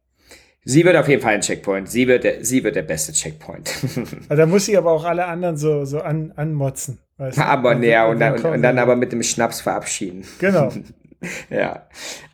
[0.65, 1.91] Sie wird auf jeden Fall ein Checkpoint.
[1.91, 3.73] Sie wird der, sie wird der beste Checkpoint.
[4.29, 6.99] da muss sie aber auch alle anderen so, so an, anmotzen.
[7.19, 7.43] Weißt du?
[7.45, 10.25] Aber und, ja, und, dann, und, und, dann aber mit dem Schnaps verabschieden.
[10.39, 10.73] Genau.
[11.51, 11.87] ja.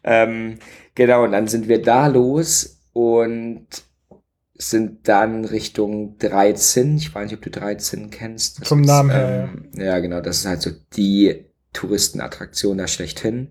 [0.05, 0.59] Ähm,
[0.95, 3.67] genau, und dann sind wir da los und
[4.59, 6.97] sind dann Richtung 13.
[6.97, 8.61] Ich weiß nicht, ob du 13 kennst.
[8.61, 9.49] Das Vom ist, Namen her.
[9.53, 9.85] Ähm, ja.
[9.85, 10.21] ja, genau.
[10.21, 13.49] Das ist halt so die Touristenattraktion da schlechthin.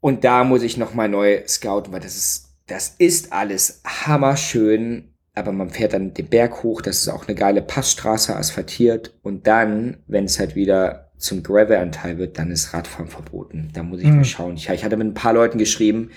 [0.00, 5.52] Und da muss ich nochmal neu scouten, weil das ist das ist alles hammerschön, aber
[5.52, 9.96] man fährt dann den Berg hoch, das ist auch eine geile Passstraße asphaltiert und dann,
[10.06, 13.70] wenn es halt wieder zum Gravel-Anteil wird, dann ist Radfahren verboten.
[13.72, 14.16] Da muss ich mhm.
[14.16, 14.54] mal schauen.
[14.54, 16.10] Ich, ich hatte mit ein paar Leuten geschrieben,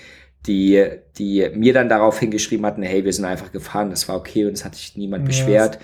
[0.46, 0.84] die,
[1.18, 4.54] die mir dann darauf hingeschrieben hatten, hey, wir sind einfach gefahren, das war okay und
[4.54, 5.78] es hat sich niemand ja, beschwert.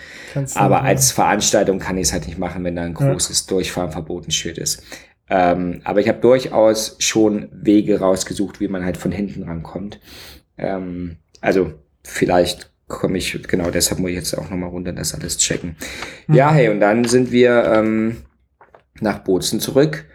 [0.54, 3.54] Aber als Veranstaltung kann ich es halt nicht machen, wenn da ein großes ja.
[3.54, 4.82] Durchfahren verboten Schild ist.
[5.30, 10.00] Ähm, aber ich habe durchaus schon Wege rausgesucht, wie man halt von hinten rankommt.
[10.56, 15.36] Ähm, also vielleicht komme ich, genau deshalb muss ich jetzt auch nochmal runter das alles
[15.36, 15.76] checken.
[16.26, 16.34] Mhm.
[16.34, 18.24] Ja, hey, und dann sind wir ähm,
[19.00, 20.06] nach Bozen zurück,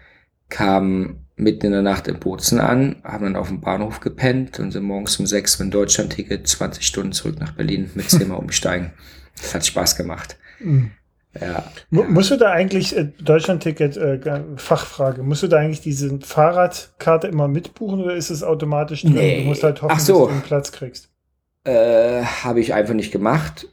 [0.48, 4.70] kamen mitten in der Nacht in Bozen an, haben dann auf dem Bahnhof gepennt und
[4.70, 8.92] sind morgens um sechs mit Deutschland-Ticket 20 Stunden zurück nach Berlin mit zehnmal umsteigen.
[9.36, 10.36] Das hat Spaß gemacht.
[10.60, 10.92] Mhm.
[11.40, 11.64] Ja.
[11.90, 17.48] Musst du da eigentlich, äh, Deutschland-Ticket, äh, Fachfrage, musst du da eigentlich diese Fahrradkarte immer
[17.48, 19.14] mitbuchen oder ist es automatisch drin?
[19.14, 19.42] Nee.
[19.42, 20.20] Du musst halt hoffen, so.
[20.20, 21.10] dass du einen Platz kriegst.
[21.64, 23.66] Äh, Habe ich einfach nicht gemacht.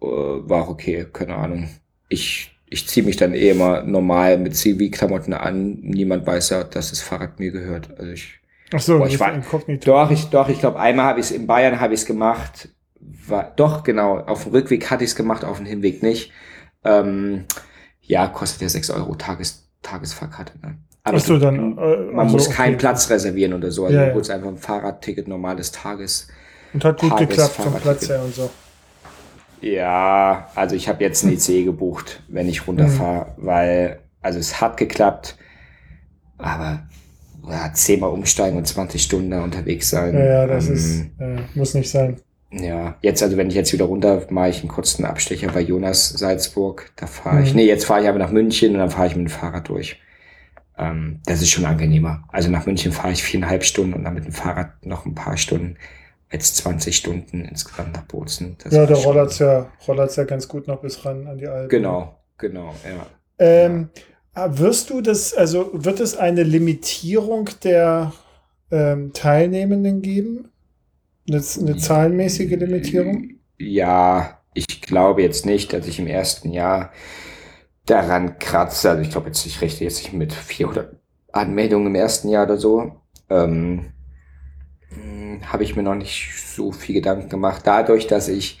[0.00, 1.68] Äh, war okay, keine Ahnung.
[2.08, 5.78] Ich, ich ziehe mich dann eh immer normal mit CV-Klamotten an.
[5.80, 7.88] Niemand weiß ja, dass das Fahrrad mir gehört.
[7.98, 8.40] Also ich.
[8.72, 9.32] Ach so, boah, ich war,
[9.84, 12.70] doch, ich, doch, ich glaube, einmal habe ich es in Bayern habe ich es gemacht.
[13.28, 14.18] War, doch, genau.
[14.18, 16.32] Auf dem Rückweg hatte ich es gemacht, auf dem Hinweg nicht.
[16.82, 17.44] Ähm,
[18.02, 20.54] ja, kostet ja 6 Euro Tages, Tagesfahrkarte.
[20.60, 20.78] Ne?
[21.04, 22.80] Aber so, dann, äh, man also, muss keinen okay.
[22.80, 23.84] Platz reservieren oder so.
[23.84, 24.34] Also ja, du holst ja.
[24.34, 26.26] einfach ein Fahrradticket normales Tages.
[26.72, 28.50] Und hat gut geklappt vom Platz her und so.
[29.64, 33.46] Ja, also ich habe jetzt ein ICE gebucht, wenn ich runterfahre, mhm.
[33.46, 35.38] weil, also es hat geklappt,
[36.36, 36.86] aber
[37.48, 40.14] ja, zehnmal umsteigen und 20 Stunden da unterwegs sein.
[40.14, 42.16] Ja, ja das ähm, ist, äh, muss nicht sein.
[42.52, 46.10] Ja, jetzt, also wenn ich jetzt wieder runter, mache ich einen kurzen Abstecher bei Jonas
[46.10, 46.92] Salzburg.
[46.96, 47.56] Da fahre ich, mhm.
[47.56, 49.98] nee, jetzt fahre ich aber nach München und dann fahre ich mit dem Fahrrad durch.
[50.76, 52.24] Ähm, das ist schon angenehmer.
[52.28, 55.38] Also nach München fahre ich viereinhalb Stunden und dann mit dem Fahrrad noch ein paar
[55.38, 55.78] Stunden.
[56.34, 58.56] Jetzt 20 Stunden insgesamt nach Bozen.
[58.62, 61.68] Das ja, der rollert's ja, rollert's ja ganz gut noch bis ran an die Alpen.
[61.68, 63.06] Genau, genau, ja.
[63.38, 63.88] Ähm.
[64.36, 68.12] Ah, wirst du das, also wird es eine Limitierung der
[68.72, 70.50] ähm, Teilnehmenden geben?
[71.28, 73.34] Eine, eine zahlenmäßige Limitierung?
[73.58, 76.90] Ja, ich glaube jetzt nicht, dass ich im ersten Jahr
[77.86, 78.90] daran kratze.
[78.90, 80.96] Also ich glaube jetzt, ich rechne jetzt nicht mit 400
[81.30, 83.00] Anmeldungen im ersten Jahr oder so.
[83.30, 83.92] Ähm,
[85.40, 87.62] hm, Habe ich mir noch nicht so viel Gedanken gemacht.
[87.64, 88.60] Dadurch, dass ich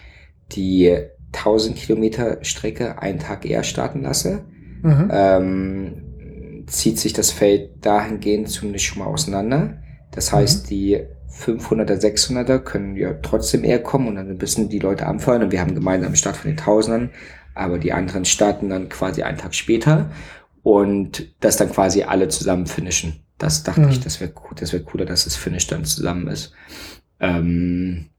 [0.52, 0.96] die
[1.32, 4.44] 1000 Kilometer Strecke einen Tag eher starten lasse,
[4.82, 5.10] mhm.
[5.12, 9.78] ähm, zieht sich das Feld dahingehend zumindest schon mal auseinander.
[10.12, 10.68] Das heißt, mhm.
[10.68, 11.00] die
[11.30, 15.60] 500er, 600er können ja trotzdem eher kommen und dann müssen die Leute anfeuern und wir
[15.60, 17.10] haben gemeinsam Start von den Tausendern,
[17.54, 20.10] aber die anderen starten dann quasi einen Tag später
[20.62, 23.23] und das dann quasi alle zusammen finishen.
[23.38, 23.90] Das dachte mhm.
[23.90, 26.52] ich, das wäre das wäre cooler, dass das Finish dann zusammen ist.
[27.20, 28.10] Ähm,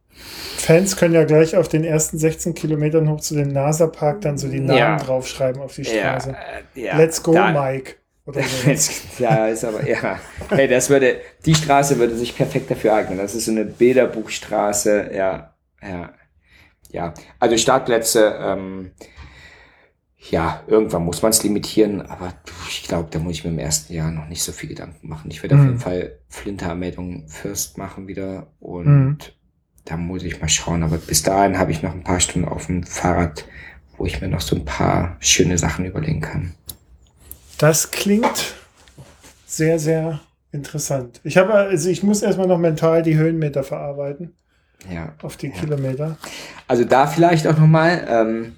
[0.58, 4.48] Fans können ja gleich auf den ersten 16 Kilometern hoch zu dem NASA-Park dann so
[4.48, 6.32] die Namen ja, draufschreiben auf die Straße.
[6.32, 7.96] Ja, äh, ja, Let's go, da, Mike.
[8.26, 8.72] Oder so.
[9.24, 10.20] ja, ist aber, ja.
[10.50, 13.20] Hey, das würde, die Straße würde sich perfekt dafür eignen.
[13.20, 16.14] Das ist so eine Bilderbuchstraße, ja, ja.
[16.92, 18.92] Ja, also Startplätze, ähm,
[20.32, 22.34] ja, irgendwann muss man es limitieren, aber
[22.68, 25.30] ich glaube, da muss ich mir im ersten Jahr noch nicht so viel Gedanken machen.
[25.30, 25.62] Ich werde mhm.
[25.62, 29.18] auf jeden Fall Flinteranmeldungen first machen wieder und mhm.
[29.86, 30.84] da muss ich mal schauen.
[30.84, 33.46] Aber bis dahin habe ich noch ein paar Stunden auf dem Fahrrad,
[33.98, 36.54] wo ich mir noch so ein paar schöne Sachen überlegen kann.
[37.58, 38.56] Das klingt
[39.46, 40.22] sehr, sehr
[40.52, 41.22] interessant.
[41.24, 44.34] Ich habe, also ich muss erstmal noch mental die Höhenmeter verarbeiten.
[44.92, 45.14] Ja.
[45.22, 45.54] Auf die ja.
[45.54, 46.18] Kilometer.
[46.68, 48.54] Also da vielleicht auch nochmal, ähm,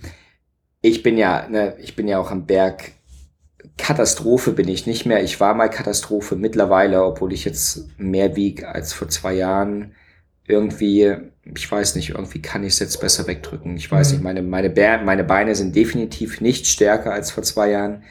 [0.82, 2.91] ich bin ja, ne, ich bin ja auch am Berg.
[3.78, 5.23] Katastrophe bin ich nicht mehr.
[5.23, 9.93] Ich war mal Katastrophe mittlerweile, obwohl ich jetzt mehr wiege als vor zwei Jahren.
[10.47, 13.75] Irgendwie, ich weiß nicht, irgendwie kann ich es jetzt besser wegdrücken.
[13.75, 14.15] Ich weiß mhm.
[14.15, 18.03] nicht, meine, meine, Bär, meine Beine sind definitiv nicht stärker als vor zwei Jahren.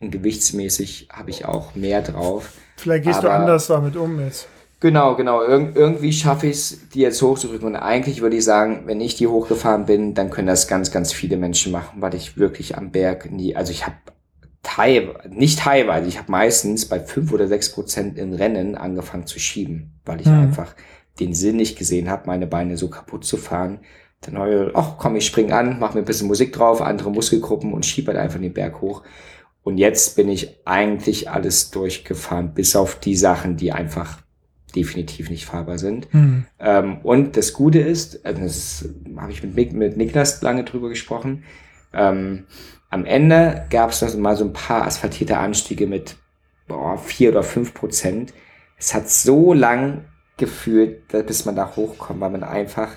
[0.00, 2.52] und gewichtsmäßig habe ich auch mehr drauf.
[2.76, 4.48] Vielleicht gehst Aber, du anders damit um jetzt.
[4.84, 5.42] Genau, genau.
[5.42, 7.68] Ir irgendwie schaffe ich es, die jetzt hochzudrücken.
[7.68, 11.10] Und eigentlich würde ich sagen, wenn ich die hochgefahren bin, dann können das ganz, ganz
[11.10, 13.96] viele Menschen machen, weil ich wirklich am Berg nie, also ich habe
[14.62, 19.38] teilweise, nicht teilweise, ich habe meistens bei fünf oder sechs Prozent in Rennen angefangen zu
[19.38, 20.40] schieben, weil ich mhm.
[20.40, 20.74] einfach
[21.18, 23.78] den Sinn nicht gesehen habe, meine Beine so kaputt zu fahren.
[24.20, 27.10] Dann habe ich, ach komm, ich spring an, mache mir ein bisschen Musik drauf, andere
[27.10, 29.02] Muskelgruppen und schiebe halt einfach den Berg hoch.
[29.62, 34.23] Und jetzt bin ich eigentlich alles durchgefahren, bis auf die Sachen, die einfach
[34.74, 36.12] definitiv nicht fahrbar sind.
[36.12, 36.46] Mhm.
[36.58, 41.44] Ähm, und das Gute ist, also das habe ich mit, mit Niklas lange drüber gesprochen,
[41.92, 42.46] ähm,
[42.90, 46.16] am Ende gab es noch mal so ein paar asphaltierte Anstiege mit
[46.68, 48.32] boah, vier oder fünf Prozent.
[48.78, 50.04] Es hat so lang
[50.36, 52.88] gefühlt, bis man da hochkommt, weil man einfach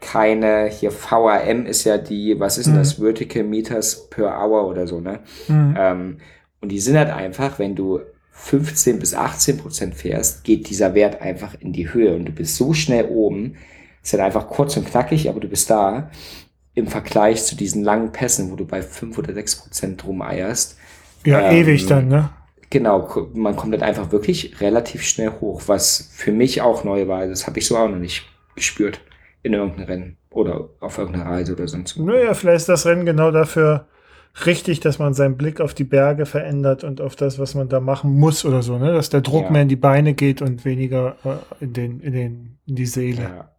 [0.00, 3.04] keine, hier VRM ist ja die, was ist denn das, mhm.
[3.04, 5.20] Vertical Meters per Hour oder so, ne?
[5.48, 5.74] Mhm.
[5.78, 6.18] Ähm,
[6.60, 8.00] und die sind halt einfach, wenn du
[8.36, 12.56] 15 bis 18 Prozent fährst, geht dieser Wert einfach in die Höhe und du bist
[12.56, 13.54] so schnell oben.
[14.02, 16.10] Ist halt einfach kurz und knackig, aber du bist da
[16.74, 20.76] im Vergleich zu diesen langen Pässen, wo du bei 5 oder 6 Prozent rumeierst.
[21.24, 22.30] Ja, ähm, ewig dann, ne?
[22.70, 27.26] Genau, man kommt dann einfach wirklich relativ schnell hoch, was für mich auch neu war.
[27.28, 28.26] Das habe ich so auch noch nicht
[28.56, 29.00] gespürt
[29.44, 31.96] in irgendeinem Rennen oder auf irgendeiner Reise oder sonst.
[31.98, 33.86] Naja, vielleicht ist das Rennen genau dafür
[34.46, 37.80] richtig, dass man seinen Blick auf die Berge verändert und auf das, was man da
[37.80, 38.92] machen muss oder so, ne?
[38.92, 39.50] Dass der Druck ja.
[39.50, 43.22] mehr in die Beine geht und weniger äh, in, den, in, den, in die Seele.
[43.22, 43.50] Ja.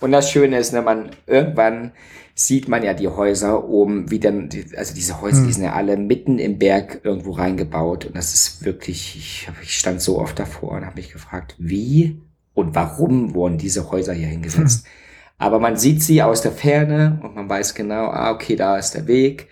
[0.00, 1.92] Und das Schöne ist, ne, man irgendwann
[2.34, 5.46] sieht man ja die Häuser oben, wie dann, also diese Häuser, hm.
[5.46, 8.04] die sind ja alle mitten im Berg irgendwo reingebaut.
[8.04, 12.20] Und das ist wirklich, ich, ich stand so oft davor und habe mich gefragt, wie
[12.52, 14.84] und warum wurden diese Häuser hier hingesetzt?
[14.84, 14.92] Hm.
[15.38, 18.92] Aber man sieht sie aus der Ferne und man weiß genau, ah, okay, da ist
[18.92, 19.48] der Weg.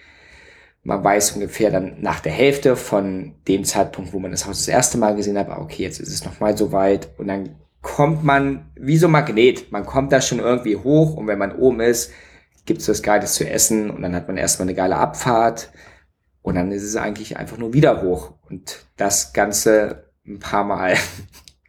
[0.84, 4.68] Man weiß ungefähr dann nach der Hälfte von dem Zeitpunkt, wo man das Haus das
[4.68, 7.08] erste Mal gesehen hat, ah, okay, jetzt ist es nochmal so weit.
[7.18, 9.72] Und dann kommt man wie so Magnet.
[9.72, 12.12] Man kommt da schon irgendwie hoch und wenn man oben ist,
[12.66, 15.70] gibt's was Geiles zu essen und dann hat man erstmal eine geile Abfahrt
[16.42, 20.96] und dann ist es eigentlich einfach nur wieder hoch und das Ganze ein paar Mal.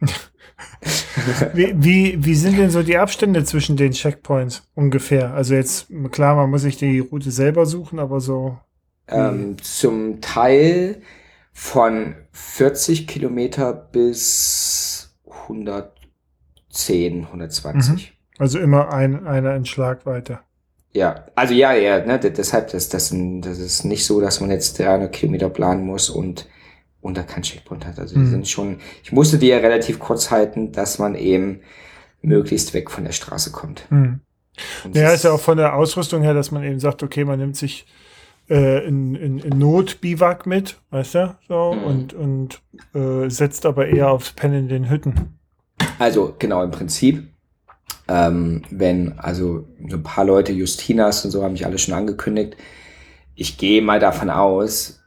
[1.54, 5.34] wie, wie, wie sind denn so die Abstände zwischen den Checkpoints ungefähr?
[5.34, 8.58] Also jetzt, klar, man muss sich die Route selber suchen, aber so.
[9.08, 11.00] Ähm, zum Teil
[11.52, 17.90] von 40 Kilometer bis 110, 120.
[18.10, 18.16] Mhm.
[18.38, 20.40] Also immer ein, einer in Schlagweite.
[20.92, 24.78] Ja, also ja, ja, ne, deshalb, das, das, das ist nicht so, dass man jetzt
[24.78, 26.48] 300 Kilometer planen muss und,
[27.00, 27.98] und da kein Checkpoint hat.
[27.98, 28.24] Also mhm.
[28.24, 31.60] die sind schon, ich musste die ja relativ kurz halten, dass man eben
[32.22, 33.84] möglichst weg von der Straße kommt.
[33.90, 34.20] Mhm.
[34.94, 37.56] Ja, ist ja auch von der Ausrüstung her, dass man eben sagt, okay, man nimmt
[37.56, 37.86] sich
[38.48, 41.84] äh, in, in, in Not-Biwak mit, weißt du, so, mhm.
[41.84, 42.62] und, und
[42.94, 45.38] äh, setzt aber eher aufs Pennen in den Hütten.
[45.98, 47.28] Also, genau, im Prinzip
[48.08, 52.56] ähm, wenn, also so ein paar Leute, Justinas und so, haben mich alle schon angekündigt.
[53.34, 55.02] Ich gehe mal davon aus,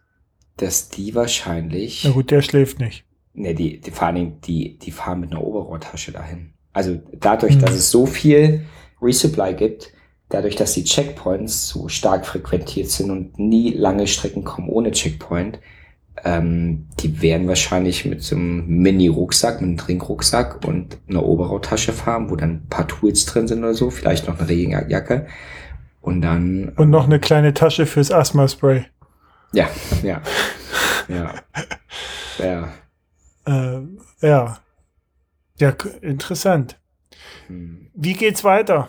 [0.57, 2.03] dass die wahrscheinlich.
[2.03, 3.05] Na gut, der schläft nicht.
[3.33, 6.53] Ne, die, die, vor die, die fahren mit einer Oberrohrtasche dahin.
[6.73, 7.61] Also dadurch, mhm.
[7.61, 8.65] dass es so viel
[9.01, 9.93] Resupply gibt,
[10.29, 15.59] dadurch, dass die Checkpoints so stark frequentiert sind und nie lange Strecken kommen ohne Checkpoint,
[16.23, 22.29] ähm, die werden wahrscheinlich mit so einem Mini-Rucksack, mit einem Trinkrucksack und einer Oberrohrtasche fahren,
[22.29, 25.27] wo dann ein paar Tools drin sind oder so, vielleicht noch eine Regenjacke.
[26.01, 26.69] Und dann.
[26.75, 28.85] Und noch eine kleine Tasche fürs Asthma-Spray.
[29.53, 29.69] Ja,
[30.03, 30.21] ja.
[31.07, 31.33] ja.
[32.39, 32.69] Ja.
[33.45, 33.81] Äh,
[34.21, 34.59] ja.
[35.59, 36.79] Ja, interessant.
[37.47, 37.89] Hm.
[37.93, 38.87] Wie geht's weiter?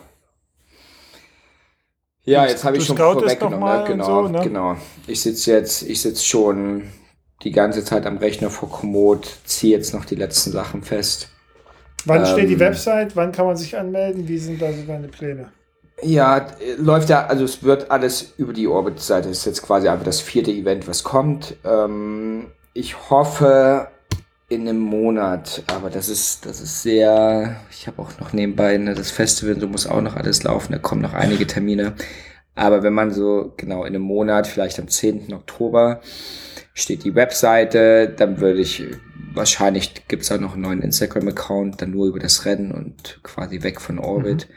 [2.23, 3.59] Ja, jetzt habe ich schon vorweggenommen.
[3.59, 3.83] Ne?
[3.87, 4.39] Genau, so, ne?
[4.41, 4.77] genau.
[5.07, 6.83] Ich sitze jetzt, ich sitze schon
[7.43, 11.29] die ganze Zeit am Rechner vor Komoot, ziehe jetzt noch die letzten Sachen fest.
[12.05, 13.15] Wann ähm, steht die ähm, Website?
[13.15, 14.27] Wann kann man sich anmelden?
[14.27, 15.51] Wie sind da so deine Pläne?
[16.03, 19.29] Ja, läuft ja, also es wird alles über die Orbit-Seite.
[19.29, 21.55] Das ist jetzt quasi einfach das vierte Event, was kommt.
[21.63, 23.87] Ähm, ich hoffe
[24.51, 28.93] in einem Monat, aber das ist, das ist sehr, ich habe auch noch nebenbei ne,
[28.93, 31.93] das Festival, so muss auch noch alles laufen, da kommen noch einige Termine.
[32.53, 35.33] Aber wenn man so genau in einem Monat, vielleicht am 10.
[35.33, 36.01] Oktober,
[36.73, 38.83] steht die Webseite, dann würde ich,
[39.33, 43.63] wahrscheinlich gibt es auch noch einen neuen Instagram-Account, dann nur über das Rennen und quasi
[43.63, 44.49] weg von Orbit.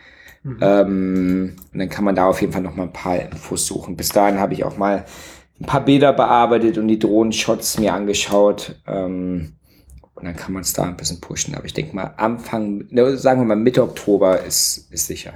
[0.43, 0.51] Mhm.
[0.55, 0.59] Mhm.
[0.61, 3.97] Ähm, und dann kann man da auf jeden Fall noch mal ein paar Infos suchen.
[3.97, 5.05] Bis dahin habe ich auch mal
[5.61, 8.77] ein paar Bilder bearbeitet und die Drohnenshots mir angeschaut.
[8.89, 9.53] Ähm,
[10.25, 11.55] und dann kann man es da ein bisschen pushen.
[11.55, 12.87] Aber ich denke mal, Anfang,
[13.17, 15.35] sagen wir mal Mitte Oktober ist, ist sicher.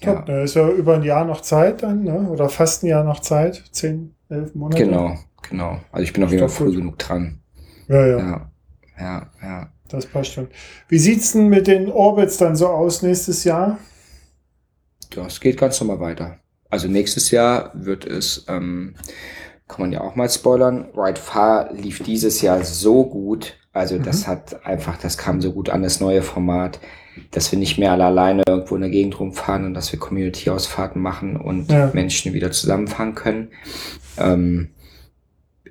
[0.00, 0.14] Ja.
[0.14, 0.44] Top, ne?
[0.44, 2.26] Ist ja über ein Jahr noch Zeit dann, ne?
[2.30, 4.82] oder fast ein Jahr noch Zeit, zehn, elf Monate.
[4.82, 5.78] Genau, genau.
[5.92, 7.42] Also ich bin auf jeden Fall früh genug dran.
[7.86, 8.18] Ja, ja.
[8.18, 8.50] Ja,
[8.98, 9.30] ja.
[9.42, 9.72] ja.
[9.88, 10.48] Das passt schon.
[10.88, 13.78] Wie sieht's denn mit den Orbits dann so aus nächstes Jahr?
[15.12, 16.38] Ja, es geht ganz normal weiter.
[16.70, 18.94] Also nächstes Jahr wird es, ähm,
[19.68, 23.56] kann man ja auch mal spoilern, Ride Far lief dieses Jahr so gut.
[23.72, 24.02] Also mhm.
[24.02, 26.80] das hat einfach, das kam so gut an, das neue Format,
[27.30, 31.00] dass wir nicht mehr alle alleine irgendwo in der Gegend rumfahren und dass wir Community-Ausfahrten
[31.00, 31.90] machen und ja.
[31.92, 33.48] Menschen wieder zusammenfahren können.
[34.18, 34.70] Ähm,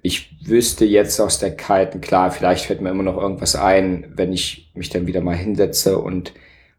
[0.02, 4.34] ich wüsste jetzt aus der kalten, klar, vielleicht fällt mir immer noch irgendwas ein, wenn
[4.34, 6.34] ich mich dann wieder mal hinsetze und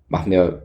[0.09, 0.64] mache mir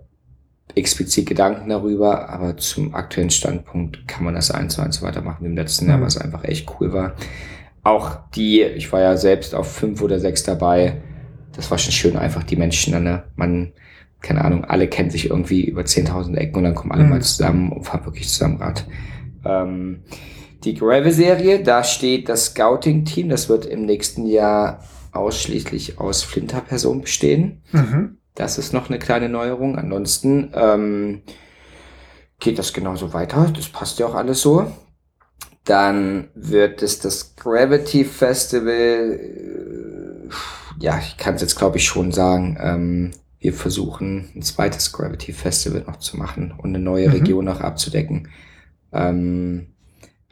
[0.75, 5.47] explizit Gedanken darüber, aber zum aktuellen Standpunkt kann man das eins zu eins weitermachen wie
[5.47, 5.91] im letzten mhm.
[5.91, 7.13] Jahr, was einfach echt cool war.
[7.83, 11.01] Auch die, ich war ja selbst auf fünf oder sechs dabei,
[11.53, 13.23] das war schon schön, einfach die Menschen, ne?
[13.35, 13.73] man,
[14.21, 17.09] keine Ahnung, alle kennen sich irgendwie über 10.000 Ecken und dann kommen alle mhm.
[17.09, 18.85] mal zusammen und fahren wirklich zusammen Rad.
[19.45, 20.03] Ähm,
[20.63, 27.63] die Gravel-Serie, da steht das Scouting-Team, das wird im nächsten Jahr ausschließlich aus Flinter-Personen bestehen.
[27.71, 28.18] Mhm.
[28.39, 29.77] Das ist noch eine kleine Neuerung.
[29.77, 31.23] Ansonsten ähm,
[32.39, 33.51] geht das genauso weiter.
[33.53, 34.71] Das passt ja auch alles so.
[35.65, 39.19] Dann wird es das Gravity Festival.
[39.19, 40.29] Äh,
[40.79, 42.57] ja, ich kann es jetzt glaube ich schon sagen.
[42.61, 47.15] Ähm, wir versuchen ein zweites Gravity Festival noch zu machen und eine neue mhm.
[47.15, 48.29] Region noch abzudecken.
[48.93, 49.73] Ähm,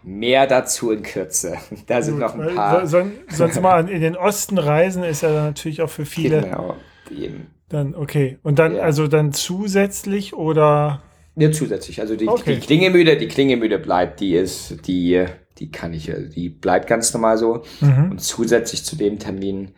[0.01, 1.57] Mehr dazu in Kürze.
[1.87, 2.87] Da sind noch ein paar.
[2.87, 6.43] sonst mal in den Osten reisen ist ja natürlich auch für viele.
[6.43, 6.77] Genau.
[7.11, 7.56] Eben.
[7.69, 8.37] Dann, okay.
[8.43, 8.81] Und dann, ja.
[8.81, 11.01] also dann zusätzlich oder?
[11.35, 12.01] Ja, zusätzlich.
[12.01, 12.55] Also die, okay.
[12.55, 15.25] die Klingemüde, die Klingemüde bleibt, die ist, die,
[15.57, 17.63] die kann ich, die bleibt ganz normal so.
[17.81, 18.11] Mhm.
[18.11, 19.73] Und zusätzlich zu dem Termin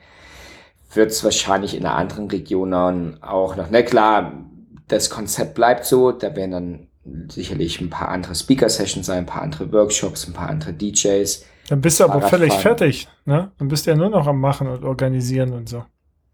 [0.94, 2.74] wird es wahrscheinlich in einer anderen Region
[3.22, 4.46] auch noch, na klar,
[4.88, 6.88] das Konzept bleibt so, da werden dann
[7.30, 11.46] sicherlich ein paar andere Speaker-Sessions sein, ein paar andere Workshops, ein paar andere DJs.
[11.70, 13.52] Dann bist du aber völlig fertig, ne?
[13.58, 15.84] Dann bist du ja nur noch am Machen und Organisieren und so.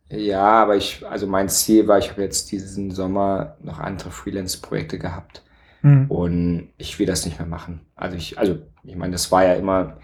[0.10, 5.00] Ja, aber ich, also mein Ziel war, ich habe jetzt diesen Sommer noch andere Freelance-Projekte
[5.00, 5.44] gehabt.
[5.82, 6.06] Mhm.
[6.10, 7.82] Und ich will das nicht mehr machen.
[7.96, 9.98] Also ich, also, ich meine, das war ja immer,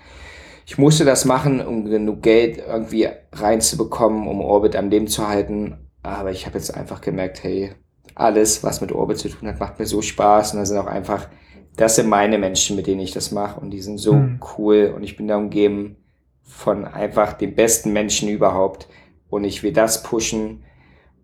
[0.66, 5.78] ich musste das machen, um genug Geld irgendwie reinzubekommen, um Orbit am Leben zu halten.
[6.04, 7.74] Aber ich habe jetzt einfach gemerkt, hey,
[8.16, 10.54] alles, was mit Orbit zu tun hat, macht mir so Spaß.
[10.54, 11.28] Und da sind auch einfach,
[11.78, 13.60] das sind meine Menschen, mit denen ich das mache.
[13.60, 14.40] Und die sind so mhm.
[14.58, 14.94] cool.
[14.96, 15.98] Und ich bin da umgeben
[16.44, 18.88] von einfach den besten Menschen überhaupt.
[19.32, 20.64] Und ich will das pushen.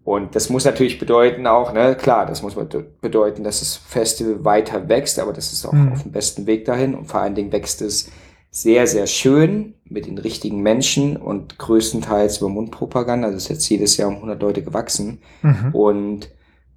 [0.04, 4.88] Und das muss natürlich bedeuten auch, ne, klar, das muss bedeuten, dass das Festival weiter
[4.88, 5.92] wächst, aber das ist auch mhm.
[5.92, 6.96] auf dem besten Weg dahin.
[6.96, 8.10] Und vor allen Dingen wächst es
[8.50, 13.30] sehr, sehr schön mit den richtigen Menschen und größtenteils über Mundpropaganda.
[13.30, 15.20] Das ist jetzt jedes Jahr um 100 Leute gewachsen.
[15.42, 15.76] Mhm.
[15.76, 16.30] Und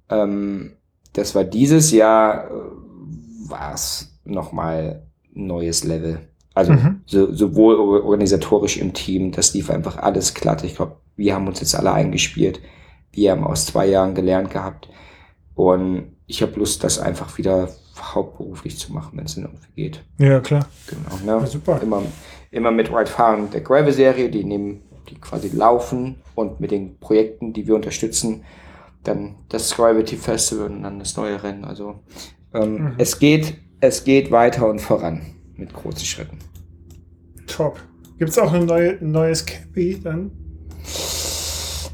[0.09, 0.73] ähm,
[1.13, 6.19] das war dieses Jahr, äh, war es nochmal ein neues Level.
[6.53, 7.01] Also mhm.
[7.05, 10.63] so, sowohl organisatorisch im Team, das lief einfach alles glatt.
[10.65, 12.61] Ich glaube, wir haben uns jetzt alle eingespielt.
[13.11, 14.89] Wir haben aus zwei Jahren gelernt gehabt.
[15.55, 17.69] Und ich habe Lust, das einfach wieder
[17.99, 20.03] hauptberuflich zu machen, wenn es denn irgendwie geht.
[20.17, 20.65] Ja, klar.
[20.87, 21.15] Genau.
[21.23, 21.41] Ne?
[21.41, 21.79] Ja, super.
[21.81, 22.03] Immer,
[22.51, 27.53] immer mit Ride Fahren der Gravel-Serie, die nehmen, die quasi laufen und mit den Projekten,
[27.53, 28.43] die wir unterstützen,
[29.03, 31.65] dann das Gravity Festival und dann das neue Rennen.
[31.65, 31.99] Also
[32.53, 32.93] ähm, mhm.
[32.97, 35.21] es geht, es geht weiter und voran
[35.55, 36.39] mit großen Schritten.
[37.47, 37.79] Top.
[38.17, 40.31] Gibt es auch ein, neue, ein neues Cappy dann?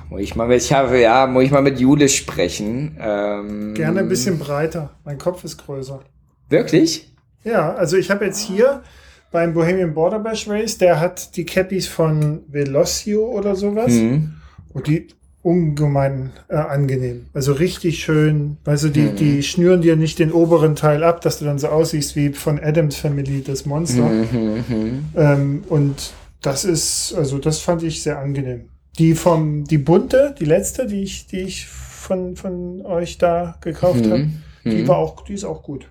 [0.10, 2.98] Muss ich mal mit, ich habe, ja, muss ich mal mit Jule sprechen.
[3.00, 4.92] Ähm, Gerne ein bisschen breiter.
[5.04, 6.00] Mein Kopf ist größer.
[6.50, 7.14] Wirklich?
[7.44, 8.84] Ja, also ich habe jetzt hier
[9.32, 13.94] beim Bohemian Border Bash Race, der hat die Cappies von Velocio oder sowas.
[13.94, 14.34] Mhm.
[14.74, 15.08] Und die
[15.42, 17.28] ungemein äh, angenehm.
[17.34, 18.58] Also richtig schön.
[18.66, 19.16] Weißt du, die, mhm.
[19.16, 22.60] die schnüren dir nicht den oberen Teil ab, dass du dann so aussiehst wie von
[22.60, 24.04] Adams Family, das Monster.
[24.04, 25.06] Mhm, mhm.
[25.16, 26.12] Ähm, und
[26.42, 28.70] das ist, also das fand ich sehr angenehm.
[28.98, 34.06] Die vom, die bunte, die letzte, die ich, die ich von, von euch da gekauft
[34.06, 34.12] mhm.
[34.12, 34.30] habe,
[34.64, 34.88] die mhm.
[34.88, 35.90] war auch, die ist auch gut.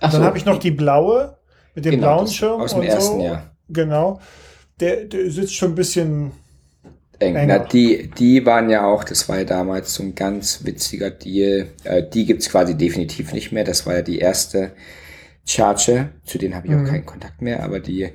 [0.00, 0.26] Ach dann so.
[0.26, 1.36] habe ich noch die blaue
[1.74, 3.24] mit dem genau, blauen Schirm aus dem und ersten, so.
[3.24, 3.50] Ja.
[3.68, 4.20] Genau.
[4.80, 6.32] Der, der sitzt schon ein bisschen
[7.18, 7.46] eng.
[7.46, 11.68] Na, die, die waren ja auch, das war ja damals so ein ganz witziger Deal.
[11.84, 13.64] Äh, die gibt's quasi definitiv nicht mehr.
[13.64, 14.72] Das war ja die erste
[15.46, 16.10] Charge.
[16.24, 16.84] Zu denen habe ich mhm.
[16.84, 18.10] auch keinen Kontakt mehr, aber die,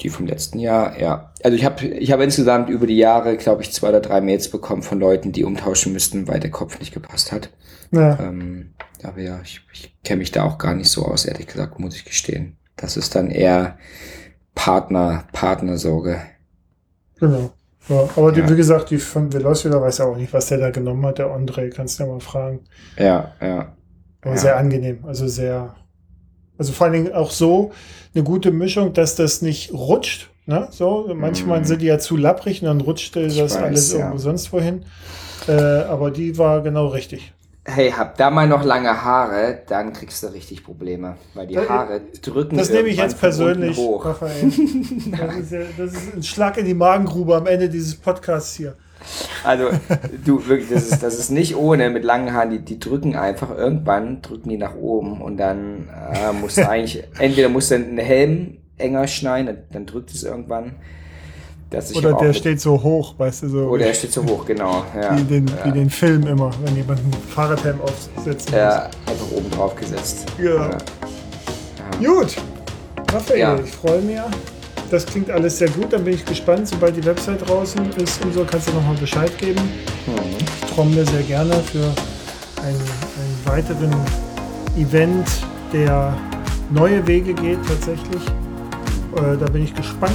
[0.00, 1.32] die vom letzten Jahr, ja.
[1.42, 4.48] Also ich habe ich hab insgesamt über die Jahre, glaube ich, zwei oder drei Mails
[4.48, 7.50] bekommen von Leuten, die umtauschen müssten, weil der Kopf nicht gepasst hat.
[7.92, 8.18] Ja.
[8.18, 11.78] Ähm, aber ja, ich, ich kenne mich da auch gar nicht so aus, ehrlich gesagt,
[11.78, 12.56] muss ich gestehen.
[12.76, 13.78] Das ist dann eher
[14.54, 16.20] Partner, Partnersorge.
[17.20, 17.52] Genau.
[17.88, 20.58] Ja, aber die, wie gesagt, die von Velocio, da weiß ja auch nicht, was der
[20.58, 22.60] da genommen hat, der André, kannst du ja mal fragen.
[22.96, 23.76] Ja, ja.
[24.22, 24.36] Aber ja.
[24.36, 25.04] sehr angenehm.
[25.04, 25.74] Also sehr,
[26.58, 27.72] also vor allen Dingen auch so
[28.14, 30.30] eine gute Mischung, dass das nicht rutscht.
[30.46, 30.68] Ne?
[30.70, 31.64] So, manchmal mm.
[31.64, 33.98] sind die ja zu lapprig und dann rutscht das weiß, alles ja.
[34.00, 34.84] irgendwo sonst wohin.
[35.46, 37.32] Äh, aber die war genau richtig.
[37.64, 42.00] Hey, hab da mal noch lange Haare, dann kriegst du richtig Probleme, weil die Haare
[42.20, 44.04] drücken Das nehme ich jetzt persönlich, hoch.
[44.04, 44.42] Raphael.
[44.42, 48.74] Das ist, ja, das ist ein Schlag in die Magengrube am Ende dieses Podcasts hier.
[49.44, 49.70] Also,
[50.24, 53.56] du, wirklich, das ist, das ist nicht ohne mit langen Haaren, die, die drücken einfach,
[53.56, 57.98] irgendwann drücken die nach oben und dann äh, musst du eigentlich, entweder musst du einen
[57.98, 60.72] Helm enger schneiden, dann, dann drückt es irgendwann.
[61.94, 63.58] Oder der steht so hoch, weißt du so.
[63.68, 64.84] Oder er steht so hoch, genau.
[64.94, 65.64] Ja, wie, den, ja.
[65.64, 68.50] wie den Film immer, wenn jemand ein Fahrradhelm aufsetzt.
[68.50, 70.26] Ja, einfach oben drauf gesetzt.
[70.38, 70.70] Ja.
[70.70, 70.78] ja.
[72.06, 72.36] Gut.
[73.10, 74.18] Raphael, ich freue mich.
[74.92, 75.90] Das klingt alles sehr gut.
[75.94, 76.68] Dann bin ich gespannt.
[76.68, 79.62] Sobald die Website draußen ist und so, kannst du nochmal Bescheid geben.
[80.06, 80.36] Mhm.
[80.38, 81.94] Ich trommle sehr gerne für
[82.62, 83.90] einen, einen weiteren
[84.76, 85.26] Event,
[85.72, 86.14] der
[86.70, 88.22] neue Wege geht tatsächlich.
[89.16, 90.14] Äh, da bin ich gespannt.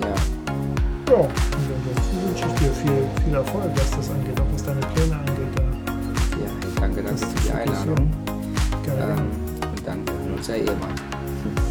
[0.00, 4.80] Ja, und ansonsten wünsche ich dir viel, viel Erfolg, was das angeht, auch was deine
[4.94, 5.60] Pläne angeht.
[6.38, 8.10] Ja, danke, danke für die Einladung.
[8.84, 9.12] Gerne.
[9.12, 10.94] Ähm, und dann hören wir uns ja eh mal.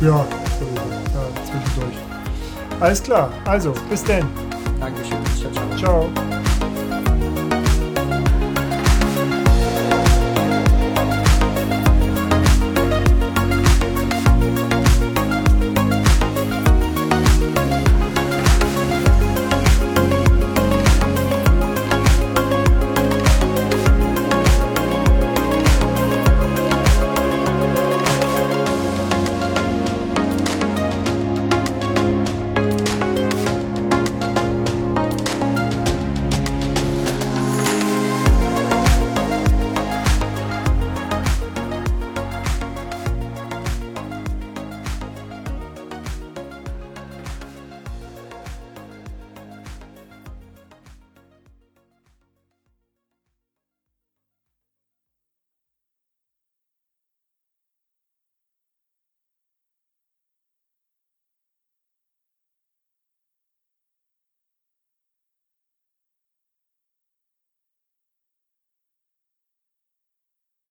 [0.02, 0.26] Ja,
[0.60, 1.01] sowieso.
[1.22, 1.98] Ja, zwischendurch.
[2.80, 4.26] Alles klar, also bis denn.
[4.80, 5.18] Dankeschön.
[5.40, 6.10] Ciao, ciao.
[6.10, 6.61] Ciao.